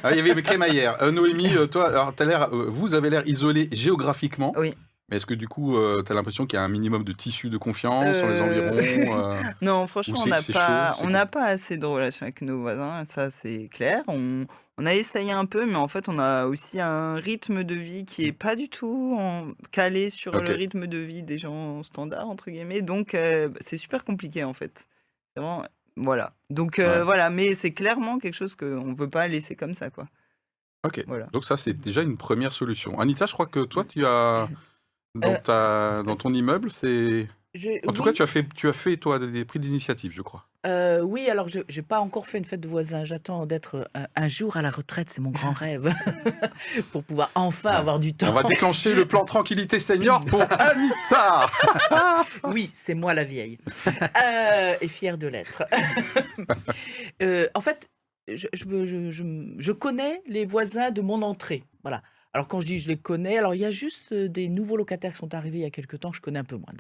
ah, 0.04 0.12
il 0.12 0.18
y 0.18 0.20
avait 0.20 0.34
mes 0.34 0.44
crémaillères. 0.44 1.02
Euh, 1.02 1.12
Noémie, 1.12 1.56
euh, 1.58 1.68
toi, 1.68 1.90
alors, 1.90 2.14
t'as 2.16 2.26
l'air, 2.26 2.54
euh, 2.54 2.68
vous 2.70 2.96
avez 2.96 3.10
l'air 3.10 3.24
isolé 3.28 3.68
géographiquement. 3.72 4.54
Oui. 4.56 4.74
Mais 5.10 5.18
est-ce 5.18 5.26
que 5.26 5.34
du 5.34 5.50
coup, 5.50 5.76
tu 6.06 6.12
as 6.12 6.16
l'impression 6.16 6.46
qu'il 6.46 6.56
y 6.58 6.62
a 6.62 6.64
un 6.64 6.70
minimum 6.70 7.04
de 7.04 7.12
tissu 7.12 7.50
de 7.50 7.58
confiance 7.58 8.16
sur 8.18 8.30
les 8.30 8.40
Euh, 8.40 8.70
environs 8.70 9.20
euh, 9.34 9.42
Non, 9.62 9.86
franchement, 9.86 10.18
on 10.24 10.28
n'a 10.28 10.38
pas, 10.38 10.94
chaud, 10.94 11.00
c'est 11.00 11.06
on 11.06 11.10
n'a 11.10 11.26
pas 11.26 11.44
assez 11.44 11.76
de 11.76 11.86
relations 11.86 12.24
avec 12.24 12.42
nos 12.42 12.62
voisins, 12.62 13.04
ça 13.06 13.30
c'est 13.30 13.68
clair. 13.70 14.02
On, 14.08 14.46
on 14.78 14.86
a 14.86 14.94
essayé 14.96 15.32
un 15.32 15.46
peu, 15.46 15.66
mais 15.66 15.76
en 15.76 15.88
fait, 15.88 16.10
on 16.10 16.18
a 16.20 16.46
aussi 16.46 16.80
un 16.80 17.16
rythme 17.16 17.64
de 17.64 17.76
vie 17.76 18.06
qui 18.06 18.26
est 18.26 18.32
pas 18.34 18.56
du 18.56 18.70
tout 18.70 19.16
en- 19.20 19.52
calé 19.72 20.10
sur 20.10 20.34
Ok. 20.36 20.48
le 20.48 20.54
rythme 20.56 20.88
de 20.88 20.98
vie 20.98 21.24
des 21.24 21.38
gens 21.38 21.84
standards 21.84 22.28
entre 22.30 22.50
guillemets. 22.50 22.82
Donc, 22.82 23.14
euh, 23.14 23.50
c'est 23.68 23.78
super 23.78 24.04
compliqué 24.04 24.44
en 24.44 24.54
fait. 24.54 24.88
C'est 25.36 25.42
Vraiment, 25.42 25.64
voilà. 25.96 26.34
Donc 26.50 26.80
euh, 26.80 27.00
Ouais. 27.00 27.04
voilà, 27.04 27.30
mais 27.30 27.56
c'est 27.56 27.72
clairement 27.72 28.18
quelque 28.20 28.34
chose 28.36 28.56
qu'on 28.56 28.94
veut 28.94 29.10
pas 29.10 29.28
laisser 29.28 29.56
comme 29.56 29.74
ça, 29.76 29.90
quoi. 29.90 30.08
Ok. 30.86 31.04
Voilà. 31.08 31.28
Donc 31.28 31.46
ça, 31.46 31.56
c'est 31.56 31.74
déjà 31.80 32.02
une 32.02 32.18
première 32.18 32.52
solution. 32.52 33.00
Anita, 33.00 33.26
je 33.26 33.34
crois 33.34 33.46
que 33.46 33.60
toi, 33.62 33.84
tu 33.86 34.06
as 34.06 34.50
dans, 35.16 35.34
Euh, 35.34 35.38
ta, 35.44 36.04
dans 36.04 36.16
ton 36.16 36.34
immeuble, 36.34 36.72
c'est. 36.72 37.30
Je- 37.54 37.88
En 37.88 37.94
tout 37.94 38.02
oui, 38.02 38.08
cas, 38.10 38.14
tu 38.14 38.22
as 38.24 38.28
fait, 38.28 38.46
tu 38.56 38.68
as 38.68 38.74
fait 38.74 38.98
toi 38.98 39.20
des 39.20 39.46
prix 39.46 39.60
d'initiative, 39.60 40.12
je 40.12 40.22
crois. 40.24 40.48
euh, 40.66 41.02
oui, 41.02 41.30
alors 41.30 41.50
je 41.50 41.60
n'ai 41.60 41.82
pas 41.84 42.00
encore 42.00 42.26
fait 42.28 42.40
une 42.40 42.46
fête 42.46 42.62
de 42.62 42.68
voisins. 42.68 43.04
J'attends 43.04 43.46
d'être 43.46 43.88
un, 43.94 44.08
un 44.16 44.28
jour 44.28 44.58
à 44.58 44.64
la 44.64 44.72
retraite, 44.72 45.12
c'est 45.12 45.22
mon 45.22 45.30
grand 45.30 45.52
rêve, 45.54 45.94
pour 46.92 47.04
pouvoir 47.04 47.30
enfin 47.36 47.70
Ouais. 47.72 47.76
avoir 47.76 48.00
du 48.00 48.14
temps. 48.16 48.30
On 48.30 48.34
va 48.34 48.42
déclencher 48.44 48.96
le 48.96 49.06
plan 49.06 49.24
tranquillité 49.26 49.80
senior 49.80 50.26
pour 50.26 50.42
Anita. 50.42 51.48
Oui, 52.46 52.72
c'est 52.74 52.96
moi 52.96 53.14
la 53.14 53.24
vieille. 53.24 53.60
Euh, 53.88 54.76
et 54.82 54.88
fière 54.88 55.18
de 55.20 55.28
l'être. 55.28 55.64
Euh, 57.22 57.48
en 57.54 57.62
fait, 57.62 57.88
je- 58.28 58.48
je 58.54 59.72
connais 59.72 60.22
les 60.28 60.46
voisins 60.46 60.90
de 60.92 61.02
mon 61.02 61.22
entrée. 61.22 61.64
Voilà. 61.84 62.02
Alors 62.34 62.48
quand 62.48 62.62
je 62.62 62.66
dis 62.68 62.80
je 62.80 62.88
les 62.88 62.98
connais, 62.98 63.38
alors 63.38 63.54
il 63.54 63.62
y 63.62 63.66
a 63.66 63.72
juste 63.72 64.14
des 64.14 64.50
nouveaux 64.50 64.78
locataires 64.78 65.12
qui 65.12 65.20
sont 65.20 65.34
arrivés 65.36 65.60
il 65.60 65.62
y 65.62 65.66
a 65.66 65.70
quelques 65.72 66.00
temps, 66.00 66.12
je 66.12 66.22
connais 66.22 66.40
un 66.40 66.44
peu 66.44 66.58
moins. 66.58 66.74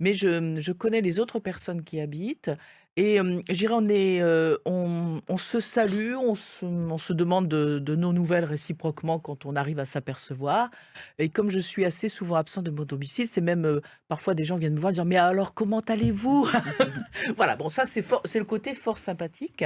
Mais 0.00 0.14
je 0.14 0.72
connais 0.72 1.00
les 1.00 1.18
autres 1.20 1.40
personnes 1.40 1.82
qui 1.82 2.00
habitent. 2.00 2.50
Et 2.98 3.20
euh, 3.20 3.40
je 3.48 3.54
dirais, 3.54 3.74
on, 3.76 3.86
est, 3.86 4.20
euh, 4.22 4.56
on, 4.64 5.20
on 5.28 5.38
se 5.38 5.60
salue, 5.60 6.14
on 6.16 6.34
se, 6.34 6.64
on 6.64 6.98
se 6.98 7.12
demande 7.12 7.46
de, 7.46 7.78
de 7.78 7.94
nos 7.94 8.12
nouvelles 8.12 8.44
réciproquement 8.44 9.20
quand 9.20 9.46
on 9.46 9.54
arrive 9.54 9.78
à 9.78 9.84
s'apercevoir. 9.84 10.68
Et 11.20 11.28
comme 11.28 11.48
je 11.48 11.60
suis 11.60 11.84
assez 11.84 12.08
souvent 12.08 12.34
absent 12.34 12.60
de 12.60 12.72
mon 12.72 12.82
domicile, 12.84 13.28
c'est 13.28 13.40
même 13.40 13.64
euh, 13.66 13.80
parfois 14.08 14.34
des 14.34 14.42
gens 14.42 14.56
viennent 14.56 14.74
me 14.74 14.80
voir 14.80 14.92
dire 14.92 15.04
Mais 15.04 15.16
alors, 15.16 15.54
comment 15.54 15.78
allez-vous? 15.78 16.48
Voilà, 17.36 17.54
bon, 17.54 17.68
ça, 17.68 17.84
c'est 17.86 18.38
le 18.38 18.44
côté 18.44 18.74
fort 18.74 18.98
sympathique. 18.98 19.64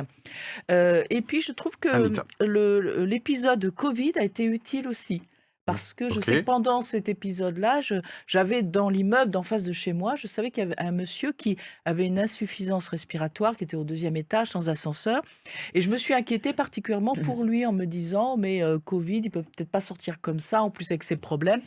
Et 0.69 1.23
puis, 1.27 1.41
je 1.41 1.53
trouve 1.53 1.79
que 1.79 1.89
le- 2.41 3.05
l'épisode 3.07 3.71
Covid 3.71 4.13
a 4.19 4.25
été 4.25 4.45
utile 4.45 4.89
aussi. 4.89 5.23
Parce 5.65 5.95
que 5.95 6.13
je 6.13 6.21
sais 6.21 6.43
pendant 6.43 6.83
cet 6.83 7.09
épisode-là, 7.09 7.81
j'avais 8.27 8.63
dans 8.63 8.91
l'immeuble 8.91 9.31
d'en 9.31 9.45
face 9.45 9.65
de 9.65 9.73
chez 9.73 9.93
moi, 9.93 10.17
je 10.17 10.27
savais 10.27 10.51
qu'il 10.51 10.65
y 10.65 10.67
avait 10.67 10.81
un 10.81 10.91
monsieur 10.91 11.33
qui 11.33 11.57
avait 11.85 12.07
une 12.07 12.19
insuffisance 12.19 12.89
respiratoire, 12.89 13.57
qui 13.57 13.65
était 13.65 13.77
au 13.77 13.85
deuxième 13.85 14.17
étage 14.17 14.49
sans 14.49 14.69
ascenseur. 14.69 15.23
Et 15.75 15.81
je 15.81 15.89
me 15.89 15.97
suis 15.97 16.15
inquiétée 16.15 16.53
particulièrement 16.53 17.15
pour 17.15 17.45
lui 17.45 17.65
en 17.65 17.73
me 17.73 17.85
disant, 17.85 18.37
mais 18.37 18.63
euh, 18.63 18.79
Covid, 18.79 19.19
il 19.19 19.31
peut 19.31 19.43
peut-être 19.43 19.71
pas 19.71 19.81
sortir 19.81 20.21
comme 20.21 20.41
ça, 20.41 20.63
en 20.63 20.71
plus 20.71 20.91
avec 20.91 21.05
ses 21.05 21.17
problèmes. 21.17 21.61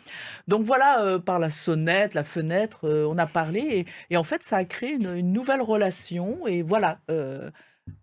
Donc 0.48 0.64
voilà, 0.64 1.02
euh, 1.04 1.20
par 1.20 1.40
la 1.40 1.50
sonnette, 1.50 2.14
la 2.14 2.24
fenêtre, 2.24 2.86
euh, 2.86 3.08
on 3.10 3.18
a 3.18 3.28
parlé. 3.28 3.60
Et, 3.60 3.86
et 4.10 4.18
en 4.18 4.24
fait, 4.24 4.44
ça 4.44 4.58
a 4.58 4.66
créé 4.66 4.92
une, 4.92 5.16
une 5.16 5.32
nouvelle 5.32 5.62
relation. 5.62 6.48
Et 6.48 6.62
voilà. 6.62 7.00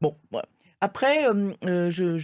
bon, 0.01 0.17
voilà. 0.31 0.49
Après, 0.85 1.27
je, 1.63 2.19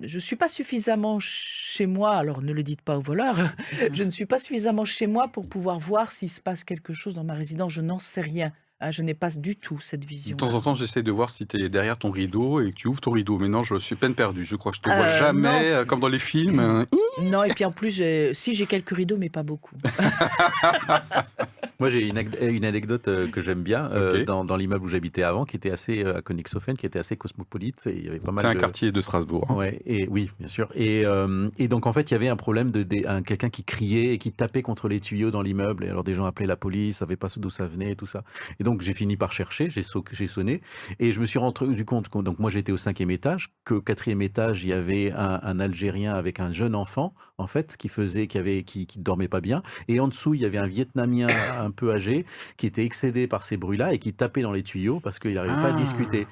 je 0.00 0.18
suis 0.18 0.36
pas 0.36 0.48
suffisamment 0.48 1.18
chez 1.20 1.84
moi, 1.84 2.16
alors 2.16 2.40
ne 2.40 2.54
le 2.54 2.62
dites 2.62 2.80
pas 2.80 2.96
aux 2.96 3.02
voleurs, 3.02 3.36
je 3.92 4.02
ne 4.02 4.08
suis 4.08 4.24
pas 4.24 4.38
suffisamment 4.38 4.86
chez 4.86 5.06
moi 5.06 5.28
pour 5.28 5.46
pouvoir 5.46 5.78
voir 5.78 6.10
s'il 6.10 6.30
se 6.30 6.40
passe 6.40 6.64
quelque 6.64 6.94
chose 6.94 7.14
dans 7.14 7.24
ma 7.24 7.34
résidence, 7.34 7.74
je 7.74 7.82
n'en 7.82 7.98
sais 7.98 8.22
rien. 8.22 8.50
Ah, 8.80 8.92
je 8.92 9.02
n'ai 9.02 9.14
pas 9.14 9.28
du 9.30 9.56
tout 9.56 9.80
cette 9.80 10.00
De 10.02 10.06
vision. 10.06 10.36
temps 10.36 10.54
en 10.54 10.60
temps, 10.60 10.72
j'essaie 10.74 11.02
de 11.02 11.10
voir 11.10 11.30
si 11.30 11.46
tu 11.48 11.60
es 11.60 11.68
derrière 11.68 11.98
ton 11.98 12.12
rideau 12.12 12.60
et 12.60 12.70
que 12.70 12.76
tu 12.76 12.86
ouvres 12.86 13.00
ton 13.00 13.10
rideau. 13.10 13.36
Mais 13.38 13.48
non, 13.48 13.64
je 13.64 13.74
suis 13.76 13.96
peine 13.96 14.14
perdu. 14.14 14.44
Je 14.44 14.54
crois 14.54 14.70
que 14.70 14.76
je 14.78 14.82
te 14.82 14.88
vois 14.88 15.06
Euh, 15.06 15.18
jamais, 15.18 15.48
non. 15.50 15.58
euh, 15.80 15.84
comme 15.84 15.98
dans 15.98 16.06
les 16.08 16.20
films. 16.20 16.86
Non, 17.24 17.42
et 17.42 17.48
puis 17.48 17.64
en 17.64 17.72
plus, 17.72 18.00
si 18.32 18.54
j'ai 18.54 18.66
quelques 18.66 18.90
rideaux, 18.96 19.16
mais 19.16 19.28
pas 19.28 19.42
beaucoup. 19.42 19.74
Moi, 21.80 21.90
j'ai 21.90 22.08
une, 22.08 22.20
une 22.40 22.64
anecdote 22.64 23.06
euh, 23.06 23.28
que 23.28 23.40
j'aime 23.40 23.62
bien 23.62 23.88
euh, 23.92 24.24
dans, 24.24 24.44
dans 24.44 24.56
l'immeuble 24.56 24.84
où 24.84 24.88
j'habitais 24.88 25.22
avant, 25.22 25.44
qui 25.44 25.56
était 25.56 25.70
assez 25.70 26.04
à 26.04 26.22
Königshofen, 26.22 26.76
qui 26.76 26.86
était 26.86 26.98
assez 26.98 27.16
cosmopolite. 27.16 27.86
Et 27.86 27.96
il 27.96 28.04
y 28.04 28.08
avait 28.08 28.18
pas 28.18 28.32
mal 28.32 28.42
C'est 28.42 28.48
un 28.50 28.54
de- 28.54 28.58
quartier 28.58 28.90
de 28.90 29.00
Strasbourg. 29.00 29.46
hein. 29.48 29.54
Ouais, 29.54 29.80
et 29.86 30.08
oui, 30.08 30.30
bien 30.40 30.48
sûr. 30.48 30.68
Et, 30.74 31.04
euh, 31.04 31.48
et 31.58 31.68
donc 31.68 31.86
en 31.86 31.92
fait, 31.92 32.10
il 32.10 32.14
y 32.14 32.16
avait 32.16 32.28
un 32.28 32.36
problème 32.36 32.72
de, 32.72 32.82
quelqu'un 33.20 33.48
qui 33.50 33.62
criait 33.62 34.12
et 34.14 34.18
qui 34.18 34.32
tapait 34.32 34.62
contre 34.62 34.88
les 34.88 34.98
tuyaux 34.98 35.30
dans 35.30 35.42
l'immeuble. 35.42 35.84
Et 35.84 35.88
alors 35.88 36.02
des 36.04 36.14
gens 36.14 36.24
appelaient 36.24 36.46
la 36.46 36.56
police, 36.56 36.96
savaient 36.98 37.16
pas 37.16 37.28
d'où 37.36 37.50
ça 37.50 37.66
venait, 37.66 37.92
et 37.92 37.96
tout 37.96 38.06
ça. 38.06 38.24
Et 38.58 38.64
donc 38.64 38.67
j'ai 38.80 38.92
fini 38.94 39.16
par 39.16 39.32
chercher, 39.32 39.70
j'ai 39.70 39.82
so- 39.82 40.04
j'ai 40.12 40.26
sonné 40.26 40.60
et 40.98 41.12
je 41.12 41.20
me 41.20 41.26
suis 41.26 41.38
rendu 41.38 41.84
compte. 41.84 42.08
que- 42.08 42.18
Donc 42.18 42.38
moi 42.38 42.50
j'étais 42.50 42.72
au 42.72 42.76
cinquième 42.76 43.10
étage, 43.10 43.48
qu'au 43.64 43.80
quatrième 43.80 44.22
étage 44.22 44.64
il 44.64 44.70
y 44.70 44.72
avait 44.72 45.12
un, 45.14 45.40
un 45.42 45.60
Algérien 45.60 46.14
avec 46.14 46.40
un 46.40 46.52
jeune 46.52 46.74
enfant 46.74 47.14
en 47.38 47.46
fait 47.46 47.76
qui 47.76 47.88
faisait, 47.88 48.26
qui 48.26 48.38
avait, 48.38 48.62
qui, 48.64 48.86
qui 48.86 48.98
dormait 48.98 49.28
pas 49.28 49.40
bien. 49.40 49.62
Et 49.88 50.00
en 50.00 50.08
dessous 50.08 50.34
il 50.34 50.40
y 50.40 50.44
avait 50.44 50.58
un 50.58 50.66
Vietnamien 50.66 51.26
un 51.60 51.70
peu 51.70 51.92
âgé 51.92 52.24
qui 52.56 52.66
était 52.66 52.84
excédé 52.84 53.26
par 53.26 53.44
ces 53.44 53.56
bruits-là 53.56 53.92
et 53.94 53.98
qui 53.98 54.12
tapait 54.12 54.42
dans 54.42 54.52
les 54.52 54.62
tuyaux 54.62 55.00
parce 55.00 55.18
qu'il 55.18 55.34
n'arrivait 55.34 55.54
pas 55.54 55.68
à 55.70 55.72
Ah. 55.72 55.72
discuter. 55.72 56.26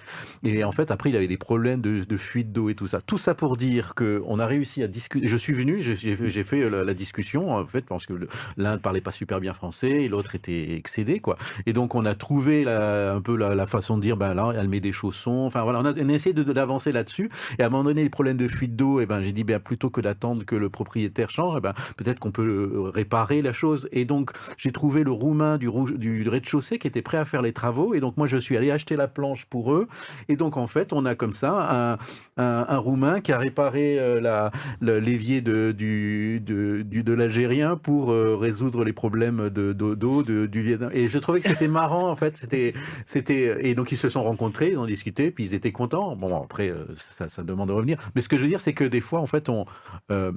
Et 0.44 0.64
en 0.64 0.72
fait, 0.72 0.90
après, 0.90 1.10
il 1.10 1.16
avait 1.16 1.26
des 1.28 1.36
problèmes 1.36 1.80
de, 1.80 2.04
de 2.04 2.16
fuite 2.16 2.52
d'eau 2.52 2.68
et 2.68 2.74
tout 2.74 2.86
ça. 2.86 3.00
Tout 3.00 3.18
ça 3.18 3.34
pour 3.34 3.56
dire 3.56 3.94
qu'on 3.94 4.38
a 4.38 4.46
réussi 4.46 4.82
à 4.82 4.88
discuter. 4.88 5.26
Je 5.26 5.36
suis 5.36 5.52
venu, 5.52 5.82
j'ai- 5.82 6.44
fait 6.44 6.68
la, 6.70 6.84
la 6.84 6.94
discussion, 6.94 7.52
en 7.54 7.64
fait, 7.66 7.84
parce 7.86 8.06
que 8.06 8.14
l'un 8.56 8.72
ne 8.72 8.78
parlait 8.78 9.00
pas 9.00 9.12
super 9.12 9.40
bien 9.40 9.52
français 9.54 9.90
et 10.04 10.08
l'autre 10.08 10.34
était 10.34 10.74
excédé, 10.74 11.20
quoi. 11.20 11.36
Et 11.66 11.72
donc, 11.72 11.94
on 11.94 12.04
a 12.04 12.14
trouvé 12.26 12.64
la- 12.64 13.14
un 13.14 13.20
peu 13.20 13.36
la, 13.36 13.66
façon 13.68 13.96
de 13.96 14.02
dire, 14.02 14.16
ben 14.16 14.34
là, 14.34 14.52
elle 14.56 14.66
met 14.68 14.80
des 14.80 14.90
chaussons. 14.90 15.44
Enfin, 15.46 15.62
voilà, 15.62 15.78
on 15.80 15.84
a, 15.84 15.92
on 15.92 16.08
a 16.08 16.12
essayé 16.12 16.32
d'avancer 16.32 16.90
là-dessus. 16.90 17.30
Et 17.56 17.62
à 17.62 17.66
un 17.66 17.68
moment 17.68 17.84
donné, 17.84 18.02
les 18.02 18.10
problèmes 18.10 18.36
de 18.36 18.48
fuite 18.48 18.74
d'eau, 18.74 18.98
et 18.98 19.06
ben, 19.06 19.22
j'ai 19.22 19.30
dit, 19.30 19.44
ben, 19.44 19.60
plutôt 19.60 19.90
que 19.90 20.00
d'attendre 20.00 20.44
que 20.44 20.56
le 20.56 20.68
propriétaire 20.68 21.30
change, 21.30 21.54
eh 21.58 21.60
ben, 21.60 21.72
peut-être 21.96 22.18
qu'on 22.18 22.32
peut 22.32 22.42
euh, 22.42 22.90
réparer 22.90 23.42
la 23.42 23.52
chose. 23.52 23.88
Et 23.92 24.04
donc, 24.04 24.32
j'ai 24.56 24.72
trouvé 24.72 25.04
le 25.04 25.12
roumain 25.12 25.56
du, 25.56 25.70
du 25.98 26.28
rez-de-chaussée 26.28 26.80
qui 26.80 26.88
était 26.88 27.00
prêt 27.00 27.16
à 27.18 27.24
faire 27.24 27.42
les 27.42 27.52
travaux. 27.52 27.94
Et 27.94 28.00
donc, 28.00 28.16
moi, 28.16 28.26
je 28.26 28.38
suis 28.38 28.56
allé 28.56 28.72
acheter 28.72 28.96
la 28.96 29.06
planche 29.06 29.44
pour 29.46 29.72
eux. 29.72 29.86
Et 30.28 30.34
donc, 30.34 30.56
en 30.56 30.66
fait, 30.66 30.92
on 30.92 31.04
a 31.06 31.14
comme 31.14 31.32
ça 31.32 31.96
un, 32.36 32.42
un, 32.42 32.76
Roumain 32.78 33.20
qui 33.20 33.30
a 33.32 33.38
réparé 33.38 33.98
euh, 34.00 34.50
l'évier 34.80 35.42
de, 35.42 35.70
du, 35.70 36.40
de, 36.40 36.82
de 36.82 37.12
l'Algérien 37.12 37.76
pour 37.76 38.10
euh, 38.10 38.34
résoudre 38.36 38.82
les 38.84 38.92
problèmes 38.92 39.48
de, 39.48 39.72
d'eau, 39.72 39.94
d'eau, 39.94 40.24
de- 40.24 40.46
du 40.46 40.62
Vietnam. 40.62 40.90
Et 40.92 41.06
je 41.06 41.18
trouvais 41.18 41.40
que 41.40 41.48
c'était 41.48 41.68
marrant, 41.68 42.15
en 42.16 42.18
fait. 42.18 42.36
C'était, 42.38 42.72
c'était, 43.04 43.58
et 43.68 43.74
donc, 43.74 43.92
ils 43.92 43.98
se 43.98 44.08
sont 44.08 44.22
rencontrés, 44.22 44.70
ils 44.70 44.78
ont 44.78 44.86
discuté, 44.86 45.30
puis 45.30 45.44
ils 45.44 45.52
étaient 45.54 45.72
contents. 45.72 46.16
Bon, 46.16 46.42
après, 46.42 46.70
euh, 46.70 46.86
ça, 46.94 47.28
ça 47.28 47.42
demande 47.42 47.68
de 47.68 47.74
revenir. 47.74 47.98
Mais 48.14 48.22
ce 48.22 48.28
que 48.30 48.36
je 48.38 48.42
veux 48.42 48.48
dire, 48.48 48.60
c'est 48.60 48.72
que 48.72 48.84
des 48.84 49.00
fois, 49.02 49.20
en 49.20 49.26
fait, 49.26 49.48
on. 49.48 49.66
euh, 50.10 50.32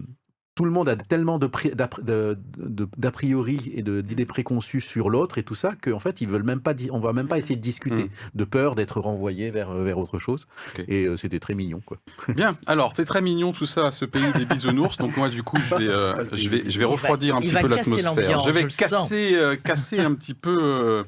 tout 0.55 0.65
le 0.65 0.71
monde 0.71 0.89
a 0.89 0.97
tellement 0.97 1.39
de 1.39 1.47
pri- 1.47 1.73
d'a 1.73 1.89
de- 2.01 2.37
de- 2.57 2.89
d'a 2.97 3.11
priori 3.11 3.71
et 3.75 3.81
de- 3.81 4.01
d'idées 4.01 4.25
préconçues 4.25 4.81
sur 4.81 5.09
l'autre 5.09 5.37
et 5.37 5.43
tout 5.43 5.55
ça 5.55 5.71
qu'en 5.81 5.99
fait 5.99 6.19
ils 6.19 6.27
veulent 6.27 6.43
même 6.43 6.59
pas 6.59 6.73
di- 6.73 6.89
on 6.91 6.99
va 6.99 7.13
même 7.13 7.29
pas 7.29 7.37
essayer 7.37 7.55
de 7.55 7.61
discuter 7.61 8.03
Mm. 8.05 8.09
de 8.35 8.43
peur 8.43 8.75
d'être 8.75 8.99
renvoyé 8.99 9.51
vers 9.51 9.71
vers 9.73 9.97
autre 9.97 10.19
chose 10.19 10.47
et 10.89 11.05
euh, 11.05 11.15
c'était 11.15 11.39
très 11.39 11.53
mignon 11.55 11.79
quoi. 11.85 11.97
Bien, 12.35 12.57
alors 12.67 12.91
c'est 12.93 13.05
très 13.05 13.21
mignon 13.21 13.53
tout 13.53 13.65
ça, 13.67 13.91
ce 13.91 14.03
pays 14.03 14.33
des 14.35 14.43
bisounours. 14.43 14.97
Donc 14.97 15.15
moi 15.15 15.29
du 15.29 15.43
coup 15.43 15.55
je 15.61 15.75
vais, 15.75 15.87
euh, 15.87 16.25
je 16.33 16.49
vais, 16.49 16.69
je 16.69 16.77
vais 16.77 16.83
va- 16.83 16.91
refroidir 16.91 17.37
un 17.37 17.41
petit 17.41 17.53
peu 17.53 17.67
l'atmosphère. 17.69 18.39
Je 18.41 18.49
vais 18.51 18.63
casser, 18.65 19.35
euh, 19.37 19.55
casser 19.55 19.99
un 20.01 20.13
petit 20.13 20.33
peu 20.33 20.57
euh, 20.61 21.03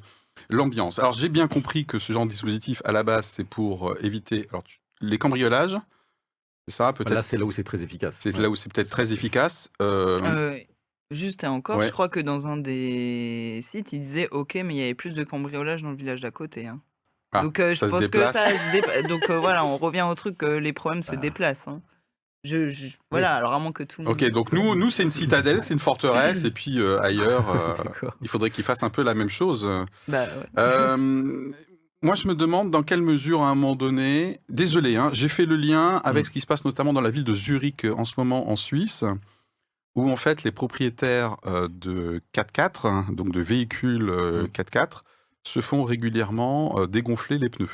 l'ambiance. 0.56 1.00
Alors 1.00 1.14
j'ai 1.14 1.30
bien 1.30 1.48
compris 1.48 1.86
que 1.86 2.00
ce 2.00 2.14
genre 2.14 2.26
de 2.26 2.32
dispositif 2.32 2.82
à 2.86 2.92
la 2.92 3.04
base 3.04 3.26
c'est 3.28 3.44
pour 3.44 3.92
euh, 3.92 3.98
éviter 4.02 4.48
alors, 4.50 4.64
tu- 4.64 4.80
les 5.02 5.18
cambriolages. 5.18 5.78
C'est 6.68 6.76
ça 6.76 6.94
peut-être? 6.94 7.14
Là 7.14 7.22
c'est 7.24 7.38
là 7.38 7.46
où 7.46 7.52
c'est 7.52 7.64
très 7.64 7.82
efficace. 7.84 8.16
C'est 8.20 8.36
Ouais. 8.36 8.42
là 8.44 8.50
où 8.50 8.56
c'est 8.56 8.72
peut-être 8.72 8.90
très 8.90 9.14
efficace. 9.14 9.70
Euh, 9.82 10.20
Euh, 10.24 10.60
juste 11.10 11.44
et 11.44 11.48
encore, 11.48 11.80
Ouais. 11.80 11.88
je 11.88 11.92
crois 11.92 12.08
que 12.10 12.20
dans 12.20 12.48
un 12.48 12.58
des 12.58 13.60
sites, 13.64 13.94
il 13.94 14.00
disait 14.02 14.28
OK, 14.32 14.56
mais 14.56 14.76
il 14.76 14.78
y 14.78 14.84
avait 14.84 14.94
plus 14.94 15.14
de 15.16 15.24
cambriolage 15.24 15.82
dans 15.82 15.90
le 15.92 15.98
village 15.98 16.22
d'à 16.22 16.32
côté. 16.32 16.68
hein. 16.68 16.80
Ah, 17.34 17.42
Donc 17.44 17.60
euh, 17.60 17.74
je 17.74 17.80
pense 17.86 18.10
que 18.10 18.20
ça 18.34 18.34
se 18.34 19.08
Donc 19.08 19.30
euh, 19.30 19.38
voilà, 19.40 19.64
on 19.66 19.78
revient 19.78 20.02
au 20.10 20.14
truc 20.16 20.38
que 20.38 20.46
les 20.46 20.74
problèmes 20.74 21.02
se 21.04 21.14
Ah. 21.14 21.16
déplacent. 21.18 21.68
hein. 21.68 21.82
Je, 22.44 22.70
je- 22.70 22.88
Voilà, 23.12 23.36
alors 23.36 23.54
à 23.54 23.60
moins 23.60 23.72
que 23.72 23.84
tout 23.84 24.02
le 24.02 24.08
monde. 24.08 24.14
Ok, 24.22 24.28
donc 24.32 24.52
nous, 24.52 24.76
nous 24.76 24.90
c'est 24.90 25.04
une 25.04 25.12
citadelle, 25.12 25.62
c'est 25.62 25.74
une 25.74 25.80
forteresse, 25.80 26.44
et 26.44 26.52
puis 26.52 26.80
euh, 26.80 27.00
ailleurs, 27.02 27.50
euh, 27.56 28.08
il 28.22 28.28
faudrait 28.28 28.50
qu'ils 28.50 28.64
fassent 28.64 28.84
un 28.84 28.90
peu 28.90 29.04
la 29.04 29.14
même 29.14 29.30
chose. 29.30 29.70
Bah, 30.08 30.24
ouais. 30.26 30.30
Euh, 30.58 31.52
moi, 32.04 32.16
je 32.16 32.28
me 32.28 32.34
demande 32.34 32.72
dans 32.72 32.82
quelle 32.82 33.04
mesure, 33.04 33.44
à 33.44 33.50
un 33.50 33.56
moment 33.56 33.76
donné, 33.76 34.40
désolé, 34.50 34.96
hein, 34.96 35.12
j'ai 35.14 35.30
fait 35.30 35.46
le 35.46 35.56
lien 35.56 36.02
avec 36.04 36.24
Mm. 36.24 36.26
ce 36.26 36.32
qui 36.32 36.42
se 36.42 36.48
passe 36.48 36.66
notamment 36.66 36.94
dans 36.94 37.02
la 37.02 37.12
ville 37.12 37.24
de 37.26 37.34
Zurich 37.36 37.86
en 37.86 38.06
ce 38.06 38.14
moment 38.18 38.50
en 38.50 38.56
Suisse, 38.56 39.04
où 39.94 40.10
en 40.10 40.16
fait 40.16 40.44
les 40.44 40.52
propriétaires 40.52 41.38
de 41.70 42.22
4x4, 42.34 42.88
hein, 42.88 43.06
donc 43.12 43.32
de 43.32 43.42
véhicules 43.42 44.10
euh, 44.10 44.44
Mm. 44.44 44.48
4x4, 44.48 45.04
se 45.44 45.60
font 45.62 45.84
régulièrement 45.84 46.86
dégonfler 46.88 47.38
les 47.38 47.50
pneus. 47.50 47.70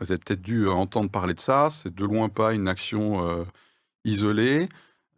Vous 0.00 0.10
avez 0.10 0.18
peut-être 0.18 0.42
dû 0.42 0.64
euh, 0.66 0.72
entendre 0.72 1.10
parler 1.10 1.34
de 1.34 1.40
ça, 1.40 1.68
c'est 1.70 1.94
de 1.94 2.04
loin 2.04 2.28
pas 2.28 2.52
une 2.52 2.66
action 2.68 3.28
euh, 3.28 3.44
isolée. 4.04 4.68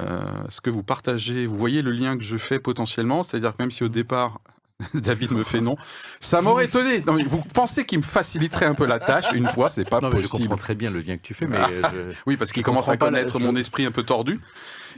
Euh, 0.03 0.45
Est-ce 0.47 0.61
que 0.61 0.71
vous 0.71 0.83
partagez, 0.83 1.47
vous 1.47 1.57
voyez 1.57 1.83
le 1.83 1.91
lien 1.91 2.17
que 2.19 2.23
je 2.25 2.37
fais 2.37 2.59
potentiellement, 2.59 3.23
c'est-à-dire 3.23 3.53
que 3.53 3.63
même 3.63 3.71
si 3.71 3.83
au 3.85 3.89
départ 3.89 4.41
David 4.95 5.33
me 5.33 5.43
fait 5.43 5.63
non, 5.63 5.75
ça 6.21 6.43
m'aurait 6.43 6.67
étonné. 6.67 7.01
Non, 7.01 7.15
mais 7.15 7.23
vous 7.25 7.41
pensez 7.55 7.87
qu'il 7.87 7.97
me 8.01 8.03
faciliterait 8.05 8.67
un 8.67 8.75
peu 8.75 8.85
la 8.85 8.99
tâche? 9.01 9.25
Une 9.33 9.49
fois, 9.49 9.71
c'est 9.71 9.89
pas 9.89 10.03
Non, 10.03 10.11
mais 10.13 10.19
je 10.21 10.29
possible. 10.29 10.49
comprends 10.51 10.59
très 10.63 10.75
bien 10.75 10.91
le 10.91 11.01
lien 11.01 11.17
que 11.17 11.23
tu 11.23 11.33
fais 11.33 11.47
mais 11.47 11.57
euh, 11.57 11.83
je- 12.13 12.17
Oui, 12.27 12.37
parce 12.37 12.53
qu'il 12.53 12.63
commence 12.63 12.89
à 12.89 12.93
la- 12.93 12.97
connaître 12.99 13.39
mon 13.39 13.57
esprit 13.57 13.87
un 13.87 13.91
peu 13.91 14.03
tordu. 14.03 14.39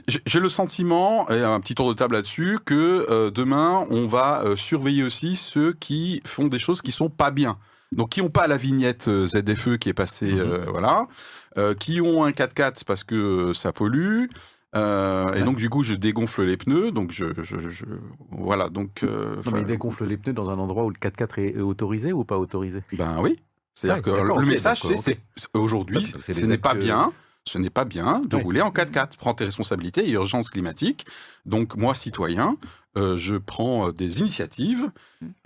J'ai 0.09 0.19
j'ai 0.25 0.39
le 0.41 0.49
sentiment, 0.49 1.29
et 1.29 1.41
un 1.41 1.61
petit 1.61 1.75
tour 1.75 1.87
de 1.87 1.93
table 1.93 2.15
là-dessus, 2.15 2.59
que 2.65 3.05
euh, 3.09 3.31
demain, 3.31 3.85
on 3.89 4.05
va 4.05 4.41
euh, 4.43 4.57
surveiller 4.57 5.03
aussi 5.03 5.37
ceux 5.37 5.71
qui 5.71 6.21
font 6.25 6.47
des 6.47 6.59
choses 6.59 6.81
qui 6.81 6.91
sont 6.91 7.09
pas 7.09 7.31
bien. 7.31 7.57
Donc, 7.95 8.09
qui 8.09 8.21
n'ont 8.21 8.29
pas 8.29 8.47
la 8.47 8.57
vignette 8.57 9.07
euh, 9.07 9.25
ZFE 9.25 9.77
qui 9.77 9.89
est 9.89 9.93
passée, 9.93 10.31
Mhm. 10.31 10.39
euh, 10.39 10.65
voilà, 10.69 11.07
euh, 11.57 11.73
qui 11.73 12.01
ont 12.01 12.23
un 12.23 12.31
4x4 12.31 12.83
parce 12.85 13.03
que 13.03 13.53
ça 13.53 13.71
pollue. 13.71 14.25
euh, 14.75 15.33
Et 15.33 15.41
donc, 15.41 15.57
du 15.57 15.67
coup, 15.69 15.81
je 15.81 15.95
dégonfle 15.95 16.43
les 16.43 16.55
pneus. 16.57 16.91
Donc, 16.91 17.11
je. 17.11 17.25
je- 17.41 17.67
je- 17.69 17.85
voilà. 18.29 18.69
Donc. 18.69 19.01
non, 19.01 19.41
mais 19.51 19.63
dégonfle 19.63 20.05
les 20.05 20.17
pneus 20.17 20.33
dans 20.33 20.51
un 20.51 20.59
endroit 20.59 20.85
où 20.85 20.89
le 20.91 20.95
4x4 20.99 21.39
est 21.39 21.57
autorisé 21.59 22.13
ou 22.13 22.23
pas 22.23 22.37
autorisé? 22.37 22.83
Ben 22.93 23.17
oui. 23.19 23.39
C'est-à-dire 23.73 24.05
Ouais, 24.13 24.19
que 24.21 24.39
le 24.39 24.45
message, 24.45 24.81
c'est 24.97 25.17
aujourd'hui, 25.55 26.05
ce 26.05 26.45
n'est 26.45 26.57
pas 26.59 26.75
bien. 26.75 27.11
Ce 27.45 27.57
n'est 27.57 27.69
pas 27.71 27.85
bien 27.85 28.21
de 28.25 28.35
rouler 28.35 28.61
en 28.61 28.69
4x4. 28.69 29.17
Prends 29.17 29.33
tes 29.33 29.45
responsabilités, 29.45 30.01
il 30.03 30.09
y 30.09 30.11
a 30.11 30.15
urgence 30.15 30.49
climatique. 30.49 31.07
Donc, 31.47 31.75
moi, 31.77 31.95
citoyen, 31.95 32.57
euh, 32.97 33.17
je 33.17 33.35
prends 33.35 33.91
des 33.91 34.19
initiatives 34.19 34.91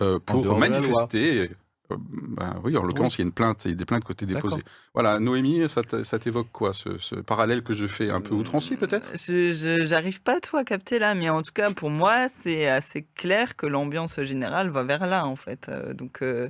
euh, 0.02 0.18
pour 0.18 0.58
manifester. 0.58 1.50
Euh, 1.92 1.96
ben 1.98 2.60
oui, 2.64 2.76
en 2.78 2.82
l'occurrence, 2.82 3.16
il 3.16 3.20
y 3.20 3.24
a 3.24 3.26
une 3.26 3.32
plainte, 3.32 3.66
il 3.66 3.72
y 3.72 3.74
a 3.74 3.76
des 3.76 3.84
plaintes 3.84 4.04
côté 4.04 4.24
déposées. 4.24 4.56
D'accord. 4.56 4.70
Voilà, 4.94 5.20
Noémie, 5.20 5.68
ça 5.68 5.82
t'évoque 6.18 6.50
quoi, 6.50 6.72
ce, 6.72 6.96
ce 6.98 7.14
parallèle 7.16 7.62
que 7.62 7.74
je 7.74 7.86
fais 7.86 8.10
un 8.10 8.22
peu 8.22 8.34
outrancier, 8.34 8.76
peut-être? 8.76 9.10
Je- 9.14 9.84
J'arrive 9.84 10.22
pas 10.22 10.40
trop 10.40 10.56
à 10.56 10.64
capter 10.64 10.98
là, 10.98 11.14
mais 11.14 11.28
en 11.28 11.42
tout 11.42 11.52
cas 11.52 11.70
pour 11.72 11.90
moi 11.90 12.28
c'est 12.42 12.66
assez 12.68 13.06
clair 13.14 13.54
que 13.56 13.66
l'ambiance 13.66 14.20
générale 14.22 14.70
va 14.70 14.82
vers 14.82 15.06
là 15.06 15.26
en 15.26 15.36
fait. 15.36 15.68
Euh, 15.68 15.92
donc 15.92 16.22
euh, 16.22 16.48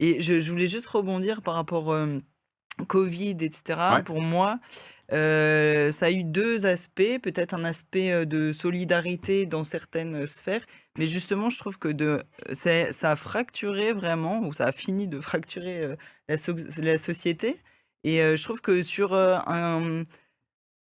et 0.00 0.20
je, 0.20 0.38
je 0.40 0.50
voulais 0.50 0.66
juste 0.66 0.88
rebondir 0.88 1.40
par 1.40 1.54
rapport 1.54 1.90
euh, 1.92 2.18
Covid 2.88 3.36
etc. 3.40 3.78
Ouais. 3.94 4.02
Pour 4.02 4.20
moi, 4.20 4.58
euh, 5.12 5.90
ça 5.92 6.06
a 6.06 6.10
eu 6.10 6.24
deux 6.24 6.66
aspects, 6.66 7.18
peut-être 7.22 7.54
un 7.54 7.64
aspect 7.64 8.10
euh, 8.12 8.24
de 8.24 8.52
solidarité 8.52 9.46
dans 9.46 9.64
certaines 9.64 10.26
sphères, 10.26 10.64
mais 10.98 11.06
justement 11.06 11.50
je 11.50 11.58
trouve 11.58 11.78
que 11.78 11.92
c'est- 12.52 12.92
ça 12.92 13.12
a 13.12 13.16
fracturé 13.16 13.92
vraiment 13.92 14.40
ou 14.46 14.52
ça 14.52 14.66
a 14.66 14.72
fini 14.72 15.08
de 15.08 15.20
fracturer 15.20 15.80
euh, 15.82 15.96
la, 16.28 16.38
so- 16.38 16.54
la 16.78 16.98
société. 16.98 17.60
Et 18.04 18.20
euh, 18.22 18.36
je 18.36 18.42
trouve 18.44 18.60
que 18.60 18.82
sur 18.82 19.12
euh, 19.14 19.38
un 19.46 20.04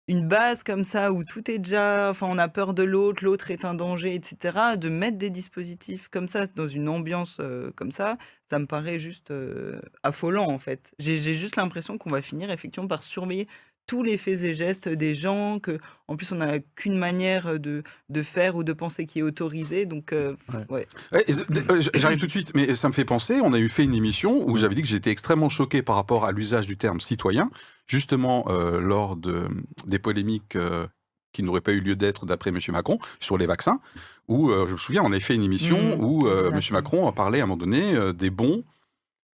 une 0.09 0.27
base 0.27 0.63
comme 0.63 0.85
ça 0.85 1.13
où 1.13 1.23
tout 1.25 1.51
est 1.51 1.59
déjà, 1.59 2.09
enfin 2.11 2.27
on 2.31 2.39
a 2.39 2.49
peur 2.49 2.73
de 2.75 2.83
l'autre, 2.83 3.23
l'autre 3.25 3.51
est 3.51 3.65
un 3.67 3.75
danger, 3.75 4.15
etc. 4.15 4.77
De 4.79 4.89
mettre 4.89 5.19
des 5.19 5.29
dispositifs 5.31 6.09
comme 6.09 6.29
ça 6.29 6.47
dans 6.47 6.67
une 6.69 6.89
ambiance 6.89 7.39
euh, 7.41 7.71
comme 7.77 7.93
ça, 7.93 8.17
ça 8.51 8.59
me 8.59 8.67
paraît 8.67 8.99
juste 8.99 9.31
euh, 9.31 9.81
affolant 10.03 10.47
en 10.51 10.59
fait. 10.59 10.93
J'ai 10.99 11.17
juste 11.35 11.57
l'impression 11.57 11.99
qu'on 11.99 12.11
va 12.11 12.23
finir 12.23 12.51
effectivement 12.51 12.89
par 12.89 13.03
surveiller 13.03 13.49
tous 13.89 14.05
les 14.05 14.17
faits 14.17 14.41
et 14.43 14.55
gestes 14.55 14.89
des 14.89 15.15
gens, 15.15 15.59
que 15.59 15.81
en 16.07 16.17
plus 16.17 16.31
on 16.31 16.37
n'a 16.37 16.61
qu'une 16.77 16.97
manière 16.97 17.59
de, 17.59 17.83
de 18.09 18.23
faire 18.23 18.55
ou 18.55 18.63
de 18.63 18.73
penser 18.73 19.07
qui 19.07 19.19
est 19.19 19.23
autorisée, 19.23 19.85
donc 19.87 20.13
euh, 20.13 20.37
Ouais. 20.55 20.65
ouais. 20.69 20.87
Ouais, 21.13 21.25
et, 21.27 21.33
euh, 21.35 21.81
J'arrive 21.95 22.19
tout 22.19 22.27
de 22.27 22.31
suite, 22.31 22.53
mais 22.55 22.77
ça 22.77 22.87
me 22.89 22.93
fait 22.93 23.05
penser, 23.05 23.41
on 23.43 23.53
a 23.53 23.59
eu 23.59 23.69
fait 23.69 23.83
une 23.83 23.95
émission 23.95 24.49
où 24.49 24.57
j'avais 24.57 24.77
dit 24.77 24.83
que 24.83 24.89
j'étais 24.89 25.11
extrêmement 25.11 25.49
choqué 25.49 25.83
par 25.83 25.97
rapport 25.97 26.25
à 26.25 26.31
l'usage 26.31 26.67
du 26.69 26.77
terme 26.77 27.01
citoyen, 27.01 27.51
justement 27.89 28.45
euh, 28.49 28.79
lors 28.79 29.17
de, 29.17 29.49
des 29.87 29.99
polémiques 29.99 30.55
euh, 30.55 30.87
qui 31.33 31.43
n'aurait 31.43 31.61
pas 31.63 31.73
eu 31.73 31.81
lieu 31.81 31.97
d'être 31.97 32.27
d'après 32.27 32.51
M. 32.51 32.59
Macron, 32.69 32.99
sur 33.21 33.37
les 33.39 33.47
vaccins, 33.47 33.81
où, 34.29 34.51
euh, 34.51 34.67
je 34.69 34.73
me 34.73 34.79
souviens, 34.79 35.03
on 35.03 35.11
avait 35.13 35.21
fait 35.21 35.35
une 35.35 35.43
émission 35.45 35.79
Mmh, 35.97 36.05
où 36.05 36.27
euh, 36.27 36.51
M. 36.51 36.61
Macron 36.73 37.09
a 37.09 37.13
parlé 37.13 37.41
à 37.41 37.45
un 37.45 37.47
moment 37.47 37.57
donné 37.59 37.95
euh, 37.95 38.13
des 38.13 38.31
bons 38.31 38.65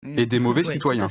et 0.05 0.27
des 0.27 0.39
mauvais 0.39 0.61
Oui, 0.61 0.67
tout 0.67 0.73
citoyens. 0.73 1.09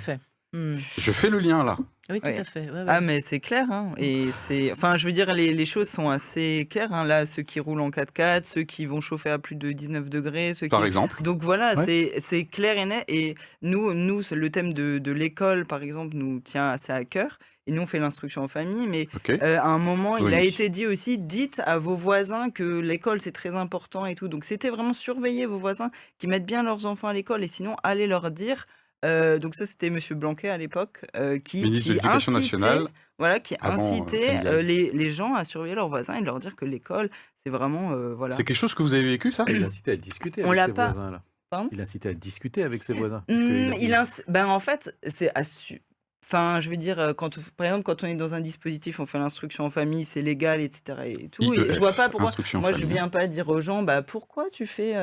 Hmm. 0.54 0.76
Je 0.98 1.12
fais 1.14 1.30
le 1.30 1.40
lien 1.40 1.64
là. 1.64 1.78
Oui, 2.10 2.20
tout 2.20 2.28
Ouais. 2.28 2.40
à 2.40 2.44
fait. 2.44 2.70
ouais, 2.70 2.72
ouais. 2.72 2.86
Ah 2.88 3.00
mais 3.00 3.20
c'est 3.22 3.40
clair, 3.40 3.68
hein. 3.72 3.94
et 3.98 4.26
c'est, 4.48 4.70
enfin 4.74 4.98
je 4.98 5.06
veux 5.06 5.14
dire 5.14 5.32
les, 5.34 5.54
les 5.54 5.66
choses 5.66 5.88
sont 5.90 6.10
assez 6.10 6.68
claires, 6.70 6.92
hein. 6.92 7.06
là 7.06 7.26
ceux 7.26 7.42
qui 7.44 7.62
roulent 7.62 7.80
en 7.80 7.90
4x4, 7.90 8.44
ceux 8.44 8.64
qui 8.64 8.86
vont 8.86 9.00
chauffer 9.00 9.30
à 9.30 9.40
plus 9.40 9.56
de 9.56 9.72
19 9.72 10.10
degrés, 10.10 10.54
ceux 10.54 10.66
qui... 10.66 10.72
Par 10.72 10.84
exemple. 10.84 11.22
Donc 11.24 11.42
voilà, 11.42 11.76
Ouais. 11.76 11.86
c'est 11.86 12.20
c'est 12.20 12.44
clair 12.44 12.78
et 12.78 12.86
net, 12.86 13.06
et 13.08 13.36
nous, 13.62 13.94
nous 13.94 14.22
le 14.32 14.50
thème 14.50 14.74
de, 14.74 14.98
de 14.98 15.12
l'école 15.14 15.66
par 15.66 15.84
exemple 15.84 16.16
nous 16.18 16.42
tient 16.42 16.68
assez 16.70 16.92
à 16.92 17.06
cœur, 17.06 17.38
et 17.66 17.72
nous 17.72 17.84
on 17.84 17.88
fait 17.88 18.00
l'instruction 18.00 18.44
en 18.44 18.50
famille, 18.50 18.88
mais 18.88 19.08
euh, 19.30 19.58
à 19.58 19.68
un 19.68 19.80
moment 19.80 20.18
il 20.18 20.34
a 20.34 20.42
été 20.42 20.68
dit 20.68 20.86
aussi, 20.86 21.18
dites 21.18 21.62
à 21.66 21.78
vos 21.78 21.96
voisins 21.96 22.50
que 22.50 22.80
l'école 22.80 23.22
c'est 23.22 23.32
très 23.32 23.56
important 23.56 24.06
et 24.06 24.16
tout, 24.16 24.28
donc 24.28 24.44
c'était 24.44 24.70
vraiment 24.70 24.94
surveiller 24.94 25.46
vos 25.46 25.60
voisins 25.60 25.92
qui 26.18 26.28
mettent 26.28 26.46
bien 26.46 26.62
leurs 26.62 26.86
enfants 26.86 27.08
à 27.08 27.14
l'école, 27.14 27.42
et 27.42 27.48
sinon 27.48 27.78
allez 27.84 28.06
leur 28.08 28.32
dire... 28.32 28.66
euh, 29.06 29.40
donc 29.40 29.56
ça 29.56 29.66
c'était 29.66 29.90
Monsieur 29.90 30.16
Blanquet 30.16 30.50
à 30.50 30.58
l'époque 30.58 31.06
euh, 31.16 31.40
qui, 31.40 31.64
Ministre 31.64 31.90
de 31.90 31.94
qui 31.94 32.00
l'Éducation 32.02 32.32
incitait- 32.34 32.58
nationale. 32.58 32.88
voilà, 33.20 33.40
qui 33.40 33.56
avant, 33.60 33.84
euh, 33.84 34.02
incitait 34.02 34.40
euh, 34.46 34.62
les, 34.62 34.92
les 34.92 35.10
gens 35.12 35.34
à 35.36 35.44
surveiller 35.44 35.76
leurs 35.76 35.90
voisins 35.90 36.16
et 36.16 36.22
leur 36.22 36.40
dire 36.40 36.56
que 36.56 36.66
l'école, 36.66 37.10
c'est 37.46 37.52
vraiment. 37.52 37.92
euh, 37.94 38.14
voilà. 38.14 38.36
C'est 38.36 38.44
quelque 38.44 38.58
chose 38.58 38.74
que 38.74 38.84
vous 38.84 38.94
avez 38.94 39.04
vécu, 39.08 39.32
ça? 39.32 39.46
Il 39.48 39.64
incité 39.64 39.92
à 39.92 39.96
discuter 39.96 40.44
On 40.46 40.52
avec 40.52 40.66
ses 40.68 40.74
pas. 40.74 40.92
voisins. 40.92 41.12
Là. 41.12 41.22
Pardon? 41.50 41.70
Il 41.72 41.82
incitait 41.82 42.10
à 42.10 42.14
discuter 42.14 42.64
avec 42.64 42.84
ses 42.84 42.94
voisins. 42.94 43.24
il- 43.28 43.92
inc- 43.94 44.24
ben, 44.28 44.46
en 44.48 44.60
fait, 44.60 44.96
c'est 45.18 45.32
assu- 45.36 45.82
Enfin, 46.24 46.62
je 46.62 46.70
veux 46.70 46.78
dire, 46.78 47.14
quand, 47.18 47.38
on- 47.38 47.42
par 47.58 47.66
exemple, 47.68 47.84
quand 47.84 48.04
on 48.06 48.08
est 48.08 48.16
dans 48.16 48.34
un 48.34 48.40
dispositif, 48.40 49.02
on 49.02 49.06
fait 49.06 49.18
l'instruction 49.20 49.66
en 49.66 49.70
famille, 49.70 50.06
c'est 50.06 50.22
légal, 50.22 50.62
etc. 50.62 51.00
Et 51.20 51.28
tout. 51.28 51.44
Et 51.54 51.58
IEF, 51.58 51.74
je 51.74 51.80
vois 51.80 51.92
pas 51.92 52.08
pourquoi. 52.08 52.32
Moi, 52.54 52.72
je 52.72 52.86
viens 52.86 53.10
pas 53.10 53.28
dire 53.28 53.50
aux 53.50 53.60
gens, 53.60 53.84
bah 53.84 54.02
pourquoi 54.02 54.46
tu 54.50 54.66
fais, 54.66 54.96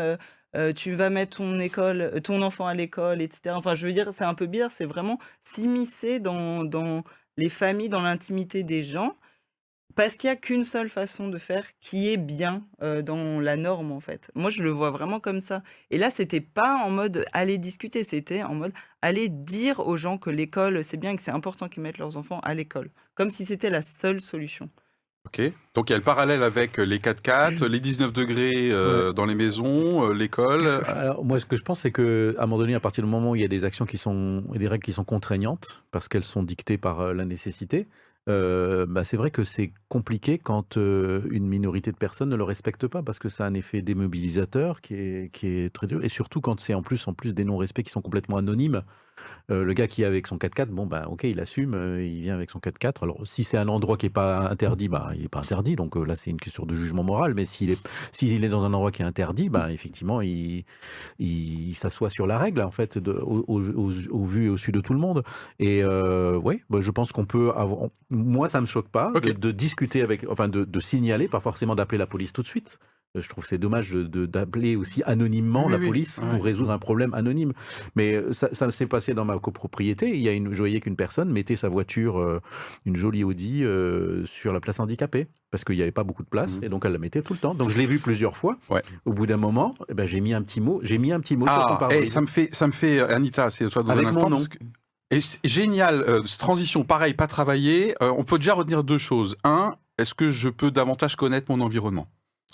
euh, 0.57 0.73
tu 0.73 0.95
vas 0.95 1.11
mettre 1.11 1.39
ton 1.39 1.59
euh, 1.61 2.43
enfant 2.43 2.67
à 2.67 2.75
l'école, 2.75 3.21
etc. 3.21 3.55
Enfin, 3.55 3.75
je 3.75 3.87
veux 3.87 3.93
dire, 3.93 4.13
c'est 4.15 4.25
un 4.25 4.35
peu 4.35 4.47
bizarre. 4.47 4.71
C'est 4.73 4.87
vraiment 4.87 5.19
s'immiscer 5.45 6.21
dans, 6.21 7.05
les 7.37 7.49
familles, 7.49 7.89
dans 7.89 8.03
l'intimité 8.03 8.63
des 8.63 8.83
gens, 8.83 9.17
parce 9.95 10.15
qu'il 10.15 10.29
y 10.29 10.31
a 10.33 10.37
qu'une 10.37 10.65
seule 10.65 10.89
façon 10.89 11.29
de 11.29 11.39
faire 11.39 11.67
qui 11.81 12.09
est 12.09 12.17
bien 12.17 12.67
euh, 12.83 13.03
dans 13.03 13.41
la 13.41 13.57
norme 13.57 13.93
en 13.93 14.01
fait. 14.01 14.31
Moi, 14.35 14.51
je 14.51 14.63
le 14.63 14.71
vois 14.71 14.91
vraiment 14.91 15.21
comme 15.21 15.41
ça. 15.41 15.63
Et 15.91 15.99
là, 15.99 16.11
c'était 16.11 16.41
pas 16.41 16.77
en 16.85 16.91
mode 16.91 17.27
aller 17.33 17.59
discuter, 17.59 18.05
c'était 18.05 18.43
en 18.43 18.55
mode 18.55 18.73
aller 19.03 19.29
dire 19.29 19.81
aux 19.81 19.97
gens 19.97 20.19
que 20.19 20.31
l'école 20.31 20.85
c'est 20.85 20.97
bien 20.97 21.13
et 21.13 21.17
que 21.17 21.23
c'est 21.23 21.31
important 21.31 21.69
qu'ils 21.69 21.83
mettent 21.83 21.99
leurs 21.99 22.17
enfants 22.17 22.41
à 22.41 22.55
l'école, 22.55 22.91
comme 23.15 23.31
si 23.31 23.45
c'était 23.45 23.71
la 23.71 23.83
seule 23.83 24.21
solution. 24.21 24.71
Ok. 25.29 25.53
Donc 25.75 25.91
il 25.91 25.93
y 25.93 25.95
a 25.95 25.99
le 25.99 26.05
parallèle 26.05 26.43
avec 26.43 26.79
les 26.79 26.99
4x4, 26.99 27.65
les 27.67 27.81
19 27.81 28.13
degrés 28.13 28.71
euh, 28.73 29.13
dans 29.13 29.27
les 29.27 29.35
maisons, 29.35 30.09
euh, 30.09 30.15
l'école. 30.15 30.83
Moi, 31.23 31.39
ce 31.39 31.47
que 31.47 31.57
je 31.57 31.63
pense, 31.63 31.81
c'est 31.81 31.93
que 31.93 32.35
à 32.39 32.45
un 32.45 32.47
moment 32.47 32.59
donné, 32.59 32.75
à 32.75 32.81
partir 32.81 33.05
du 33.05 33.11
moment 33.11 33.31
où 33.31 33.37
il 33.37 33.43
y 33.43 33.45
a 33.45 33.49
des 33.49 33.65
actions 33.65 33.85
qui 33.85 33.99
sont 33.99 34.43
et 34.55 34.59
des 34.59 34.69
règles 34.69 34.85
qui 34.85 34.93
sont 34.93 35.05
contraignantes 35.05 35.83
parce 35.91 36.09
qu'elles 36.09 36.25
sont 36.25 36.43
dictées 36.43 36.79
par 36.79 37.01
euh, 37.01 37.13
la 37.13 37.25
nécessité, 37.25 37.87
euh, 38.29 38.85
bah, 38.87 39.05
c'est 39.05 39.17
vrai 39.17 39.31
que 39.31 39.43
c'est 39.43 39.73
compliqué 39.89 40.39
quand 40.39 40.77
euh, 40.77 41.23
une 41.31 41.47
minorité 41.47 41.93
de 41.93 41.97
personnes 41.97 42.29
ne 42.29 42.37
le 42.37 42.45
respectent 42.45 42.87
pas 42.87 43.03
parce 43.03 43.19
que 43.19 43.29
ça 43.29 43.45
a 43.45 43.49
un 43.49 43.55
effet 43.55 43.81
démobilisateur 43.81 44.83
qui 44.83 44.95
est, 44.95 45.33
qui 45.33 45.47
est 45.47 45.73
très 45.73 45.87
dur 45.87 46.05
et 46.05 46.11
surtout 46.11 46.41
quand 46.41 46.61
c'est 46.61 46.75
en 46.75 46.83
plus 46.83 47.09
en 47.09 47.15
plus 47.15 47.33
des 47.33 47.45
non-respects 47.45 47.83
qui 47.83 47.91
sont 47.91 48.03
complètement 48.03 48.37
anonymes. 48.37 48.83
Euh, 49.51 49.65
le 49.65 49.73
gars 49.73 49.87
qui 49.87 50.03
est 50.03 50.05
avec 50.05 50.27
son 50.27 50.37
4x4, 50.37 50.67
bon 50.67 50.87
bah 50.87 51.07
ok, 51.09 51.25
il 51.25 51.41
assume, 51.41 51.75
euh, 51.75 52.05
il 52.05 52.21
vient 52.21 52.35
avec 52.35 52.51
son 52.51 52.59
4x4. 52.59 53.03
Alors 53.03 53.27
si 53.27 53.45
c'est 53.45 53.57
un 53.57 53.69
endroit 53.69 53.97
qui 53.97 54.07
est 54.07 54.11
pas 54.11 54.49
interdit, 54.51 54.89
bah 54.89 55.11
il 55.17 55.25
est 55.25 55.29
pas 55.29 55.39
interdit. 55.41 55.75
Donc 55.75 55.97
euh, 55.97 56.05
là 56.05 56.17
c'est 56.17 56.31
une 56.31 56.37
question 56.41 56.67
de 56.67 56.75
jugement 56.75 57.03
moral. 57.03 57.33
Mais 57.35 57.45
s'il 57.47 57.71
est 57.71 57.79
s'il 58.13 58.45
est 58.45 58.49
dans 58.49 58.65
un 58.65 58.75
endroit 58.75 58.91
qui 58.91 59.03
est 59.03 59.07
interdit, 59.07 59.49
bah 59.49 59.73
effectivement 59.73 60.21
il 60.21 60.65
il, 61.19 61.69
il 61.71 61.75
s'assoit 61.75 62.11
sur 62.11 62.27
la 62.27 62.39
règle 62.39 62.61
en 62.63 62.71
fait 62.71 62.99
de, 62.99 63.13
au, 63.13 63.45
au, 63.49 63.61
au- 63.61 63.93
au 64.11 64.25
vu 64.25 64.47
et 64.47 64.49
au 64.51 64.57
su 64.57 64.71
de 64.73 64.81
tout 64.81 64.93
le 64.93 65.01
monde. 65.01 65.23
Et 65.59 65.83
ouais, 65.85 66.61
bah, 66.71 66.81
je 66.81 66.91
pense 66.91 67.13
qu'on 67.13 67.25
peut 67.27 67.51
avoir. 67.57 67.89
Moi 68.11 68.49
ça 68.49 68.61
me 68.61 68.67
choque 68.67 68.89
pas 68.89 69.13
de, 69.29 69.33
de 69.33 69.51
discuter 69.51 70.03
avec, 70.03 70.27
enfin 70.29 70.49
de, 70.49 70.65
de 70.65 70.81
signaler, 70.81 71.29
pas 71.29 71.41
forcément 71.41 71.75
d'appeler 71.75 71.99
la 71.99 72.07
police 72.07 72.33
tout 72.33 72.43
de 72.43 72.47
suite. 72.49 72.79
Euh, 73.17 73.21
Je 73.23 73.29
trouve 73.29 73.45
que 73.45 73.49
c'est 73.49 73.59
dommage 73.59 73.91
de- 73.91 74.03
de- 74.03 74.27
d'appeler 74.27 74.77
aussi 74.77 75.03
anonymement 75.05 75.67
Oui, 75.67 75.73
la 75.73 75.79
police 75.79 76.21
pour 76.31 76.45
résoudre 76.45 76.71
un 76.73 76.79
problème 76.79 77.15
anonyme. 77.15 77.53
Mais 77.97 78.13
euh, 78.15 78.33
ça, 78.33 78.49
ça 78.53 78.71
s'est 78.71 78.87
passé 78.87 79.15
dans 79.15 79.25
ma 79.25 79.39
copropriété. 79.39 80.11
Il 80.15 80.21
y 80.21 80.29
a 80.29 80.33
une, 80.33 80.53
je 80.53 80.59
voyais 80.59 80.81
qu'une 80.81 80.97
personne 80.97 81.31
mettait 81.31 81.57
sa 81.57 81.69
voiture, 81.71 82.19
euh, 82.19 82.41
une 82.85 82.97
jolie 82.97 83.25
Audi, 83.25 83.65
euh, 83.65 84.27
sur 84.27 84.53
la 84.53 84.61
place 84.61 84.79
handicapée 84.81 85.27
parce 85.51 85.65
qu'il 85.65 85.77
n'y 85.77 85.83
avait 85.83 85.91
pas 85.93 86.05
beaucoup 86.05 86.23
de 86.23 86.29
place 86.29 86.59
Mhm. 86.59 86.65
et 86.65 86.69
donc 86.69 86.85
elle 86.85 86.93
la 86.93 86.99
mettait 86.99 87.23
tout 87.23 87.33
le 87.33 87.39
temps. 87.39 87.55
Donc 87.55 87.71
je 87.71 87.79
l'ai 87.79 87.87
vu 87.87 87.99
plusieurs 87.99 88.37
fois. 88.37 88.59
Ouais. 88.69 88.83
Au 89.07 89.13
bout 89.15 89.25
d'un 89.27 89.39
moment, 89.39 89.75
eh 89.89 89.95
ben, 89.95 90.07
j'ai 90.07 90.21
mis 90.21 90.35
un 90.35 90.43
petit 90.43 90.61
mot. 90.61 90.81
J'ai 90.83 90.99
mis 90.99 91.11
un 91.13 91.21
petit 91.21 91.37
mot 91.37 91.47
Ah, 91.49 91.89
eh, 91.91 92.05
ça 92.05 92.21
me 92.21 92.27
fait, 92.27 92.55
ça 92.55 92.67
me 92.67 92.73
fait, 92.73 93.01
Anita, 93.01 93.49
c'est 93.51 93.67
toi 93.71 93.83
dans 93.83 93.91
Avec 93.91 94.01
un 94.01 94.03
mon 94.03 94.09
instant. 94.09 94.29
nom. 94.31 94.37
parce 94.37 94.49
que- 94.49 94.59
Et 95.11 95.21
génial, 95.49 96.03
euh, 96.07 96.21
transition, 96.39 96.85
pareil, 96.85 97.15
pas 97.15 97.27
travaillé. 97.27 97.95
Euh, 98.03 98.13
on 98.19 98.25
peut 98.25 98.37
déjà 98.37 98.53
retenir 98.53 98.85
deux 98.85 98.99
choses. 98.99 99.37
Un, 99.43 99.77
est-ce 99.97 100.13
que 100.13 100.29
je 100.31 100.51
peux 100.51 100.71
davantage 100.71 101.17
connaître 101.17 101.51
mon 101.51 101.63
environnement? 101.65 102.07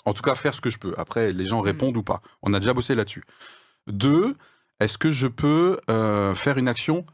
En 0.03 0.13
tout 0.13 0.21
cas, 0.21 0.35
faire 0.35 0.53
ce 0.53 0.61
que 0.61 0.69
je 0.69 0.77
peux. 0.77 0.93
Après, 0.97 1.31
les 1.31 1.45
gens 1.45 1.61
répondent 1.61 1.97
ou 1.97 2.03
pas. 2.03 2.21
On 2.43 2.53
a 2.53 2.59
déjà 2.59 2.73
bossé 2.73 2.93
là-dessus. 2.95 3.23
Deux, 3.87 4.35
est-ce 4.79 4.97
que 4.97 5.11
je 5.11 5.27
peux 5.27 5.79
euh, 5.89 6.35
faire 6.35 6.57
une 6.57 6.67
action 6.67 7.05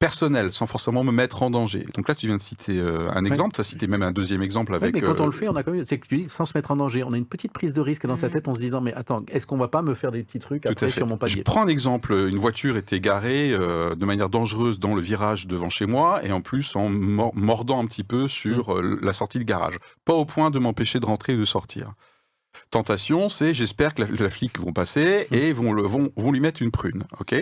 personnelle 0.00 0.52
sans 0.52 0.66
forcément 0.66 1.04
me 1.04 1.12
mettre 1.12 1.42
en 1.42 1.48
danger? 1.50 1.86
Donc 1.94 2.08
là, 2.08 2.14
tu 2.14 2.26
viens 2.26 2.36
de 2.36 2.42
citer 2.42 2.78
euh, 2.78 3.08
un 3.14 3.24
exemple. 3.24 3.54
Tu 3.54 3.60
as 3.60 3.64
cité 3.64 3.86
même 3.86 4.02
un 4.02 4.10
deuxième 4.12 4.42
exemple 4.42 4.72
Ouais, 4.72 4.76
avec. 4.76 4.94
mais 4.94 5.00
quand 5.00 5.20
on 5.20 5.22
euh, 5.22 5.26
le 5.26 5.32
fait, 5.32 5.48
on 5.48 5.56
a 5.56 5.62
quand 5.62 5.72
même, 5.72 5.84
c'est 5.84 5.98
que 5.98 6.06
tu 6.06 6.16
dis, 6.18 6.26
sans 6.28 6.44
se 6.44 6.52
mettre 6.54 6.70
en 6.70 6.76
danger, 6.76 7.02
on 7.04 7.12
a 7.12 7.16
une 7.16 7.24
petite 7.24 7.52
prise 7.52 7.72
de 7.72 7.80
risque 7.80 8.06
dans 8.06 8.16
sa 8.16 8.26
Mhm. 8.26 8.32
tête 8.34 8.48
en 8.48 8.54
se 8.54 8.60
disant, 8.60 8.80
mais 8.82 8.92
attends, 8.92 9.22
est-ce 9.28 9.46
qu'on 9.46 9.56
va 9.56 9.68
pas 9.68 9.80
me 9.82 9.94
faire 9.94 10.10
des 10.10 10.22
petits 10.22 10.38
trucs 10.40 10.64
Tout 10.64 10.68
après 10.72 10.86
à 10.86 10.88
fait. 10.90 10.94
sur 10.96 11.06
mon 11.06 11.14
Je 11.14 11.18
palier 11.20 11.42
prends 11.44 11.62
un 11.62 11.68
exemple. 11.68 12.12
Une 12.12 12.36
voiture 12.38 12.76
était 12.76 13.00
garée 13.00 13.52
euh, 13.54 13.94
de 13.94 14.04
manière 14.04 14.28
dangereuse 14.28 14.78
dans 14.78 14.94
le 14.94 15.00
virage 15.00 15.46
devant 15.46 15.70
chez 15.70 15.86
moi 15.86 16.22
et 16.24 16.32
en 16.32 16.42
plus 16.42 16.74
en 16.76 16.88
mor- 16.90 17.34
mordant 17.34 17.80
un 17.82 17.86
petit 17.86 18.04
peu 18.04 18.28
sur 18.28 18.74
euh, 18.76 18.98
la 19.00 19.12
sortie 19.14 19.38
de 19.38 19.44
garage. 19.44 19.78
Pas 20.04 20.14
au 20.14 20.24
point 20.26 20.50
de 20.50 20.58
m'empêcher 20.58 21.00
de 21.00 21.06
rentrer 21.06 21.32
et 21.34 21.36
de 21.38 21.44
sortir. 21.44 21.92
Tentation, 22.70 23.28
c'est 23.28 23.54
j'espère 23.54 23.94
que 23.94 24.02
la, 24.02 24.10
la 24.10 24.28
flic 24.28 24.58
vont 24.58 24.72
passer 24.72 25.26
et 25.30 25.52
vont, 25.52 25.72
le, 25.72 25.82
vont, 25.82 26.12
vont 26.16 26.32
lui 26.32 26.40
mettre 26.40 26.62
une 26.62 26.70
prune. 26.70 27.04
Ok? 27.20 27.34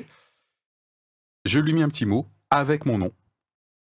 Je 1.45 1.59
lui 1.59 1.73
mets 1.73 1.83
un 1.83 1.89
petit 1.89 2.07
mot 2.07 2.27
avec 2.51 2.87
mon 2.87 2.99
nom. 2.99 3.13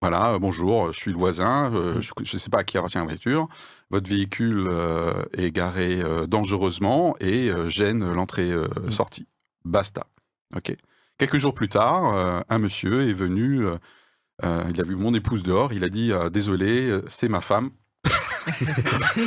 Voilà, 0.02 0.32
euh, 0.32 0.38
bonjour, 0.38 0.92
je 0.92 0.98
suis 0.98 1.10
le 1.10 1.18
voisin, 1.18 1.70
euh, 1.74 2.00
je 2.00 2.12
ne 2.20 2.38
sais 2.38 2.48
pas 2.48 2.60
à 2.60 2.64
qui 2.64 2.78
appartient 2.78 2.96
la 2.96 3.04
voiture. 3.04 3.48
Votre 3.90 4.08
véhicule 4.08 4.66
euh, 4.68 5.24
est 5.34 5.50
garé 5.50 6.00
euh, 6.00 6.26
dangereusement 6.26 7.16
et 7.20 7.50
euh, 7.50 7.68
gêne 7.68 8.10
l'entrée-sortie. 8.12 9.26
Basta. 9.64 10.06
Ok? 10.56 10.74
Quelques 11.18 11.36
jours 11.36 11.52
plus 11.52 11.68
tard, 11.68 12.14
euh, 12.14 12.40
un 12.48 12.58
monsieur 12.58 13.06
est 13.08 13.12
venu, 13.12 13.66
euh, 13.66 13.76
euh, 14.42 14.64
il 14.70 14.80
a 14.80 14.84
vu 14.84 14.96
mon 14.96 15.12
épouse 15.12 15.42
dehors, 15.42 15.74
il 15.74 15.84
a 15.84 15.90
dit 15.90 16.12
euh, 16.12 16.30
Désolé, 16.30 16.88
euh, 16.88 17.04
c'est 17.08 17.28
ma 17.28 17.42
femme. 17.42 17.70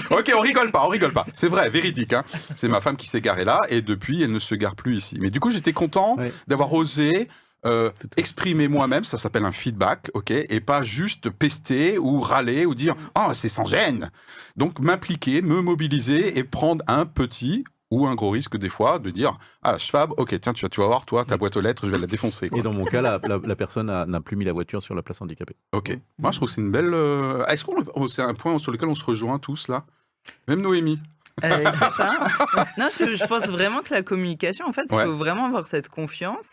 Ok, 0.10 0.32
on 0.36 0.40
rigole 0.40 0.72
pas, 0.72 0.86
on 0.86 0.90
rigole 0.90 1.14
pas. 1.14 1.26
C'est 1.34 1.48
vrai, 1.48 1.70
véridique. 1.70 2.14
Hein. 2.14 2.24
C'est 2.56 2.68
ma 2.68 2.82
femme 2.82 2.98
qui 2.98 3.08
s'est 3.08 3.22
garée 3.22 3.46
là 3.46 3.62
et 3.70 3.82
depuis, 3.82 4.22
elle 4.24 4.32
ne 4.32 4.40
se 4.40 4.56
gare 4.56 4.76
plus 4.76 4.96
ici. 4.96 5.18
Mais 5.20 5.30
du 5.30 5.40
coup, 5.40 5.52
j'étais 5.52 5.74
content 5.74 6.18
d'avoir 6.48 6.74
osé 6.74 7.28
euh, 7.66 7.92
exprimer 8.18 8.68
moi-même, 8.68 9.06
ça 9.06 9.16
s'appelle 9.16 9.46
un 9.46 9.54
feedback, 9.54 10.12
ok, 10.14 10.32
et 10.32 10.60
pas 10.60 10.84
juste 10.84 11.30
pester 11.30 11.98
ou 11.98 12.20
râler 12.20 12.66
ou 12.66 12.76
dire 12.76 12.94
oh 13.16 13.34
c'est 13.34 13.48
sans 13.48 13.64
gêne. 13.64 14.12
Donc 14.58 14.80
m'impliquer, 14.80 15.42
me 15.42 15.62
mobiliser 15.62 16.38
et 16.38 16.44
prendre 16.44 16.84
un 16.88 17.06
petit 17.06 17.64
ou 17.94 18.08
un 18.08 18.16
gros 18.16 18.30
risque 18.32 18.58
des 18.58 18.70
fois 18.70 19.00
de 19.00 19.10
dire 19.10 19.38
ah 19.62 19.78
Schwab, 19.78 20.12
ok 20.18 20.40
tiens 20.42 20.54
tu 20.54 20.66
vas, 20.66 20.70
tu 20.70 20.80
vas 20.82 20.88
voir 20.88 21.06
toi 21.06 21.24
ta 21.26 21.38
boîte 21.38 21.56
aux 21.58 21.62
lettres 21.62 21.86
je 21.86 21.92
vais 21.92 21.98
la 22.00 22.08
défoncer. 22.08 22.50
quoi. 22.50 22.60
Et 22.60 22.62
dans 22.62 22.74
mon 22.74 22.86
cas, 22.86 23.02
la, 23.02 23.20
la- 23.24 23.40
la 23.44 23.56
personne 23.56 23.90
a- 23.90 24.06
n'a 24.06 24.22
plus 24.22 24.36
mis 24.36 24.46
la 24.46 24.54
voiture 24.54 24.82
sur 24.82 24.96
la 24.96 25.02
place 25.04 25.22
handicapée. 25.22 25.56
Ok. 25.72 25.98
Moi 26.20 26.32
je 26.32 26.38
trouve 26.38 26.50
que 26.50 26.56
c'est 26.56 26.62
une 26.62 26.72
belle. 26.72 26.94
euh, 26.94 27.46
Est-ce 27.46 27.64
qu'on 27.66 27.84
oh, 27.96 28.08
c'est 28.08 28.22
un 28.22 28.34
point 28.34 28.58
sur 28.60 28.72
lequel 28.72 28.90
on 28.90 28.96
se 28.96 29.04
rejoint 29.06 29.40
tous 29.40 29.68
là, 29.68 29.86
même 30.48 30.62
Noémie. 30.62 31.00
Euh, 31.44 31.64
non, 32.78 32.90
je, 33.00 33.16
je 33.16 33.26
pense 33.26 33.48
vraiment 33.48 33.82
que 33.82 33.94
la 33.94 34.04
communication, 34.04 34.66
en 34.68 34.72
fait, 34.74 34.84
il 34.90 34.96
Ouais. 34.96 35.06
faut 35.06 35.16
vraiment 35.16 35.46
avoir 35.46 35.66
cette 35.68 35.90
confiance. 35.90 36.48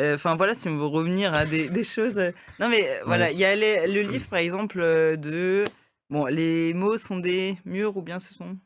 Euh, 0.00 0.14
Enfin 0.14 0.36
voilà, 0.36 0.54
si 0.54 0.68
on 0.68 0.76
veut 0.78 0.86
revenir 0.86 1.34
à 1.34 1.44
des, 1.44 1.68
des 1.68 1.84
choses. 1.84 2.16
Non 2.58 2.68
mais 2.70 3.00
voilà, 3.04 3.30
il 3.30 3.38
y 3.38 3.44
a 3.44 3.54
les- 3.54 3.86
le 3.86 4.00
livre 4.02 4.26
par 4.28 4.38
exemple 4.38 4.78
de 5.18 5.64
bon, 6.08 6.24
les 6.26 6.72
mots 6.74 6.96
sont 6.96 7.18
des 7.18 7.58
murs 7.66 7.96
ou 7.98 8.02
bien 8.02 8.18
ce 8.18 8.32
sont 8.32 8.56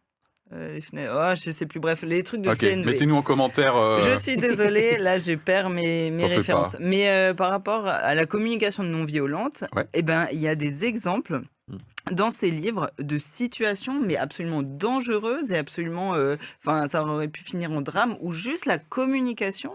euh, 0.52 0.74
les 0.74 0.80
fenêtres. 0.80 1.12
Oh, 1.14 1.34
je 1.34 1.50
sais 1.50 1.66
plus. 1.66 1.80
Bref, 1.80 2.02
les 2.02 2.22
trucs 2.22 2.40
de 2.42 2.50
Ok. 2.50 2.58
CNV. 2.58 2.84
Mettez-nous 2.84 3.16
en 3.16 3.22
commentaire. 3.22 3.76
euh, 3.76 4.00
Je 4.14 4.18
suis 4.20 4.36
désolée, 4.36 4.96
là 4.98 5.18
je 5.18 5.34
perds 5.34 5.70
mes, 5.70 6.10
références. 6.26 6.76
Mais 6.80 7.08
euh, 7.08 7.34
par 7.34 7.50
rapport 7.50 7.86
à 7.86 8.14
la 8.14 8.26
communication 8.26 8.82
non 8.82 9.04
violente, 9.04 9.64
Ouais. 9.74 9.84
eh 9.94 10.02
ben 10.02 10.28
il 10.32 10.38
y 10.40 10.48
a 10.48 10.54
des 10.54 10.84
exemples 10.84 11.40
Mm. 11.68 12.14
dans 12.14 12.30
ces 12.30 12.48
livres 12.52 12.92
de 13.00 13.18
situations 13.18 14.00
mais 14.00 14.16
absolument 14.16 14.62
dangereuses 14.62 15.50
et 15.50 15.56
absolument, 15.58 16.14
euh, 16.14 16.36
enfin 16.64 16.86
ça 16.86 17.02
aurait 17.04 17.26
pu 17.26 17.42
finir 17.42 17.72
en 17.72 17.80
drame 17.80 18.16
où 18.20 18.30
juste 18.30 18.66
la 18.66 18.78
communication 18.78 19.72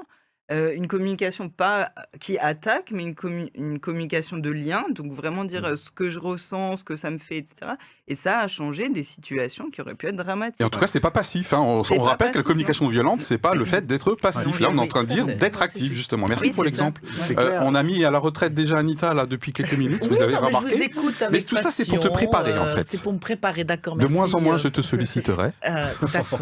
euh, 0.52 0.74
une 0.76 0.88
communication 0.90 1.48
pas 1.48 1.92
qui 2.20 2.38
attaque, 2.38 2.92
mais 2.92 3.04
une, 3.04 3.14
commu- 3.14 3.52
une 3.56 3.80
communication 3.80 4.36
de 4.38 4.50
lien. 4.50 4.84
Donc 4.90 5.14
vraiment 5.14 5.46
dire 5.46 5.64
euh, 5.64 5.76
ce 5.78 5.92
que 5.92 6.10
je 6.10 6.20
ressens, 6.20 6.78
ce 6.78 6.84
que 6.84 6.98
ça 6.98 7.10
me 7.10 7.20
fait, 7.20 7.38
etc. 7.38 7.74
Et 8.12 8.16
ça 8.16 8.40
a 8.40 8.48
changé 8.50 8.90
des 8.90 9.04
situations 9.04 9.70
qui 9.70 9.80
auraient 9.80 9.96
pu 9.96 10.08
être 10.08 10.18
dramatiques. 10.18 10.60
Et 10.60 10.64
en 10.66 10.70
tout 10.70 10.80
cas, 10.80 10.88
c'est 10.88 11.00
pas 11.00 11.12
passif. 11.12 11.54
hein. 11.54 11.60
On, 11.60 11.84
C'est 11.84 11.94
on 11.98 12.00
pas 12.04 12.10
rappelle 12.10 12.28
que 12.32 12.38
la 12.38 12.40
passif, 12.40 12.48
communication 12.48 12.88
violente, 12.90 13.22
c'est 13.22 13.38
pas 13.38 13.56
le 13.56 13.64
fait 13.64 13.88
d'être 13.88 14.16
passif. 14.16 14.46
Non, 14.46 14.52
Là, 14.60 14.70
on 14.72 14.78
est 14.78 14.82
en 14.82 14.88
train 14.88 15.04
de 15.04 15.08
dire 15.10 15.26
d'être 15.28 15.60
Non, 15.60 15.66
actif, 15.66 15.94
justement. 15.94 16.26
Merci 16.28 16.48
Oui, 16.48 16.52
pour 16.54 16.64
l'exemple. 16.66 17.02
Euh, 17.38 17.60
on 17.62 17.74
a 17.74 17.84
mis 17.84 18.04
à 18.04 18.12
la 18.12 18.20
retraite 18.20 18.54
déjà 18.54 18.78
Anita 18.80 19.14
là 19.14 19.26
depuis 19.26 19.54
quelques 19.54 19.74
minutes. 19.74 20.06
vous 20.08 20.16
Oui, 20.16 20.22
avez 20.22 20.34
non, 20.34 20.42
mais 20.42 20.52
je 20.52 20.56
remarqué 20.58 20.76
vous 20.76 20.84
écoute 20.84 21.22
avec 21.22 21.46
tout 21.46 21.56
ça, 21.56 21.72
c'est 21.72 21.86
pour 21.86 22.00
te 22.02 22.10
préparer, 22.10 22.58
en 22.60 22.66
euh, 22.66 22.76
fait. 22.76 22.86
C'est 22.90 23.02
pour 23.02 23.14
me 23.14 23.20
préparer, 23.20 23.64
d'accord. 23.64 23.96
De 23.96 24.08
moins 24.08 24.34
en 24.34 24.42
moins, 24.42 24.56
euh, 24.56 24.58
je 24.58 24.68
te 24.68 24.82
solliciterai. 24.82 25.52
Euh, 25.70 25.86
D'accord. 26.12 26.40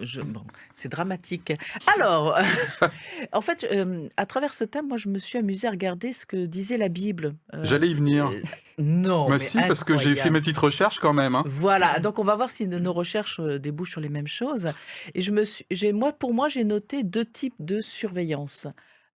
je- 0.00 0.20
bon, 0.20 0.42
c'est 0.74 0.88
dramatique. 0.88 1.52
Alors, 1.96 2.38
en 3.32 3.40
fait, 3.40 3.66
euh, 3.72 4.06
à 4.16 4.26
travers 4.26 4.54
ce 4.54 4.64
thème, 4.64 4.86
moi, 4.88 4.96
je 4.96 5.08
me 5.08 5.18
suis 5.18 5.38
amusée 5.38 5.66
à 5.66 5.70
regarder 5.70 6.12
ce 6.12 6.24
que 6.26 6.46
disait 6.46 6.76
la 6.78 6.88
Bible. 6.88 7.34
Euh, 7.52 7.60
J'allais 7.64 7.88
y 7.88 7.94
venir. 7.94 8.26
euh, 8.26 8.40
non, 8.78 9.26
Mais 9.28 9.34
mais 9.36 9.38
si, 9.38 9.58
parce 9.58 9.82
que 9.84 9.96
j'ai 9.96 10.14
fait 10.14 10.30
mes 10.30 10.40
petites 10.40 10.58
recherches 10.58 10.83
quand 11.00 11.12
même. 11.12 11.34
hein. 11.34 11.42
Voilà, 11.46 11.98
donc 12.00 12.18
on 12.18 12.24
va 12.24 12.36
voir 12.36 12.50
si 12.50 12.66
nos 12.66 12.92
recherches 12.92 13.40
euh, 13.40 13.58
débouchent 13.58 13.92
sur 13.92 14.00
les 14.00 14.08
mêmes 14.08 14.26
choses. 14.26 14.72
Et 15.14 15.20
je 15.20 15.30
me 15.30 15.44
suis, 15.44 15.66
moi, 15.92 16.12
pour 16.12 16.32
moi, 16.34 16.48
j'ai 16.48 16.64
noté 16.64 17.02
deux 17.02 17.24
types 17.24 17.54
de 17.58 17.80
surveillance. 17.80 18.66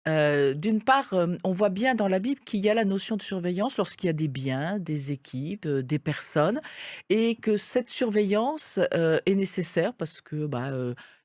Euh, 0.07 0.53
D'une 0.53 0.81
part, 0.81 1.13
euh, 1.13 1.35
on 1.43 1.51
voit 1.51 1.69
bien 1.69 1.93
dans 1.95 2.07
la 2.07 2.19
Bible 2.19 2.41
qu'il 2.45 2.61
y 2.61 2.69
a 2.69 2.73
la 2.73 2.85
notion 2.85 3.17
de 3.17 3.21
surveillance 3.21 3.77
lorsqu'il 3.77 4.07
y 4.07 4.09
a 4.09 4.13
des 4.13 4.27
biens, 4.27 4.79
des 4.79 5.11
équipes, 5.11 5.67
des 5.67 5.99
personnes, 5.99 6.61
et 7.09 7.35
que 7.35 7.57
cette 7.57 7.89
surveillance 7.89 8.79
est 8.91 9.35
nécessaire 9.35 9.93
parce 9.93 10.21
que 10.21 10.45
bah, 10.45 10.71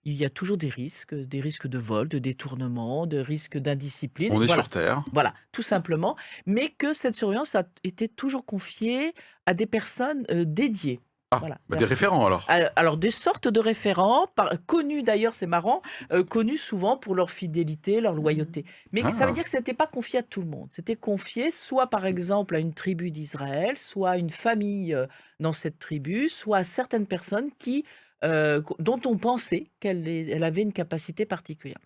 il 0.04 0.14
y 0.14 0.24
a 0.24 0.30
toujours 0.30 0.56
des 0.56 0.68
risques, 0.68 1.14
des 1.14 1.40
risques 1.40 1.66
de 1.66 1.78
vol, 1.78 2.08
de 2.08 2.18
détournement, 2.18 3.06
de 3.06 3.18
risques 3.18 3.58
d'indiscipline. 3.58 4.32
On 4.32 4.42
est 4.42 4.46
Voilà. 4.46 4.62
sur 4.62 4.68
Terre. 4.68 5.02
Voilà, 5.12 5.34
tout 5.52 5.62
simplement. 5.62 6.16
Mais 6.46 6.68
que 6.68 6.92
cette 6.92 7.14
surveillance 7.14 7.54
a 7.54 7.64
été 7.84 8.08
toujours 8.08 8.44
confiée 8.44 9.14
à 9.46 9.54
des 9.54 9.66
personnes 9.66 10.24
euh, 10.30 10.44
dédiées. 10.46 11.00
Ah, 11.30 11.38
Voilà. 11.40 11.58
bah, 11.68 11.76
des 11.76 11.84
référents 11.84 12.24
alors. 12.26 12.46
Alors, 12.76 12.96
des 12.96 13.10
sortes 13.10 13.48
de 13.48 13.58
référents, 13.58 14.28
par- 14.36 14.52
connus 14.66 15.02
d'ailleurs, 15.02 15.34
c'est 15.34 15.48
marrant, 15.48 15.82
euh, 16.12 16.22
connus 16.22 16.58
souvent 16.58 16.96
pour 16.96 17.16
leur 17.16 17.28
fidélité, 17.30 18.00
leur 18.00 18.14
loyauté. 18.14 18.64
Mais 18.92 19.02
que 19.02 19.10
ça 19.10 19.18
Ah. 19.22 19.26
veut 19.26 19.32
dire 19.32 19.42
que 19.42 19.50
ce 19.50 19.56
n'était 19.56 19.74
pas 19.74 19.88
confié 19.88 20.20
à 20.20 20.22
tout 20.22 20.42
le 20.42 20.46
monde. 20.46 20.68
C'était 20.70 20.94
confié 20.94 21.50
soit 21.50 21.88
par 21.88 22.06
exemple 22.06 22.54
à 22.54 22.60
une 22.60 22.72
tribu 22.72 23.10
d'Israël, 23.10 23.78
soit 23.78 24.10
à 24.10 24.16
une 24.16 24.30
famille 24.30 24.94
euh, 24.94 25.06
dans 25.40 25.52
cette 25.52 25.80
tribu, 25.80 26.28
soit 26.28 26.58
à 26.58 26.64
certaines 26.64 27.06
personnes 27.06 27.50
qui, 27.58 27.84
euh, 28.24 28.62
dont 28.78 29.00
on 29.06 29.16
pensait 29.16 29.66
qu'elle 29.80 30.08
elle 30.08 30.42
avait 30.44 30.62
une 30.62 30.72
capacité 30.72 31.26
particulière. 31.26 31.78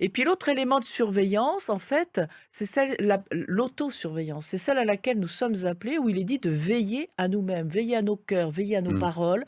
Et 0.00 0.08
puis 0.08 0.24
l'autre 0.24 0.48
élément 0.48 0.80
de 0.80 0.84
surveillance, 0.84 1.68
en 1.68 1.78
fait, 1.78 2.20
c'est 2.50 2.66
celle, 2.66 2.96
la- 2.98 3.22
l'autosurveillance. 3.30 4.46
C'est 4.46 4.58
celle 4.58 4.78
à 4.78 4.84
laquelle 4.84 5.18
nous 5.18 5.28
sommes 5.28 5.66
appelés, 5.66 5.98
où 5.98 6.08
il 6.08 6.18
est 6.18 6.24
dit 6.24 6.38
de 6.38 6.50
veiller 6.50 7.10
à 7.18 7.28
nous-mêmes, 7.28 7.68
veiller 7.68 7.96
à 7.96 8.02
nos 8.02 8.16
cœurs, 8.16 8.50
veiller 8.50 8.76
à 8.76 8.80
nos 8.82 8.92
Mm. 8.96 8.98
paroles, 9.00 9.44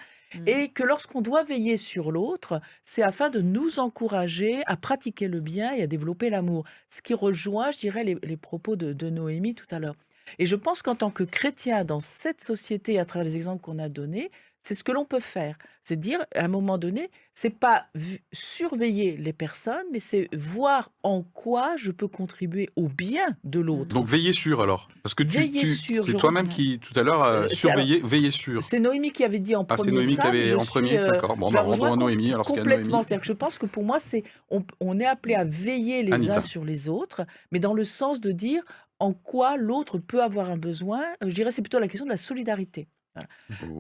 et 0.47 0.69
que 0.71 0.83
lorsqu'on 0.83 1.21
doit 1.21 1.45
veiller 1.45 1.77
sur 1.77 2.11
l'autre, 2.11 2.61
c'est 2.85 3.03
afin 3.03 3.31
de 3.31 3.41
nous 3.41 3.79
encourager 3.79 4.63
à 4.67 4.77
pratiquer 4.77 5.29
le 5.29 5.39
bien 5.41 5.73
et 5.75 5.83
à 5.83 5.87
développer 5.87 6.29
l'amour. 6.29 6.65
Ce 6.91 7.03
qui 7.03 7.15
rejoint, 7.15 7.71
je 7.71 7.79
dirais, 7.79 8.03
les, 8.05 8.17
les 8.23 8.37
propos 8.37 8.75
de, 8.75 8.93
de 8.93 9.11
Noémie 9.11 9.55
tout 9.55 9.67
à 9.71 9.79
l'heure. 9.79 9.95
Et 10.39 10.47
je 10.47 10.57
pense 10.57 10.83
qu'en 10.83 10.97
tant 10.97 11.11
que 11.11 11.23
chrétien 11.23 11.85
dans 11.85 12.01
cette 12.01 12.43
société, 12.43 12.99
à 12.99 13.05
travers 13.05 13.25
les 13.25 13.37
exemples 13.37 13.63
qu'on 13.63 13.79
a 13.79 13.89
donnés, 13.89 14.31
c'est 14.67 14.75
ce 14.75 14.83
que 14.83 14.93
l'on 14.93 15.05
peut 15.05 15.21
faire. 15.21 15.57
C'est 15.83 15.97
dire, 16.01 16.19
à 16.35 16.45
un 16.45 16.49
moment 16.49 16.79
donné, 16.79 17.11
c'est 17.35 17.51
pas 17.51 17.87
surveiller 18.33 19.17
les 19.19 19.33
personnes, 19.35 19.85
mais 19.93 20.01
c'est 20.01 20.29
voir 20.35 20.91
en 21.03 21.23
quoi 21.23 21.77
je 21.77 21.91
peux 21.91 22.09
contribuer 22.09 22.71
au 22.75 22.89
bien 22.89 23.27
de 23.45 23.61
l'autre. 23.61 23.95
Donc 23.95 24.07
veillez 24.07 24.33
sur 24.33 24.63
alors. 24.63 24.89
Parce 25.03 25.15
que 25.15 25.23
tu, 25.23 25.51
tu- 25.51 26.03
c'est 26.03 26.15
toi-même 26.15 26.49
qui, 26.49 26.79
tout 26.79 26.99
à 26.99 27.03
l'heure, 27.03 27.23
euh, 27.23 27.43
Euh, 27.45 27.49
c'est 27.51 27.57
surveillez, 27.57 28.01
veillez 28.03 28.31
sur. 28.31 28.63
C'est 28.63 28.79
Noémie 28.81 29.13
qui 29.13 29.25
avait 29.25 29.39
dit 29.39 29.55
en 29.55 29.67
Ah, 29.69 29.77
premier 29.77 29.91
c'est 29.91 29.95
Noémie 29.95 30.15
ça, 30.15 30.23
qui 30.23 30.29
avait 30.29 30.55
en 30.55 30.65
premier. 30.65 30.99
euh, 30.99 31.11
D'accord. 31.11 31.37
Bon, 31.37 31.51
la 31.51 31.61
rejoins 31.61 31.91
rejoins 31.91 31.97
Noémie 31.99 32.33
alors 32.33 32.47
Complètement. 32.47 32.99
C'est-à-dire 33.03 33.21
que 33.21 33.27
je 33.27 33.33
pense 33.35 33.59
que 33.59 33.67
pour 33.67 33.85
moi, 33.85 33.99
c'est 34.01 34.25
on, 34.51 34.65
on 34.81 34.99
est 34.99 35.07
appelé 35.07 35.35
à 35.35 35.45
veiller 35.45 36.03
les 36.03 36.13
Anita. 36.13 36.39
uns 36.39 36.41
sur 36.41 36.65
les 36.65 36.89
autres, 36.89 37.27
mais 37.53 37.59
dans 37.61 37.75
le 37.75 37.85
sens 37.85 38.21
de 38.21 38.33
dire 38.33 38.63
en 39.01 39.13
quoi 39.13 39.57
l'autre 39.59 39.99
peut 39.99 40.23
avoir 40.23 40.49
un 40.51 40.57
besoin. 40.57 41.03
Euh, 41.23 41.29
Je 41.29 41.35
dirais 41.35 41.53
c'est 41.53 41.61
plutôt 41.63 41.79
la 41.81 41.89
question 41.89 42.07
de 42.07 42.11
la 42.11 42.17
solidarité. 42.17 42.89
Ouais. 43.17 43.27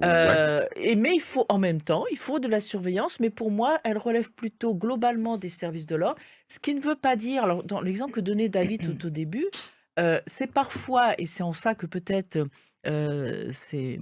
Euh, 0.04 0.64
et 0.76 0.94
mais 0.96 1.12
il 1.14 1.20
faut 1.20 1.46
en 1.48 1.58
même 1.58 1.80
temps, 1.82 2.04
il 2.10 2.18
faut 2.18 2.38
de 2.38 2.48
la 2.48 2.60
surveillance, 2.60 3.18
mais 3.20 3.30
pour 3.30 3.50
moi, 3.50 3.78
elle 3.84 3.98
relève 3.98 4.32
plutôt 4.32 4.74
globalement 4.74 5.36
des 5.38 5.48
services 5.48 5.86
de 5.86 5.96
l'ordre, 5.96 6.20
ce 6.48 6.58
qui 6.58 6.74
ne 6.74 6.80
veut 6.80 6.94
pas 6.96 7.16
dire, 7.16 7.44
alors 7.44 7.64
dans 7.64 7.80
l'exemple 7.80 8.12
que 8.12 8.20
donnait 8.20 8.48
David 8.48 8.82
tout 8.82 9.06
au 9.06 9.10
début, 9.10 9.46
euh, 9.98 10.20
c'est 10.26 10.46
parfois, 10.46 11.14
et 11.18 11.26
c'est 11.26 11.42
en 11.42 11.52
ça 11.52 11.74
que 11.74 11.86
peut-être 11.86 12.38
euh, 12.86 13.50
ces 13.52 14.00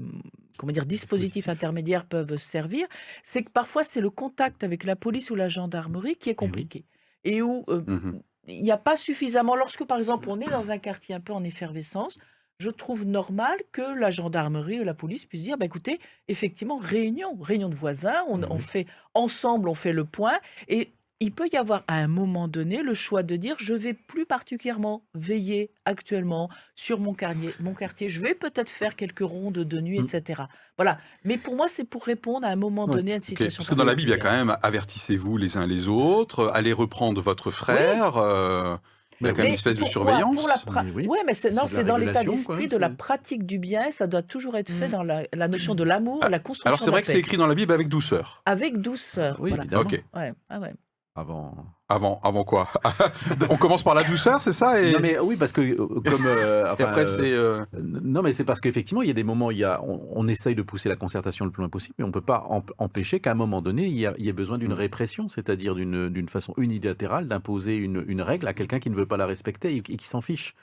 comment 0.59 0.72
dire, 0.72 0.87
dispositifs 0.87 1.49
intermédiaires 1.49 2.07
peuvent 2.07 2.37
servir, 2.37 2.87
c'est 3.22 3.43
que 3.43 3.51
parfois 3.51 3.83
c'est 3.85 4.01
le 4.01 4.11
contact 4.11 4.64
avec 4.64 4.85
la 4.85 4.97
police 4.97 5.30
ou 5.30 5.35
la 5.35 5.49
gendarmerie 5.49 6.16
qui 6.16 6.30
est 6.30 6.35
compliqué. 6.35 6.85
Et 7.24 7.43
où 7.43 7.64
Mhm. 7.68 8.22
il 8.49 8.62
n'y 8.62 8.70
a 8.72 8.76
pas 8.76 8.97
suffisamment, 8.97 9.57
lorsque 9.57 9.85
par 9.85 9.99
exemple 9.99 10.28
on 10.28 10.41
est 10.41 10.49
dans 10.51 10.70
un 10.70 10.78
quartier 10.78 11.14
un 11.14 11.20
peu 11.20 11.33
en 11.33 11.45
effervescence, 11.45 12.18
je 12.63 12.71
trouve 12.71 13.05
normal 13.05 13.57
que 13.73 13.83
la 13.99 14.11
gendarmerie 14.11 14.81
ou 14.81 14.85
la 14.85 14.95
police 14.95 15.25
puisse 15.25 15.43
dire, 15.43 15.59
bah, 15.59 15.67
écoutez, 15.67 15.99
effectivement, 16.29 16.77
réunion, 16.77 17.37
réunion 17.41 17.69
de 17.69 17.75
voisins, 17.75 18.23
on, 18.29 18.59
fait 18.59 18.87
ensemble, 19.15 19.69
on 19.69 19.75
fait 19.75 19.93
le 19.93 20.05
point, 20.05 20.39
et 20.69 20.93
il 21.25 21.31
peut 21.33 21.49
y 21.53 21.57
avoir 21.57 21.85
à 21.87 21.97
un 21.97 22.09
moment 22.09 22.49
donné 22.49 22.83
le 22.83 22.95
choix 22.95 23.23
de 23.23 23.37
dire, 23.37 23.55
je 23.59 23.75
vais 23.75 23.95
plus 23.95 24.27
particulièrement 24.27 25.05
veiller 25.15 25.71
actuellement 25.85 26.49
sur 26.75 26.99
mon 26.99 27.15
quartier, 27.15 27.55
mon 27.61 27.75
quartier, 27.75 28.09
je 28.09 28.21
vais 28.21 28.35
peut-être 28.35 28.71
faire 28.71 28.97
quelques 28.97 29.21
rondes 29.35 29.59
de 29.75 29.81
nuit, 29.81 30.01
Mm. 30.01 30.07
etc. 30.07 30.43
Voilà. 30.77 30.99
Mais 31.25 31.37
pour 31.39 31.55
moi, 31.55 31.67
c'est 31.69 31.85
pour 31.85 32.05
répondre 32.05 32.45
à 32.47 32.51
un 32.51 32.57
moment 32.57 32.87
Ouais. 32.87 32.95
donné 32.97 33.13
à 33.13 33.15
une 33.17 33.21
situation. 33.21 33.59
Parce 33.61 33.69
que 33.71 33.75
dans 33.77 33.85
la 33.85 33.95
Bible, 33.95 34.09
il 34.11 34.13
y 34.13 34.15
a 34.15 34.19
quand 34.19 34.33
même 34.33 34.57
avertissez-vous 34.63 35.37
les 35.37 35.57
uns 35.57 35.67
les 35.67 35.87
autres, 35.89 36.51
allez 36.55 36.73
reprendre 36.73 37.21
votre 37.21 37.51
frère. 37.51 38.17
euh, 38.17 38.77
il 39.21 39.27
y 39.27 39.31
a 39.31 39.33
quand 39.33 39.39
même 39.39 39.45
Mais 39.45 39.49
une 39.51 39.55
espèce 39.55 39.77
de 39.79 39.85
surveillance. 39.85 40.37
Pour 40.37 40.49
la 40.49 40.57
pra- 40.57 40.85
Mais 40.85 40.91
oui. 40.93 41.07
Ouais, 41.07 41.19
mais 41.27 41.35
c'est, 41.35 41.51
non, 41.51 41.63
C'est 41.67 41.75
de 41.75 41.77
la 41.77 41.83
c'est 41.83 41.85
dans 41.85 41.97
l'état 41.97 42.25
d'esprit 42.25 42.67
de 42.69 42.77
la 42.77 42.91
pratique 42.91 43.47
du 43.47 43.59
bien. 43.59 43.91
Ça 43.91 44.07
doit 44.07 44.23
toujours 44.23 44.57
être 44.57 44.71
fait 44.73 44.89
Mm. 44.89 44.93
dans 44.93 45.03
la, 45.03 45.23
la 45.33 45.49
notion 45.49 45.75
de 45.75 45.85
l'amour, 45.85 46.21
Ah, 46.23 46.29
la 46.29 46.39
construction 46.39 46.69
Alors 46.69 46.79
c'est 46.81 46.91
vrai 46.91 47.01
que 47.03 47.07
c'est 47.09 47.19
écrit 47.19 47.37
dans 47.37 47.47
la 47.47 47.55
Bible 47.55 47.73
avec 47.73 47.89
douceur. 47.89 48.43
Avec 48.47 48.79
douceur. 48.79 49.37
Oui, 49.41 49.51
voilà. 49.51 49.65
évidemment. 49.65 49.83
Ok. 49.83 50.05
Ouais, 50.15 50.33
ah 50.51 50.61
ouais. 50.61 50.73
Avant. 51.15 51.55
Avant, 51.91 52.21
avant 52.25 52.43
quoi? 52.43 52.69
On 53.51 53.59
commence 53.59 53.83
par 53.83 53.95
la 53.95 54.03
douceur, 54.03 54.41
c'est 54.41 54.55
ça? 54.55 54.81
Et, 54.81 54.93
Non 54.93 54.99
mais 55.03 55.19
oui 55.19 55.37
parce 55.37 55.53
que 55.53 55.61
euh, 55.61 55.77
comme 56.01 56.25
euh, 56.25 56.65
et 56.79 56.83
après 56.83 57.07
euh, 57.07 57.65
c'est. 57.71 57.79
Non, 57.83 58.23
mais 58.23 58.33
c'est 58.33 58.45
parce 58.45 58.61
qu'effectivement, 58.61 59.03
il 59.03 59.09
y 59.09 59.11
a 59.11 59.15
des 59.15 59.23
moments, 59.23 59.51
il 59.51 59.59
y 59.59 59.65
a, 59.65 59.83
on, 59.83 60.01
on 60.11 60.27
essaye 60.27 60.55
de 60.55 60.63
pousser 60.63 60.89
la 60.89 60.97
concertation 60.97 61.45
le 61.45 61.51
plus 61.51 61.61
loin 61.61 61.69
possible, 61.69 61.95
mais 61.99 62.05
on 62.05 62.09
ne 62.09 62.13
peut 62.13 62.23
pas 62.23 62.47
emp- 62.49 62.73
empêcher 62.79 63.21
qu'à 63.21 63.33
un 63.33 63.35
moment 63.35 63.61
donné, 63.61 63.87
il 63.89 63.99
y, 63.99 64.07
a, 64.07 64.15
il 64.17 64.25
y 64.25 64.31
ait 64.31 64.33
besoin 64.33 64.57
d'une 64.57 64.71
Mm. 64.71 64.75
répression, 64.75 65.29
c'est-à-dire 65.29 65.75
d'une 65.75 66.09
d'une 66.09 66.29
façon 66.31 66.55
unilatérale 66.57 67.29
d'imposer 67.29 67.77
une, 67.77 68.03
une 68.09 68.23
règle 68.23 68.49
à 68.49 68.55
quelqu'un 68.55 68.79
qui 68.79 68.89
ne 68.89 68.95
veut 68.97 69.05
pas 69.07 69.19
la 69.19 69.27
respecter 69.27 69.75
et 69.77 69.83
qui, 69.83 69.99
qui 69.99 70.07
s'en 70.07 70.23
fiche. 70.23 70.55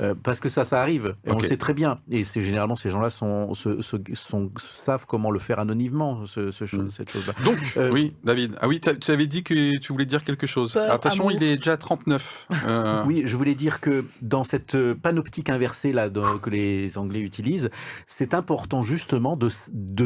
Euh, 0.00 0.14
parce 0.20 0.40
que 0.40 0.48
ça, 0.48 0.64
ça 0.64 0.80
arrive, 0.80 1.14
et 1.26 1.30
on 1.30 1.38
le 1.38 1.46
sait 1.46 1.56
très 1.56 1.74
bien. 1.74 1.98
Et 2.10 2.24
c'est 2.24 2.42
généralement 2.42 2.74
ces 2.76 2.90
gens-là 2.90 3.10
sont, 3.10 3.54
se- 3.54 3.82
se- 3.82 3.96
sont- 4.14 4.50
savent 4.74 5.04
comment 5.06 5.30
le 5.30 5.38
faire 5.38 5.58
anonymement, 5.58 6.26
ce, 6.26 6.50
ce 6.50 6.64
cho- 6.66 6.82
Mm. 6.82 6.90
cette 6.90 7.10
chose-là. 7.10 7.34
Donc, 7.44 7.58
Euh, 7.76 7.90
oui, 7.92 8.14
David. 8.24 8.56
Ah 8.60 8.68
oui, 8.68 8.80
tu 8.80 9.10
avais 9.10 9.26
dit 9.26 9.42
que 9.42 9.78
tu 9.78 9.92
voulais 9.92 10.06
dire 10.06 10.24
quelque 10.24 10.46
chose. 10.46 10.72
Peur, 10.72 10.90
Attention, 10.90 11.28
amour. 11.28 11.32
il 11.40 11.42
est 11.44 11.56
déjà 11.56 11.76
39. 11.76 12.46
Euh, 12.66 13.04
Oui, 13.06 13.22
je 13.26 13.36
voulais 13.36 13.54
dire 13.54 13.80
que 13.80 14.04
dans 14.22 14.42
cette 14.44 14.74
euh, 14.74 14.94
panoptique 14.94 15.48
inversée 15.50 15.92
là 15.92 16.08
dans- 16.08 16.38
que 16.38 16.48
les 16.50 16.96
Anglais 16.98 17.20
utilisent, 17.20 17.70
c'est 18.06 18.32
important 18.34 18.82
justement 18.82 19.36
de, 19.36 19.48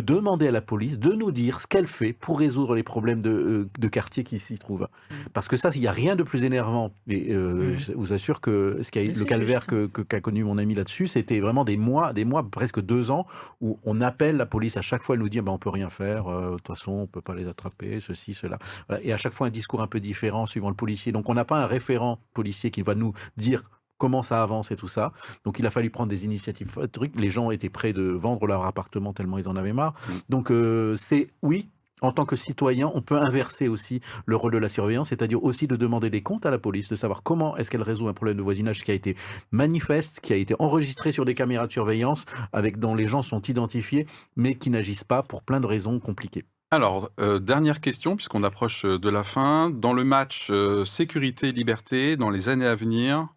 demander 0.00 0.48
à 0.48 0.50
la 0.50 0.60
police 0.60 0.98
de 0.98 1.12
nous 1.12 1.30
dire 1.32 1.60
ce 1.60 1.66
qu'elle 1.66 1.86
fait 1.86 2.12
pour 2.12 2.38
résoudre 2.40 2.74
les 2.74 2.82
problèmes 2.82 3.22
de, 3.22 3.68
de 3.78 3.88
quartier 3.88 4.24
qui 4.24 4.38
s'y 4.40 4.58
trouvent. 4.58 4.88
Parce 5.32 5.46
que 5.48 5.56
ça, 5.56 5.70
il 5.74 5.80
n'y 5.80 5.86
a 5.86 5.92
rien 5.92 6.16
de 6.16 6.22
plus 6.24 6.44
énervant. 6.44 6.92
Et 7.08 7.32
euh, 7.32 7.74
Mm. 7.74 7.78
je 7.78 7.92
vous 7.92 8.12
assure 8.12 8.40
que 8.40 8.78
ce 8.82 8.90
qui 8.90 8.98
a, 8.98 9.02
Mais 9.02 9.12
le 9.12 9.24
calvaire 9.24 9.60
juste. 9.60 9.67
Que- 9.86 10.02
qu'a 10.02 10.20
connu 10.20 10.44
mon 10.44 10.58
ami 10.58 10.74
là-dessus, 10.74 11.06
c'était 11.06 11.40
vraiment 11.40 11.64
des 11.64 11.76
mois, 11.76 12.12
des 12.12 12.24
mois, 12.24 12.42
presque 12.48 12.80
deux 12.80 13.10
ans, 13.10 13.26
où 13.60 13.78
on 13.84 14.00
appelle 14.00 14.36
la 14.36 14.46
police 14.46 14.76
à 14.76 14.82
chaque 14.82 15.02
fois, 15.02 15.14
elle 15.14 15.20
nous 15.20 15.28
dit 15.28 15.40
ben, 15.40 15.52
on 15.52 15.58
peut 15.58 15.70
rien 15.70 15.90
faire, 15.90 16.28
euh, 16.28 16.50
de 16.52 16.56
toute 16.56 16.68
façon, 16.68 16.92
on 16.92 17.06
peut 17.06 17.20
pas 17.20 17.34
les 17.34 17.46
attraper, 17.46 18.00
ceci, 18.00 18.34
cela. 18.34 18.58
Voilà. 18.88 19.02
Et 19.04 19.12
à 19.12 19.16
chaque 19.16 19.32
fois, 19.32 19.46
un 19.46 19.50
discours 19.50 19.82
un 19.82 19.86
peu 19.86 20.00
différent 20.00 20.46
suivant 20.46 20.68
le 20.68 20.74
policier. 20.76 21.12
Donc, 21.12 21.28
on 21.28 21.34
n'a 21.34 21.44
pas 21.44 21.58
un 21.62 21.66
référent 21.66 22.18
policier 22.34 22.70
qui 22.70 22.82
va 22.82 22.94
nous 22.94 23.12
dire 23.36 23.62
comment 23.98 24.22
ça 24.22 24.42
avance 24.44 24.70
et 24.70 24.76
tout 24.76 24.86
ça. 24.88 25.12
Donc, 25.44 25.58
il 25.58 25.66
a 25.66 25.70
fallu 25.70 25.90
prendre 25.90 26.08
des 26.08 26.24
initiatives. 26.24 26.72
euh, 26.78 26.86
trucs. 26.86 27.18
Les 27.18 27.30
gens 27.30 27.50
étaient 27.50 27.68
prêts 27.68 27.92
de 27.92 28.02
vendre 28.04 28.46
leur 28.46 28.64
appartement 28.64 29.12
tellement 29.12 29.38
ils 29.38 29.48
en 29.48 29.56
avaient 29.56 29.72
marre. 29.72 29.94
Mm. 30.08 30.12
Donc, 30.28 30.50
euh, 30.50 30.94
c'est 30.96 31.28
oui. 31.42 31.68
En 32.00 32.12
tant 32.12 32.24
que 32.24 32.36
citoyen, 32.36 32.90
on 32.94 33.02
peut 33.02 33.18
inverser 33.18 33.68
aussi 33.68 34.00
le 34.26 34.36
rôle 34.36 34.52
de 34.52 34.58
la 34.58 34.68
surveillance, 34.68 35.08
c'est-à-dire 35.08 35.42
aussi 35.42 35.66
de 35.66 35.76
demander 35.76 36.10
des 36.10 36.22
comptes 36.22 36.46
à 36.46 36.50
la 36.50 36.58
police, 36.58 36.88
de 36.88 36.96
savoir 36.96 37.22
comment 37.22 37.56
est-ce 37.56 37.70
qu'elle 37.70 37.82
résout 37.82 38.08
un 38.08 38.14
problème 38.14 38.36
de 38.36 38.42
voisinage 38.42 38.82
qui 38.82 38.90
a 38.90 38.94
été 38.94 39.16
manifeste, 39.50 40.20
qui 40.20 40.32
a 40.32 40.36
été 40.36 40.54
enregistré 40.58 41.12
sur 41.12 41.24
des 41.24 41.34
caméras 41.34 41.66
de 41.66 41.72
surveillance, 41.72 42.24
avec 42.52 42.78
dont 42.78 42.94
les 42.94 43.08
gens 43.08 43.22
sont 43.22 43.42
identifiés, 43.42 44.06
mais 44.36 44.54
qui 44.54 44.70
n'agissent 44.70 45.04
pas 45.04 45.22
pour 45.22 45.42
plein 45.42 45.60
de 45.60 45.66
raisons 45.66 45.98
compliquées. 46.00 46.44
Alors, 46.70 47.10
euh, 47.18 47.38
dernière 47.38 47.80
question, 47.80 48.14
puisqu'on 48.14 48.42
approche 48.42 48.84
euh, 48.84 48.98
de 48.98 49.08
la 49.08 49.22
fin. 49.22 49.70
Dans 49.70 49.94
le 49.94 50.04
match 50.04 50.48
euh, 50.50 50.84
sécurité-liberté, 50.84 52.18
dans 52.18 52.28
les 52.28 52.50
années 52.50 52.66
à 52.66 52.74
venir, 52.74 53.28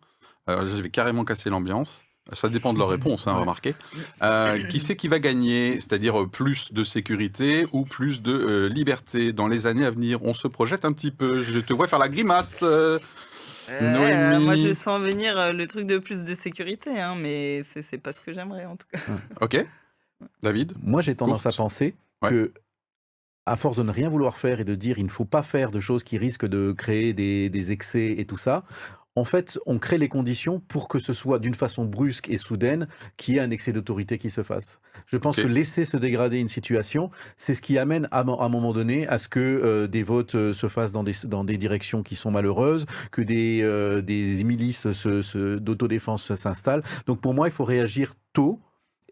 euh, 0.49 0.67
je 0.67 0.81
vais 0.81 0.89
carrément 0.89 1.23
casser 1.23 1.49
l'ambiance. 1.49 2.03
Ça 2.33 2.49
dépend 2.49 2.73
de 2.73 2.79
leur 2.79 2.89
réponse, 2.89 3.27
hein, 3.27 3.33
Ouais. 3.33 3.39
remarquez. 3.41 3.75
Euh, 4.23 4.57
qui 4.63 4.79
c'est 4.79 4.95
qui 4.95 5.07
va 5.07 5.19
gagner 5.19 5.73
C'est-à-dire 5.75 6.21
euh, 6.21 6.27
plus 6.27 6.71
de 6.73 6.83
sécurité 6.83 7.65
ou 7.73 7.83
plus 7.83 8.21
de 8.21 8.31
euh, 8.31 8.67
liberté 8.69 9.33
dans 9.33 9.47
les 9.47 9.67
années 9.67 9.85
à 9.85 9.89
venir? 9.91 10.23
On 10.23 10.33
se 10.33 10.47
projette 10.47 10.85
un 10.85 10.93
petit 10.93 11.11
peu. 11.11 11.41
Je 11.43 11.59
te 11.59 11.73
vois 11.73 11.87
faire 11.87 11.99
la 11.99 12.09
grimace. 12.09 12.59
euh. 12.63 12.99
Euh, 13.69 14.31
Noémie. 14.31 14.43
moi, 14.45 14.55
je 14.55 14.73
sens 14.73 15.01
venir 15.01 15.53
le 15.53 15.65
truc 15.67 15.87
de 15.87 15.97
plus 15.97 16.25
de 16.25 16.35
sécurité, 16.35 16.99
hein, 16.99 17.15
mais 17.17 17.61
c'est 17.63 17.81
c'est 17.81 17.97
pas 17.97 18.11
ce 18.11 18.19
que 18.19 18.33
j'aimerais 18.33 18.65
en 18.65 18.75
tout 18.75 18.87
cas. 18.91 18.99
Ok. 19.39 19.65
David? 20.43 20.73
Moi, 20.83 21.01
j'ai 21.01 21.15
tendance 21.15 21.43
Courte. 21.43 21.55
à 21.55 21.57
penser 21.57 21.95
Ouais. 22.21 22.29
que, 22.29 22.51
à 23.45 23.55
force 23.55 23.77
de 23.77 23.83
ne 23.83 23.91
rien 23.91 24.09
vouloir 24.09 24.37
faire 24.37 24.59
et 24.59 24.65
de 24.65 24.75
dire 24.75 24.99
il 24.99 25.05
ne 25.05 25.09
faut 25.09 25.25
pas 25.25 25.41
faire 25.41 25.71
de 25.71 25.79
choses 25.79 26.03
qui 26.03 26.17
risquent 26.17 26.45
de 26.47 26.73
créer 26.73 27.13
des, 27.13 27.49
des 27.49 27.71
excès 27.71 28.13
et 28.17 28.25
tout 28.25 28.37
ça, 28.37 28.63
en 29.17 29.25
fait, 29.25 29.59
on 29.65 29.77
crée 29.77 29.97
les 29.97 30.07
conditions 30.07 30.61
pour 30.69 30.87
que 30.87 30.97
ce 30.99 31.11
soit 31.13 31.39
d'une 31.39 31.53
façon 31.53 31.83
brusque 31.83 32.29
et 32.29 32.37
soudaine 32.37 32.87
qu'il 33.17 33.33
y 33.33 33.37
ait 33.37 33.41
un 33.41 33.49
excès 33.49 33.73
d'autorité 33.73 34.17
qui 34.17 34.29
se 34.29 34.41
fasse. 34.41 34.79
Je 35.07 35.17
pense 35.17 35.35
que 35.35 35.41
laisser 35.47 35.83
se 35.83 35.97
dégrader 35.97 36.39
une 36.39 36.47
situation, 36.47 37.11
c'est 37.35 37.53
ce 37.53 37.61
qui 37.61 37.77
amène 37.77 38.07
à, 38.11 38.21
un 38.21 38.49
moment 38.49 38.71
donné 38.71 39.07
à 39.09 39.17
ce 39.17 39.27
que 39.27 39.39
euh, 39.39 39.87
des 39.87 40.03
votes 40.03 40.35
euh, 40.35 40.53
se 40.53 40.67
fassent 40.69 40.93
dans 40.93 41.03
des, 41.03 41.11
dans 41.25 41.43
des 41.43 41.57
directions 41.57 42.03
qui 42.03 42.15
sont 42.15 42.31
malheureuses, 42.31 42.85
que 43.11 43.21
des, 43.21 43.59
euh, 43.63 44.01
des 44.01 44.43
milices 44.45 44.91
se- 44.91 45.21
se- 45.21 45.57
d'autodéfense 45.57 46.33
s'installent. 46.35 46.83
Donc 47.05 47.19
pour 47.19 47.33
moi, 47.33 47.47
il 47.47 47.51
faut 47.51 47.65
réagir 47.65 48.13
tôt 48.31 48.61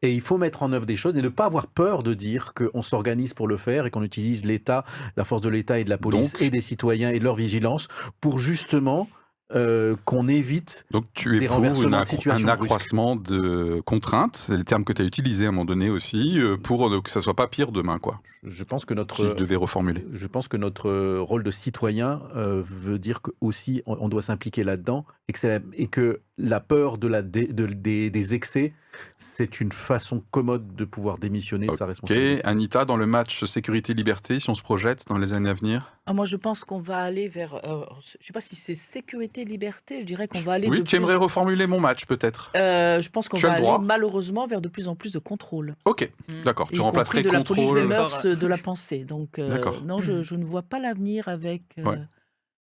et 0.02 0.14
il 0.14 0.22
faut 0.22 0.38
mettre 0.38 0.64
en 0.64 0.72
œuvre 0.72 0.86
des 0.86 0.96
choses 0.96 1.18
et 1.18 1.22
ne 1.22 1.28
pas 1.28 1.44
avoir 1.44 1.68
peur 1.68 2.04
de 2.04 2.14
dire 2.14 2.54
qu'on 2.54 2.82
s'organise 2.82 3.34
pour 3.34 3.50
le 3.50 3.58
faire 3.58 3.86
et 3.86 3.92
qu'on 3.92 4.04
utilise 4.04 4.46
l'État, 4.46 4.86
la 5.18 5.26
force 5.26 5.42
de 5.42 5.50
l'État 5.50 5.78
et 5.78 5.84
de 5.84 5.90
la 5.90 5.98
police 5.98 6.32
Donc- 6.32 6.42
et 6.42 6.50
des 6.50 6.62
citoyens 6.62 7.10
et 7.10 7.20
de 7.20 7.24
leur 7.26 7.36
vigilance 7.36 7.90
pour 8.22 8.40
justement 8.40 9.10
euh, 9.56 9.96
qu'on 10.06 10.28
évite. 10.28 10.86
Donc 10.92 11.06
tu 11.14 11.38
Des 11.40 11.46
éprouves 11.46 11.84
une 11.84 11.94
accro- 11.94 12.30
un 12.32 12.48
accroissement 12.48 13.16
de 13.16 13.82
contraintes, 13.86 14.46
c'est 14.48 14.58
le 14.58 14.64
terme 14.64 14.84
que 14.84 14.94
tu 14.94 15.02
as 15.02 15.06
utilisé 15.06 15.46
à 15.46 15.50
un 15.50 15.52
moment 15.52 15.66
donné 15.66 15.90
aussi, 15.90 16.40
euh, 16.40 16.58
pour 16.58 16.88
euh, 16.88 17.02
que 17.02 17.10
ça 17.10 17.22
soit 17.22 17.34
pas 17.36 17.48
pire 17.48 17.72
demain, 17.72 17.98
quoi. 18.00 18.22
Je 18.44 18.64
pense 18.64 18.86
que 18.86 18.94
notre 18.94 19.18
Si 19.18 19.30
je 19.30 19.36
devais 19.36 19.56
reformuler. 19.58 20.06
je 20.14 20.26
pense 20.28 20.48
que 20.48 20.56
notre 20.58 20.90
euh, 20.90 21.20
rôle 21.22 21.44
de 21.44 21.52
citoyen 21.52 22.22
euh, 22.36 22.64
veut 22.66 22.98
dire 23.00 23.22
que 23.22 23.32
aussi 23.42 23.84
on, 23.86 23.98
on 24.00 24.08
doit 24.10 24.22
s'impliquer 24.22 24.64
là-dedans 24.64 25.06
et 25.28 25.34
que, 25.34 25.46
la- 25.48 25.60
et 25.74 25.88
que 25.88 26.22
la 26.38 26.62
peur 26.62 26.98
de 26.98 27.08
la 27.10 27.22
dé- 27.22 27.48
de- 27.48 27.66
des, 27.66 28.10
des 28.10 28.34
excès, 28.34 28.74
c'est 29.18 29.60
une 29.60 29.72
façon 29.74 30.24
commode 30.32 30.74
de 30.76 30.86
pouvoir 30.86 31.18
démissionner 31.18 31.68
de 31.68 31.76
sa 31.76 31.84
Ok, 31.84 31.90
responsabilité. 31.90 32.46
Anita, 32.46 32.86
dans 32.86 32.96
le 32.96 33.06
match 33.06 33.44
sécurité-liberté, 33.44 34.40
si 34.40 34.50
on 34.50 34.56
se 34.56 34.62
projette 34.62 35.06
dans 35.08 35.18
les 35.18 35.34
années 35.34 35.50
à 35.50 35.54
venir? 35.54 35.94
Ah, 36.06 36.14
moi, 36.14 36.26
je 36.26 36.38
pense 36.38 36.64
qu'on 36.64 36.80
va 36.80 36.98
aller 37.00 37.28
vers. 37.28 37.56
euh, 37.56 37.84
je 38.02 38.18
ne 38.20 38.24
sais 38.24 38.34
pas 38.34 38.42
si 38.42 38.56
c'est 38.56 38.74
sécurité, 38.74 39.44
liberté. 39.46 40.00
Je 40.02 40.06
dirais 40.06 40.28
qu'on 40.28 40.40
va 40.40 40.54
aller. 40.54 40.68
Oui, 40.70 40.84
tu 40.84 40.96
aimerais 40.96 41.14
plus- 41.16 41.24
reformuler 41.24 41.68
mon 41.68 41.80
match 41.80 42.06
peut-être 42.06 42.52
Euh, 42.56 43.02
je 43.02 43.10
pense 43.10 43.28
qu'on 43.30 43.38
Tu 43.38 43.46
as 43.46 43.50
va 43.50 43.56
le 43.56 43.58
aller 43.60 43.66
droit. 43.68 43.80
malheureusement 43.80 44.48
vers 44.48 44.62
de 44.62 44.70
plus 44.70 44.88
en 44.88 44.96
plus 44.96 45.12
de 45.12 45.20
contrôle. 45.20 45.76
Ok, 45.86 46.10
d'accord. 46.46 46.70
y 46.72 46.76
Tu 46.76 46.82
remplacerais 46.82 47.22
de 47.22 47.30
la 47.30 47.44
police 47.44 47.62
des 47.64 47.66
contrôle. 47.68 47.88
mœurs, 47.88 48.26
de 48.36 48.48
la 48.48 48.58
pensée. 48.58 49.04
Donc, 49.06 49.40
euh, 49.40 49.58
non, 49.86 50.00
je, 50.00 50.22
je 50.24 50.36
ne 50.36 50.46
vois 50.46 50.64
pas 50.64 50.80
l'avenir 50.80 51.28
avec. 51.28 51.64
euh, 51.78 51.84
Ouais. 51.84 51.98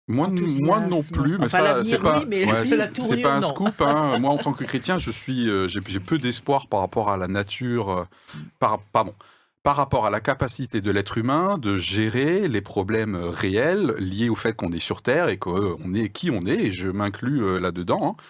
Moi, 0.07 0.29
non 0.29 1.03
plus, 1.03 1.39
mais 1.39 1.47
Enfin, 1.47 1.49
ça, 1.49 1.85
c'est 1.85 1.99
pas, 1.99 2.19
oui, 2.19 2.27
mais 2.29 2.45
ouais, 2.45 2.89
tournure, 2.93 3.23
pas 3.23 3.37
un 3.37 3.41
non. 3.41 3.49
scoop. 3.49 3.81
hein. 3.81 4.19
moi, 4.21 4.31
en 4.33 4.37
tant 4.39 4.53
que 4.53 4.65
chrétien, 4.65 4.99
je 4.99 5.11
suis, 5.11 5.49
euh, 5.49 5.67
j'ai 5.67 5.81
peu 6.01 6.19
d'espoir 6.19 6.67
par 6.69 6.81
rapport 6.81 7.09
à 7.11 7.17
la 7.17 7.27
nature, 7.27 7.89
euh, 7.91 8.05
par, 8.59 8.81
pardon, 8.93 9.15
par 9.63 9.77
rapport 9.77 10.05
à 10.05 10.11
la 10.11 10.21
capacité 10.21 10.83
de 10.83 10.91
l'être 10.91 11.17
humain 11.17 11.57
de 11.57 11.79
gérer 11.79 12.49
les 12.49 12.61
problèmes 12.61 13.15
euh, 13.15 13.31
réels 13.31 13.95
liés 13.99 14.29
au 14.29 14.35
fait 14.35 14.55
qu'on 14.55 14.73
est 14.73 14.79
sur 14.79 15.01
Terre 15.01 15.31
et 15.31 15.39
qu'on 15.39 15.95
est 15.95 16.11
qui 16.11 16.31
on 16.31 16.43
est, 16.43 16.67
et 16.67 16.71
je 16.73 16.91
m'inclus 16.91 17.43
euh, 17.43 17.59
là-dedans. 17.59 18.19
hein. 18.19 18.23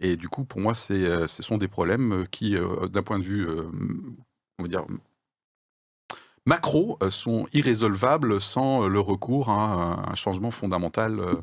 Et 0.00 0.16
du 0.16 0.28
coup, 0.28 0.42
pour 0.42 0.60
moi, 0.60 0.74
c'est, 0.74 1.28
ce 1.28 1.42
sont 1.44 1.58
des 1.58 1.68
problèmes 1.68 2.26
qui, 2.32 2.56
d'un 2.90 3.02
point 3.04 3.20
de 3.20 3.24
vue, 3.24 3.46
on 4.58 4.62
va 4.64 4.68
dire, 4.68 4.84
macro, 6.46 6.98
euh, 7.02 7.10
sont 7.10 7.46
irrésolvables 7.52 8.40
sans 8.40 8.84
euh, 8.84 8.88
le 8.88 9.00
recours 9.00 9.50
à 9.50 10.10
un 10.10 10.14
changement 10.14 10.50
fondamental 10.50 11.20
euh, 11.20 11.34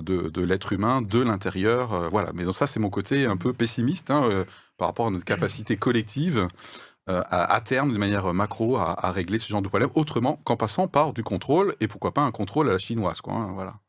de, 0.00 0.30
de 0.30 0.42
l'être 0.42 0.72
humain, 0.72 1.02
de 1.02 1.20
l'intérieur. 1.20 2.08
voilà. 2.10 2.30
Mais 2.34 2.50
ça, 2.50 2.66
c'est 2.66 2.80
mon 2.80 2.88
côté 2.90 3.26
un 3.26 3.36
peu 3.36 3.52
pessimiste 3.52 4.10
hein, 4.10 4.44
par 4.78 4.88
rapport 4.88 5.06
à 5.08 5.10
notre 5.10 5.24
capacité 5.26 5.76
collective 5.76 6.48
euh, 7.10 7.20
à, 7.26 7.52
à 7.52 7.60
terme, 7.60 7.92
de 7.92 7.98
manière 7.98 8.32
macro, 8.32 8.76
à, 8.76 9.06
à 9.06 9.12
régler 9.12 9.38
ce 9.38 9.48
genre 9.48 9.60
de 9.60 9.68
problème 9.68 9.90
autrement 9.94 10.40
qu'en 10.44 10.56
passant 10.56 10.88
par 10.88 11.12
du 11.12 11.22
contrôle 11.22 11.74
et 11.80 11.88
pourquoi 11.88 12.14
pas 12.14 12.22
un 12.22 12.30
contrôle 12.30 12.70
à 12.70 12.72
la 12.72 12.78
chinoise. 12.78 13.20
Quoi, 13.20 13.34
hein, 13.34 13.52
voilà. 13.52 13.80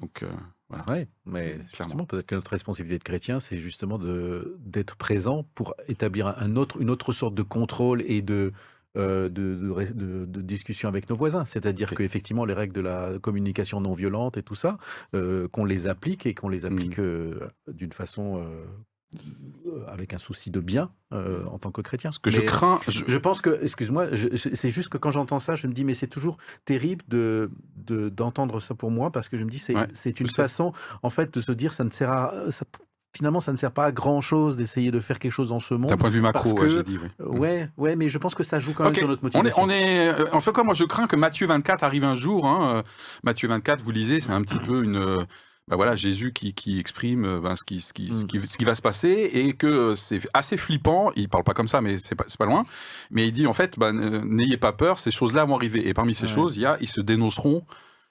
Donc, 0.00 0.22
euh, 0.22 0.30
Ouais, 0.88 1.06
mais 1.26 1.58
Clairement. 1.72 2.06
peut-être 2.06 2.26
que 2.26 2.34
notre 2.34 2.50
responsabilité 2.50 2.98
de 2.98 3.04
chrétien, 3.04 3.38
c'est 3.38 3.58
justement 3.58 4.00
d'être 4.00 4.96
présent 4.96 5.44
pour 5.54 5.74
établir 5.86 6.34
un 6.38 6.56
autre, 6.56 6.80
une 6.80 6.90
autre 6.90 7.12
sorte 7.12 7.34
de 7.34 7.42
contrôle 7.42 8.02
et 8.06 8.20
de, 8.20 8.52
de, 8.96 9.28
de 9.28 9.92
de- 9.94 10.24
de 10.24 10.40
discussion 10.40 10.88
avec 10.88 11.08
nos 11.10 11.16
voisins. 11.16 11.44
C'est-à-dire 11.44 11.88
Ok. 11.92 11.98
qu'effectivement, 11.98 12.44
les 12.44 12.54
règles 12.54 12.72
de 12.74 12.80
la 12.80 13.18
communication 13.20 13.80
non 13.80 13.92
violente 13.92 14.36
et 14.36 14.42
tout 14.42 14.54
ça, 14.54 14.78
euh, 15.14 15.48
qu'on 15.48 15.64
les 15.64 15.86
applique 15.86 16.26
et 16.26 16.34
qu'on 16.34 16.48
les 16.48 16.64
applique 16.66 16.98
euh, 16.98 17.38
d'une 17.68 17.92
façon 17.92 18.38
euh, 18.38 18.64
euh, 19.66 19.84
avec 19.86 20.12
un 20.14 20.18
souci 20.18 20.50
de 20.50 20.60
bien 20.60 20.90
euh, 21.12 21.44
en 21.46 21.58
tant 21.58 21.70
que 21.70 21.80
chrétien. 21.80 22.10
ce 22.10 22.18
que 22.18 22.28
je 22.30 22.40
crains, 22.42 22.80
je- 22.88 23.04
je 23.06 23.16
pense 23.18 23.40
que, 23.40 23.58
excuse-moi, 23.62 24.08
c'est 24.34 24.70
juste 24.70 24.88
que 24.88 24.98
quand 24.98 25.10
j'entends 25.12 25.38
ça, 25.38 25.54
je 25.56 25.66
me 25.68 25.72
dis, 25.72 25.84
mais 25.84 25.94
c'est 25.94 26.08
toujours 26.08 26.36
terrible 26.64 27.04
de 27.08 27.50
de- 27.76 28.08
d'entendre 28.08 28.58
ça 28.60 28.74
pour 28.74 28.90
moi, 28.90 29.12
parce 29.12 29.28
que 29.28 29.36
je 29.36 29.44
me 29.44 29.50
dis, 29.50 29.60
c'est 29.60 29.74
Ouais, 29.76 29.86
une 30.18 30.28
façon, 30.28 30.72
en 31.04 31.10
fait, 31.10 31.32
de 31.32 31.40
se 31.40 31.52
dire, 31.52 31.72
ça 31.72 31.84
ne 31.84 31.90
sert 31.90 32.10
à. 32.10 32.50
ça- 32.50 32.64
finalement, 33.16 33.40
ça 33.40 33.50
ne 33.52 33.56
sert 33.56 33.72
pas 33.72 33.86
à 33.86 33.92
grand-chose 33.92 34.56
d'essayer 34.56 34.90
de 34.90 35.00
faire 35.00 35.18
quelque 35.18 35.32
chose 35.32 35.48
dans 35.48 35.60
ce 35.60 35.74
d'un 35.74 35.80
monde. 35.80 35.98
point 35.98 36.08
de 36.10 36.14
vue 36.14 36.20
macro, 36.20 36.54
parce 36.54 36.54
ouais, 36.54 36.68
que- 36.68 36.68
j'ai 36.68 36.82
dit, 36.82 36.98
oui. 37.02 37.38
Ouais, 37.38 37.68
ouais, 37.76 37.96
mais 37.96 38.08
je 38.08 38.18
pense 38.18 38.34
que 38.34 38.42
ça 38.44 38.60
joue 38.60 38.72
quand 38.74 38.84
même 38.84 38.94
sur 38.94 39.08
notre 39.08 39.22
On 39.24 39.28
est, 39.28 39.32
motivation. 39.34 39.62
on 39.62 39.70
est, 39.70 40.08
euh, 40.08 40.26
en 40.32 40.40
fait, 40.40 40.52
quoi, 40.52 40.64
moi, 40.64 40.74
je 40.74 40.84
crains 40.84 41.06
que 41.06 41.16
Matthieu 41.16 41.46
24 41.46 41.82
arrive 41.82 42.04
un 42.04 42.14
jour. 42.16 42.46
hein, 42.46 42.76
euh, 42.76 42.82
Matthieu 43.24 43.48
24, 43.48 43.80
vous 43.82 43.90
lisez, 43.90 44.20
c'est 44.20 44.30
un 44.32 44.42
petit 44.42 44.58
peu 44.58 44.84
une. 44.84 44.96
euh, 44.96 45.24
bah 45.68 45.74
voilà, 45.74 45.96
Jésus 45.96 46.32
qui, 46.32 46.54
qui 46.54 46.78
exprime 46.78 47.40
ben, 47.40 47.56
ce, 47.56 47.64
qui, 47.64 47.80
ce, 47.80 47.92
qui, 47.92 48.14
ce, 48.14 48.24
qui, 48.24 48.38
ce 48.46 48.56
qui 48.56 48.64
va 48.64 48.76
se 48.76 48.82
passer 48.82 49.28
et 49.34 49.52
que 49.52 49.96
c'est 49.96 50.20
assez 50.32 50.56
flippant. 50.56 51.10
Il 51.16 51.28
parle 51.28 51.42
pas 51.42 51.54
comme 51.54 51.66
ça, 51.66 51.80
mais 51.80 51.98
c'est 51.98 52.14
pas, 52.14 52.24
pas 52.38 52.46
loin. 52.46 52.64
Mais 53.10 53.26
il 53.26 53.32
dit 53.32 53.48
en 53.48 53.52
fait, 53.52 53.76
ben, 53.76 53.92
n'ayez 54.24 54.58
pas 54.58 54.72
peur, 54.72 55.00
ces 55.00 55.10
choses-là 55.10 55.44
vont 55.44 55.56
arriver. 55.56 55.88
Et 55.88 55.92
parmi 55.92 56.14
ces 56.14 56.26
Ouais. 56.26 56.32
choses, 56.32 56.56
il 56.56 56.62
y 56.62 56.66
a, 56.66 56.76
ils 56.80 56.88
se 56.88 57.00
dénonceront 57.00 57.64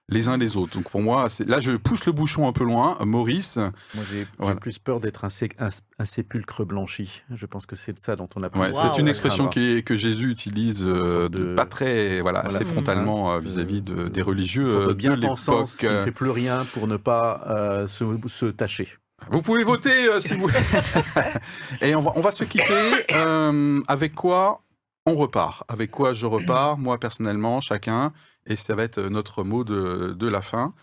les 0.09 0.29
uns 0.29 0.37
les 0.37 0.55
autres. 0.55 0.73
Donc 0.77 0.89
pour 0.89 1.01
moi, 1.01 1.27
là, 1.47 1.59
je 1.59 1.71
pousse 1.71 2.05
le 2.05 2.11
bouchon 2.11 2.47
un 2.47 2.51
peu 2.51 2.63
loin. 2.63 2.97
Maurice, 3.05 3.57
Moi, 3.57 4.03
j'ai 4.11 4.27
Voilà. 4.37 4.55
plus 4.59 4.77
peur 4.77 4.99
d'être 4.99 5.25
un, 5.25 5.29
sé- 5.29 5.49
un- 5.59 5.69
un 5.97 6.05
sépulcre 6.05 6.63
blanchi. 6.63 7.23
Je 7.33 7.45
pense 7.47 7.65
que 7.65 7.75
c'est 7.75 7.93
de 7.93 7.99
ça 7.99 8.15
dont 8.15 8.29
on 8.35 8.43
a 8.43 8.47
Ouais, 8.55 8.71
Waouh. 8.71 8.73
c'est 8.93 8.99
une 8.99 9.05
Ouais, 9.05 9.09
expression 9.09 9.47
qui 9.47 9.77
est- 9.77 9.81
que 9.81 9.97
Jésus 9.97 10.29
utilise 10.29 10.83
euh, 10.85 11.27
de, 11.29 11.55
pas 11.55 11.65
très, 11.65 12.21
voilà, 12.21 12.41
Voilà. 12.41 12.55
assez 12.57 12.65
frontalement 12.65 13.31
euh, 13.33 13.39
vis-à-vis 13.39 13.81
de- 13.81 13.95
de- 14.03 14.07
des 14.09 14.21
religieux 14.21 14.67
euh, 14.69 14.87
de 14.89 14.93
bien-pensance 14.93 15.71
l'époque. 15.81 15.89
qui 15.91 15.95
ne 15.99 16.05
fait 16.05 16.11
plus 16.11 16.29
rien 16.29 16.65
pour 16.73 16.87
ne 16.87 16.97
pas 16.97 17.43
euh, 17.47 17.87
se, 17.87 18.03
se 18.27 18.45
tâcher. 18.45 18.87
Vous 19.31 19.41
pouvez 19.41 19.63
voter 19.63 20.07
euh, 20.09 20.19
si 20.19 20.33
vous. 20.35 20.49
Et 21.81 21.95
on 21.95 22.01
va, 22.01 22.11
on 22.15 22.21
va 22.21 22.31
se 22.31 22.43
quitter 22.43 22.73
euh, 23.13 23.81
avec 23.87 24.13
quoi 24.13 24.61
on 25.07 25.15
repart? 25.15 25.63
Avec 25.67 25.89
quoi 25.91 26.13
je 26.13 26.25
repars, 26.25 26.77
moi 26.77 26.99
personnellement, 26.99 27.61
chacun? 27.61 28.11
Et 28.47 28.55
ça 28.55 28.75
va 28.75 28.83
être 28.83 28.99
notre 29.01 29.43
mot 29.43 29.63
de, 29.63 30.13
de 30.17 30.27
la 30.27 30.41
fin. 30.41 30.73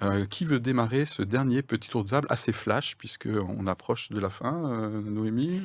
Euh, 0.00 0.26
qui 0.26 0.44
veut 0.46 0.58
démarrer 0.58 1.04
ce 1.04 1.22
dernier 1.22 1.62
petit 1.62 1.88
tour 1.88 2.02
de 2.02 2.08
table 2.10 2.26
assez 2.28 2.50
flash, 2.50 2.96
puisqu'on 2.96 3.66
approche 3.68 4.08
de 4.08 4.18
la 4.18 4.30
fin 4.30 4.68
euh, 4.68 5.00
Noémie. 5.00 5.62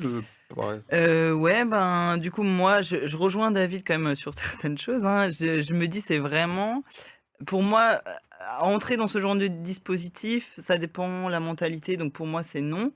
Euh, 0.92 1.32
ouais, 1.32 1.64
ben, 1.64 2.18
du 2.18 2.30
coup, 2.30 2.44
moi, 2.44 2.80
je, 2.80 3.06
je 3.06 3.16
rejoins 3.16 3.50
David 3.50 3.82
quand 3.84 3.98
même 3.98 4.14
sur 4.14 4.34
certaines 4.38 4.78
choses. 4.78 5.04
hein. 5.04 5.30
Je, 5.30 5.60
je 5.60 5.72
me 5.74 5.88
dis, 5.88 6.00
c'est 6.00 6.18
vraiment, 6.18 6.84
pour 7.46 7.64
moi, 7.64 8.00
euh, 8.06 8.12
entrer 8.60 8.96
dans 8.96 9.08
ce 9.08 9.18
genre 9.20 9.34
de 9.34 9.48
dispositif, 9.48 10.52
ça 10.58 10.78
dépend 10.78 11.28
la 11.28 11.40
mentalité. 11.40 11.96
Donc, 11.96 12.12
pour 12.12 12.26
moi, 12.26 12.44
c'est 12.44 12.60
non. 12.60 12.92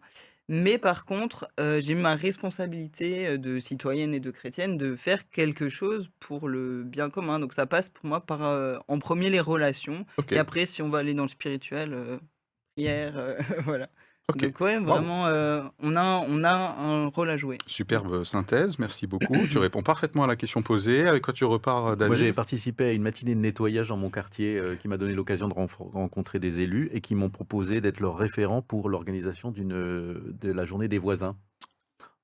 Mais 0.48 0.76
par 0.78 1.04
contre, 1.04 1.48
euh, 1.60 1.80
j'ai 1.80 1.94
ma 1.94 2.14
responsabilité 2.14 3.26
euh, 3.26 3.38
de 3.38 3.58
citoyenne 3.58 4.12
et 4.12 4.20
de 4.20 4.30
chrétienne 4.30 4.76
de 4.76 4.96
faire 4.96 5.28
quelque 5.30 5.68
chose 5.68 6.10
pour 6.20 6.48
le 6.48 6.82
bien 6.82 7.10
commun. 7.10 7.38
Donc, 7.38 7.52
ça 7.52 7.66
passe 7.66 7.88
pour 7.88 8.06
moi 8.06 8.20
par, 8.20 8.42
euh, 8.42 8.78
en 8.88 8.98
premier, 8.98 9.30
les 9.30 9.40
relations. 9.40 10.04
Et 10.30 10.38
après, 10.38 10.66
si 10.66 10.82
on 10.82 10.88
va 10.88 10.98
aller 10.98 11.14
dans 11.14 11.22
le 11.22 11.28
spirituel, 11.28 12.20
prière, 12.74 13.36
voilà. 13.64 13.88
Ok. 14.28 14.42
Donc, 14.42 14.60
ouais, 14.60 14.78
vraiment, 14.78 15.26
euh, 15.26 15.62
on, 15.82 15.96
a, 15.96 16.24
on 16.28 16.44
a 16.44 16.50
un 16.52 17.06
rôle 17.08 17.30
à 17.30 17.36
jouer. 17.36 17.58
Superbe 17.66 18.24
synthèse, 18.24 18.78
merci 18.78 19.06
beaucoup. 19.06 19.36
tu 19.50 19.58
réponds 19.58 19.82
parfaitement 19.82 20.24
à 20.24 20.26
la 20.26 20.36
question 20.36 20.62
posée. 20.62 21.06
Avec 21.08 21.22
quoi 21.24 21.34
tu 21.34 21.44
repars, 21.44 21.86
euh, 21.86 21.96
David 21.96 22.08
Moi, 22.08 22.16
j'ai 22.16 22.32
participé 22.32 22.84
à 22.84 22.92
une 22.92 23.02
matinée 23.02 23.34
de 23.34 23.40
nettoyage 23.40 23.88
dans 23.88 23.96
mon 23.96 24.10
quartier 24.10 24.56
euh, 24.56 24.76
qui 24.76 24.88
m'a 24.88 24.96
donné 24.96 25.14
l'occasion 25.14 25.48
de 25.48 25.54
rencontrer 25.54 26.38
des 26.38 26.60
élus 26.60 26.88
et 26.92 27.00
qui 27.00 27.14
m'ont 27.14 27.30
proposé 27.30 27.80
d'être 27.80 28.00
leur 28.00 28.16
référent 28.16 28.62
pour 28.62 28.88
l'organisation 28.88 29.50
d'une 29.50 29.68
de 29.68 30.52
la 30.52 30.64
journée 30.64 30.88
des 30.88 30.98
voisins. 30.98 31.36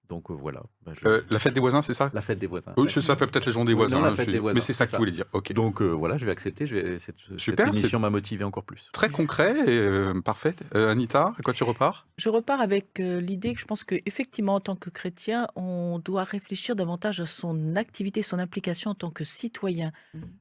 Donc 0.09 0.31
euh, 0.31 0.35
voilà, 0.35 0.63
je- 0.95 1.09
Euh, 1.09 1.21
la 1.31 1.39
fête 1.39 1.55
des 1.55 1.61
voisins, 1.61 1.83
c'est 1.83 1.95
ça? 1.95 2.11
La 2.15 2.21
fête 2.21 2.39
des 2.39 2.47
voisins. 2.47 2.73
Oui, 2.77 2.89
ça 2.89 3.01
s'appelle 3.01 3.29
peut-être 3.29 3.47
les 3.47 3.53
gens 3.53 3.65
des 3.65 3.75
voisins. 3.75 3.99
non, 3.99 4.05
la 4.05 4.15
fête 4.15 4.27
je- 4.27 4.33
des 4.33 4.39
voisins, 4.39 4.55
Mais 4.55 4.61
c'est 4.61 4.73
ça 4.73 4.85
que 4.85 4.91
ça. 4.91 4.97
tu 4.97 5.01
voulais 5.01 5.11
dire. 5.13 5.25
Donc 5.55 5.81
euh, 5.83 5.87
voilà, 5.91 6.17
je 6.19 6.25
vais 6.25 6.31
accepter. 6.33 6.67
Je 6.67 6.77
vais, 6.77 6.99
cette, 6.99 7.17
Super, 7.37 7.67
cette 7.67 7.77
émission 7.77 7.99
m'a 7.99 8.11
motivé 8.11 8.45
encore 8.45 8.65
plus. 8.65 8.89
Très 8.93 9.09
concret 9.11 9.57
et 9.67 9.79
euh, 9.79 10.21
parfait. 10.21 10.55
Euh, 10.75 10.91
Anita, 10.91 11.35
à 11.39 11.43
quoi 11.43 11.53
tu 11.55 11.65
repars? 11.65 12.07
Je 12.17 12.29
repars 12.29 12.61
avec 12.61 13.01
euh, 13.01 13.21
l'idée 13.21 13.55
que 13.55 13.61
je 13.61 13.65
pense 13.67 13.85
qu'effectivement, 13.85 14.55
en 14.57 14.61
tant 14.61 14.77
que 14.77 14.91
chrétien, 14.91 15.47
on 15.57 15.99
doit 16.05 16.25
réfléchir 16.25 16.77
davantage 16.77 17.21
à 17.21 17.27
son 17.27 17.77
activité, 17.77 18.23
son 18.23 18.39
implication 18.39 18.91
en 18.91 18.95
tant 18.95 19.11
que 19.11 19.25
citoyen. 19.25 19.93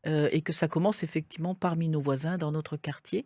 Euh, 0.05 0.29
et 0.31 0.41
que 0.41 0.53
ça 0.53 0.67
commence 0.67 1.03
effectivement 1.03 1.55
parmi 1.55 1.87
nos 1.89 2.01
voisins, 2.01 2.37
dans 2.37 2.51
notre 2.51 2.77
quartier. 2.77 3.25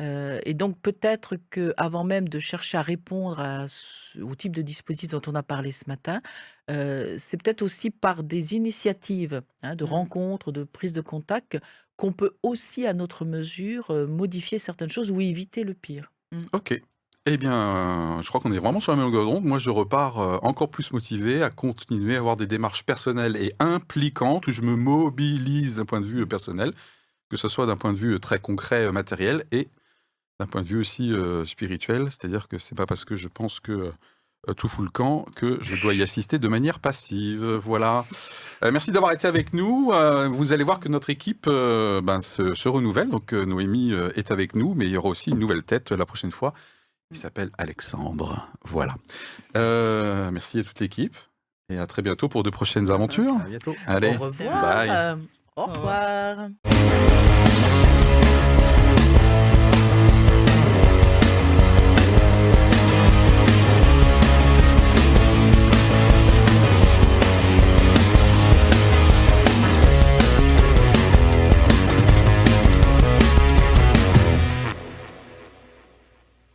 Euh, 0.00 0.38
et 0.44 0.54
donc 0.54 0.78
peut-être 0.80 1.36
qu'avant 1.50 2.04
même 2.04 2.28
de 2.28 2.38
chercher 2.38 2.78
à 2.78 2.82
répondre 2.82 3.40
à 3.40 3.66
ce- 3.68 4.20
au 4.20 4.34
type 4.34 4.54
de 4.54 4.62
dispositif 4.62 5.08
dont 5.10 5.22
on 5.26 5.34
a 5.34 5.42
parlé 5.42 5.70
ce 5.70 5.84
matin, 5.86 6.20
euh, 6.70 7.16
c'est 7.18 7.42
peut-être 7.42 7.62
aussi 7.62 7.90
par 7.90 8.22
des 8.24 8.54
initiatives 8.54 9.42
hein, 9.62 9.76
de 9.76 9.84
Mhm. 9.84 9.84
rencontres, 9.84 10.52
de 10.52 10.64
prise 10.64 10.92
de 10.92 11.00
contact, 11.00 11.58
qu'on 11.96 12.12
peut 12.12 12.36
aussi, 12.42 12.86
à 12.86 12.92
notre 12.94 13.24
mesure, 13.24 13.92
modifier 14.08 14.58
certaines 14.58 14.90
choses 14.90 15.10
ou 15.10 15.20
éviter 15.20 15.64
le 15.64 15.74
pire. 15.74 16.12
Ok. 16.52 16.80
Eh 17.26 17.36
bien, 17.36 18.20
je 18.22 18.28
crois 18.28 18.40
qu'on 18.40 18.52
est 18.52 18.58
vraiment 18.58 18.80
sur 18.80 18.92
la 18.92 18.96
même 18.96 19.06
longueur 19.06 19.24
d'onde. 19.24 19.44
Moi, 19.44 19.58
je 19.58 19.68
repars 19.70 20.42
encore 20.44 20.70
plus 20.70 20.92
motivé 20.92 21.42
à 21.42 21.50
continuer 21.50 22.14
à 22.16 22.18
avoir 22.18 22.36
des 22.36 22.46
démarches 22.46 22.84
personnelles 22.84 23.36
et 23.36 23.52
impliquantes 23.58 24.46
où 24.46 24.52
je 24.52 24.62
me 24.62 24.74
mobilise 24.76 25.76
d'un 25.76 25.84
point 25.84 26.00
de 26.00 26.06
vue 26.06 26.26
personnel, 26.26 26.72
que 27.30 27.36
ce 27.38 27.48
soit 27.48 27.66
d'un 27.66 27.76
point 27.76 27.92
de 27.92 27.98
vue 27.98 28.20
très 28.20 28.40
concret, 28.40 28.92
matériel, 28.92 29.44
et 29.52 29.68
d'un 30.40 30.46
point 30.46 30.62
de 30.62 30.68
vue 30.68 30.80
aussi 30.80 31.12
euh, 31.12 31.44
spirituel. 31.44 32.06
C'est-à-dire 32.12 32.48
que 32.48 32.58
c'est 32.58 32.76
pas 32.76 32.86
parce 32.86 33.04
que 33.04 33.16
je 33.16 33.28
pense 33.28 33.60
que 33.60 33.92
tout 34.56 34.68
fout 34.68 34.84
le 34.84 34.90
camp 34.90 35.26
que 35.36 35.58
je 35.62 35.80
dois 35.80 35.94
y 35.94 36.02
assister 36.02 36.38
de 36.38 36.48
manière 36.48 36.78
passive. 36.78 37.44
Voilà. 37.44 38.04
Euh, 38.64 38.70
merci 38.72 38.90
d'avoir 38.92 39.12
été 39.12 39.26
avec 39.28 39.52
nous. 39.52 39.90
Euh, 39.92 40.28
vous 40.28 40.52
allez 40.52 40.64
voir 40.64 40.80
que 40.80 40.88
notre 40.88 41.10
équipe 41.10 41.46
euh, 41.48 42.00
ben, 42.00 42.20
se, 42.20 42.54
se 42.54 42.68
renouvelle. 42.68 43.10
Donc 43.10 43.32
euh, 43.32 43.44
Noémie 43.44 43.92
euh, 43.92 44.10
est 44.16 44.30
avec 44.30 44.54
nous, 44.54 44.74
mais 44.74 44.86
il 44.86 44.92
y 44.92 44.96
aura 44.96 45.08
aussi 45.08 45.30
une 45.30 45.38
nouvelle 45.38 45.62
tête 45.62 45.92
euh, 45.92 45.96
la 45.96 46.06
prochaine 46.06 46.30
fois. 46.32 46.54
Il 47.10 47.16
s'appelle 47.16 47.50
Alexandre. 47.58 48.48
Voilà. 48.64 48.94
Euh, 49.56 50.30
merci 50.30 50.58
à 50.58 50.64
toute 50.64 50.80
l'équipe 50.80 51.16
et 51.70 51.78
à 51.78 51.86
très 51.86 52.02
bientôt 52.02 52.28
pour 52.28 52.42
de 52.42 52.50
prochaines 52.50 52.90
aventures. 52.90 53.34
À 53.40 53.48
bientôt. 53.48 53.76
Allez, 53.86 54.16
Au 54.16 54.24
revoir. 54.24 54.62
bye. 54.62 54.90
Euh, 54.90 55.16
Au 55.56 55.64
revoir. 55.66 56.48